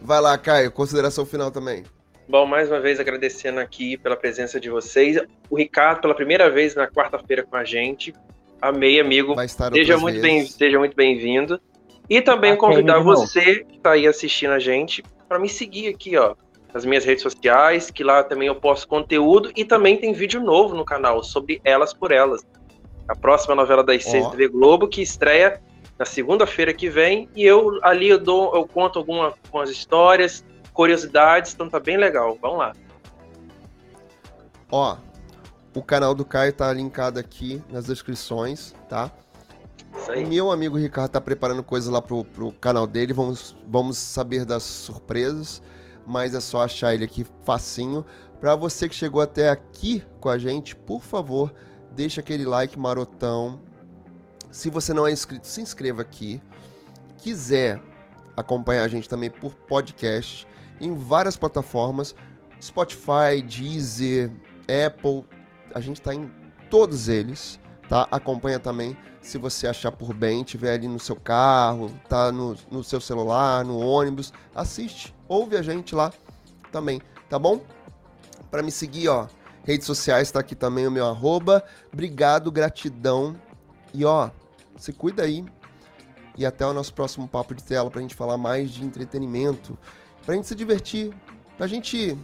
Vai 0.00 0.18
lá, 0.22 0.38
Caio, 0.38 0.70
consideração 0.72 1.26
final 1.26 1.50
também. 1.50 1.84
Bom, 2.26 2.46
mais 2.46 2.70
uma 2.70 2.80
vez 2.80 2.98
agradecendo 2.98 3.60
aqui 3.60 3.98
pela 3.98 4.16
presença 4.16 4.58
de 4.58 4.70
vocês. 4.70 5.18
O 5.50 5.58
Ricardo, 5.58 6.00
pela 6.00 6.14
primeira 6.14 6.48
vez 6.48 6.74
na 6.74 6.86
quarta-feira 6.88 7.42
com 7.42 7.56
a 7.56 7.64
gente. 7.64 8.14
Amei, 8.62 8.98
amigo. 8.98 9.34
Vai 9.34 9.44
estar 9.44 9.70
Seja 9.70 9.98
muito, 9.98 10.22
bem, 10.22 10.46
seja 10.46 10.78
muito 10.78 10.96
bem-vindo. 10.96 11.60
E 12.08 12.22
também 12.22 12.52
Ok, 12.54 12.60
convidar 12.66 12.98
você 13.00 13.62
que 13.64 13.76
está 13.76 13.90
aí 13.92 14.06
assistindo 14.06 14.52
a 14.52 14.58
gente 14.58 15.04
para 15.28 15.38
me 15.38 15.50
seguir 15.50 15.88
aqui, 15.88 16.16
ó, 16.16 16.34
nas 16.74 16.84
minhas 16.84 17.04
redes 17.04 17.22
sociais, 17.22 17.88
que 17.88 18.02
lá 18.02 18.24
também 18.24 18.48
eu 18.48 18.56
posto 18.56 18.88
conteúdo 18.88 19.52
e 19.54 19.64
também 19.64 19.96
tem 19.96 20.12
vídeo 20.12 20.40
novo 20.40 20.74
no 20.74 20.84
canal 20.84 21.22
sobre 21.22 21.60
Elas 21.62 21.94
por 21.94 22.10
Elas. 22.10 22.44
A 23.06 23.14
próxima 23.14 23.54
novela 23.54 23.84
das 23.84 24.02
seis 24.02 24.24
Ó. 24.24 24.26
da 24.26 24.30
TV 24.32 24.48
Globo 24.48 24.88
que 24.88 25.00
estreia 25.00 25.62
na 25.96 26.04
segunda-feira 26.04 26.74
que 26.74 26.90
vem 26.90 27.28
e 27.36 27.44
eu 27.44 27.78
ali 27.84 28.08
eu 28.08 28.18
dou, 28.18 28.52
eu 28.56 28.66
conto 28.66 28.98
alguma, 28.98 29.34
algumas 29.44 29.70
histórias, 29.70 30.44
curiosidades, 30.72 31.54
então 31.54 31.70
tá 31.70 31.78
bem 31.78 31.96
legal. 31.96 32.36
Vamos 32.42 32.58
lá. 32.58 32.72
Ó, 34.68 34.96
o 35.72 35.82
canal 35.82 36.12
do 36.12 36.24
Caio 36.24 36.52
tá 36.52 36.72
linkado 36.72 37.20
aqui 37.20 37.62
nas 37.70 37.84
descrições, 37.84 38.74
tá? 38.88 39.12
O 40.08 40.26
meu 40.26 40.50
amigo 40.50 40.76
Ricardo 40.76 41.12
tá 41.12 41.20
preparando 41.20 41.62
coisas 41.62 41.88
lá 41.88 42.02
pro, 42.02 42.24
pro 42.24 42.50
canal 42.52 42.84
dele, 42.84 43.12
vamos, 43.12 43.56
vamos 43.68 43.96
saber 43.96 44.44
das 44.44 44.64
surpresas, 44.64 45.62
mas 46.06 46.34
é 46.34 46.40
só 46.40 46.62
achar 46.62 46.94
ele 46.94 47.04
aqui 47.04 47.26
facinho. 47.44 48.04
Pra 48.40 48.54
você 48.54 48.88
que 48.88 48.94
chegou 48.94 49.20
até 49.20 49.48
aqui 49.48 50.04
com 50.20 50.28
a 50.28 50.38
gente, 50.38 50.76
por 50.76 51.02
favor, 51.02 51.52
deixa 51.92 52.20
aquele 52.20 52.44
like 52.44 52.78
marotão. 52.78 53.60
Se 54.50 54.70
você 54.70 54.92
não 54.92 55.06
é 55.06 55.12
inscrito, 55.12 55.46
se 55.46 55.60
inscreva 55.60 56.02
aqui. 56.02 56.42
Quiser 57.18 57.80
acompanhar 58.36 58.84
a 58.84 58.88
gente 58.88 59.08
também 59.08 59.30
por 59.30 59.54
podcast 59.54 60.46
em 60.80 60.94
várias 60.94 61.36
plataformas, 61.36 62.14
Spotify, 62.60 63.42
Deezer, 63.46 64.30
Apple, 64.86 65.24
a 65.74 65.80
gente 65.80 66.00
tá 66.02 66.14
em 66.14 66.30
todos 66.68 67.08
eles, 67.08 67.58
tá? 67.88 68.08
Acompanha 68.10 68.58
também 68.58 68.96
se 69.24 69.38
você 69.38 69.66
achar 69.66 69.90
por 69.90 70.12
bem, 70.12 70.42
tiver 70.42 70.74
ali 70.74 70.86
no 70.86 70.98
seu 70.98 71.16
carro, 71.16 71.90
tá 72.08 72.30
no, 72.30 72.54
no 72.70 72.84
seu 72.84 73.00
celular, 73.00 73.64
no 73.64 73.78
ônibus, 73.78 74.32
assiste, 74.54 75.13
ouve 75.28 75.56
a 75.56 75.62
gente 75.62 75.94
lá 75.94 76.12
também, 76.70 77.00
tá 77.28 77.38
bom? 77.38 77.60
Para 78.50 78.62
me 78.62 78.70
seguir, 78.70 79.08
ó, 79.08 79.26
redes 79.64 79.86
sociais 79.86 80.30
tá 80.30 80.40
aqui 80.40 80.54
também 80.54 80.86
o 80.86 80.90
meu 80.90 81.06
arroba. 81.06 81.62
Obrigado, 81.92 82.50
gratidão. 82.52 83.36
E 83.92 84.04
ó, 84.04 84.30
se 84.76 84.92
cuida 84.92 85.22
aí. 85.22 85.44
E 86.36 86.44
até 86.44 86.66
o 86.66 86.72
nosso 86.72 86.92
próximo 86.92 87.28
papo 87.28 87.54
de 87.54 87.62
tela 87.62 87.90
pra 87.90 88.00
gente 88.00 88.14
falar 88.14 88.36
mais 88.36 88.70
de 88.70 88.84
entretenimento, 88.84 89.78
pra 90.26 90.34
gente 90.34 90.48
se 90.48 90.54
divertir, 90.54 91.14
pra 91.56 91.66
gente 91.66 92.18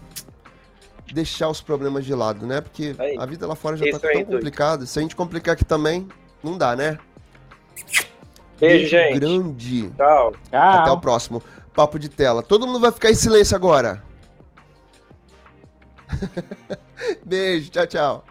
deixar 1.13 1.49
os 1.49 1.61
problemas 1.61 2.05
de 2.05 2.15
lado, 2.15 2.47
né? 2.47 2.61
Porque 2.61 2.95
Aí. 2.99 3.17
a 3.19 3.27
vida 3.27 3.47
lá 3.47 3.55
fora 3.55 3.77
já 3.77 3.85
Isso 3.87 3.99
tá 3.99 4.09
tão 4.09 4.25
complicada. 4.25 4.87
Se 4.87 4.99
a 4.99 5.03
gente 5.03 5.15
complicar 5.15 5.55
aqui 5.55 5.65
também, 5.65 6.09
não 6.43 6.59
dá, 6.59 6.75
né? 6.75 6.99
Beijo, 8.59 8.89
gente. 8.89 9.19
grande. 9.19 9.91
Tchau. 9.91 10.35
Tchau. 10.51 10.61
Até 10.61 10.91
o 10.91 11.01
próximo 11.01 11.43
papo 11.81 11.99
de 11.99 12.11
tela. 12.11 12.43
Todo 12.43 12.67
mundo 12.67 12.79
vai 12.79 12.93
ficar 12.93 13.11
em 13.11 13.15
silêncio 13.15 13.57
agora. 13.57 14.03
Beijo, 17.25 17.71
tchau, 17.71 17.87
tchau. 17.87 18.25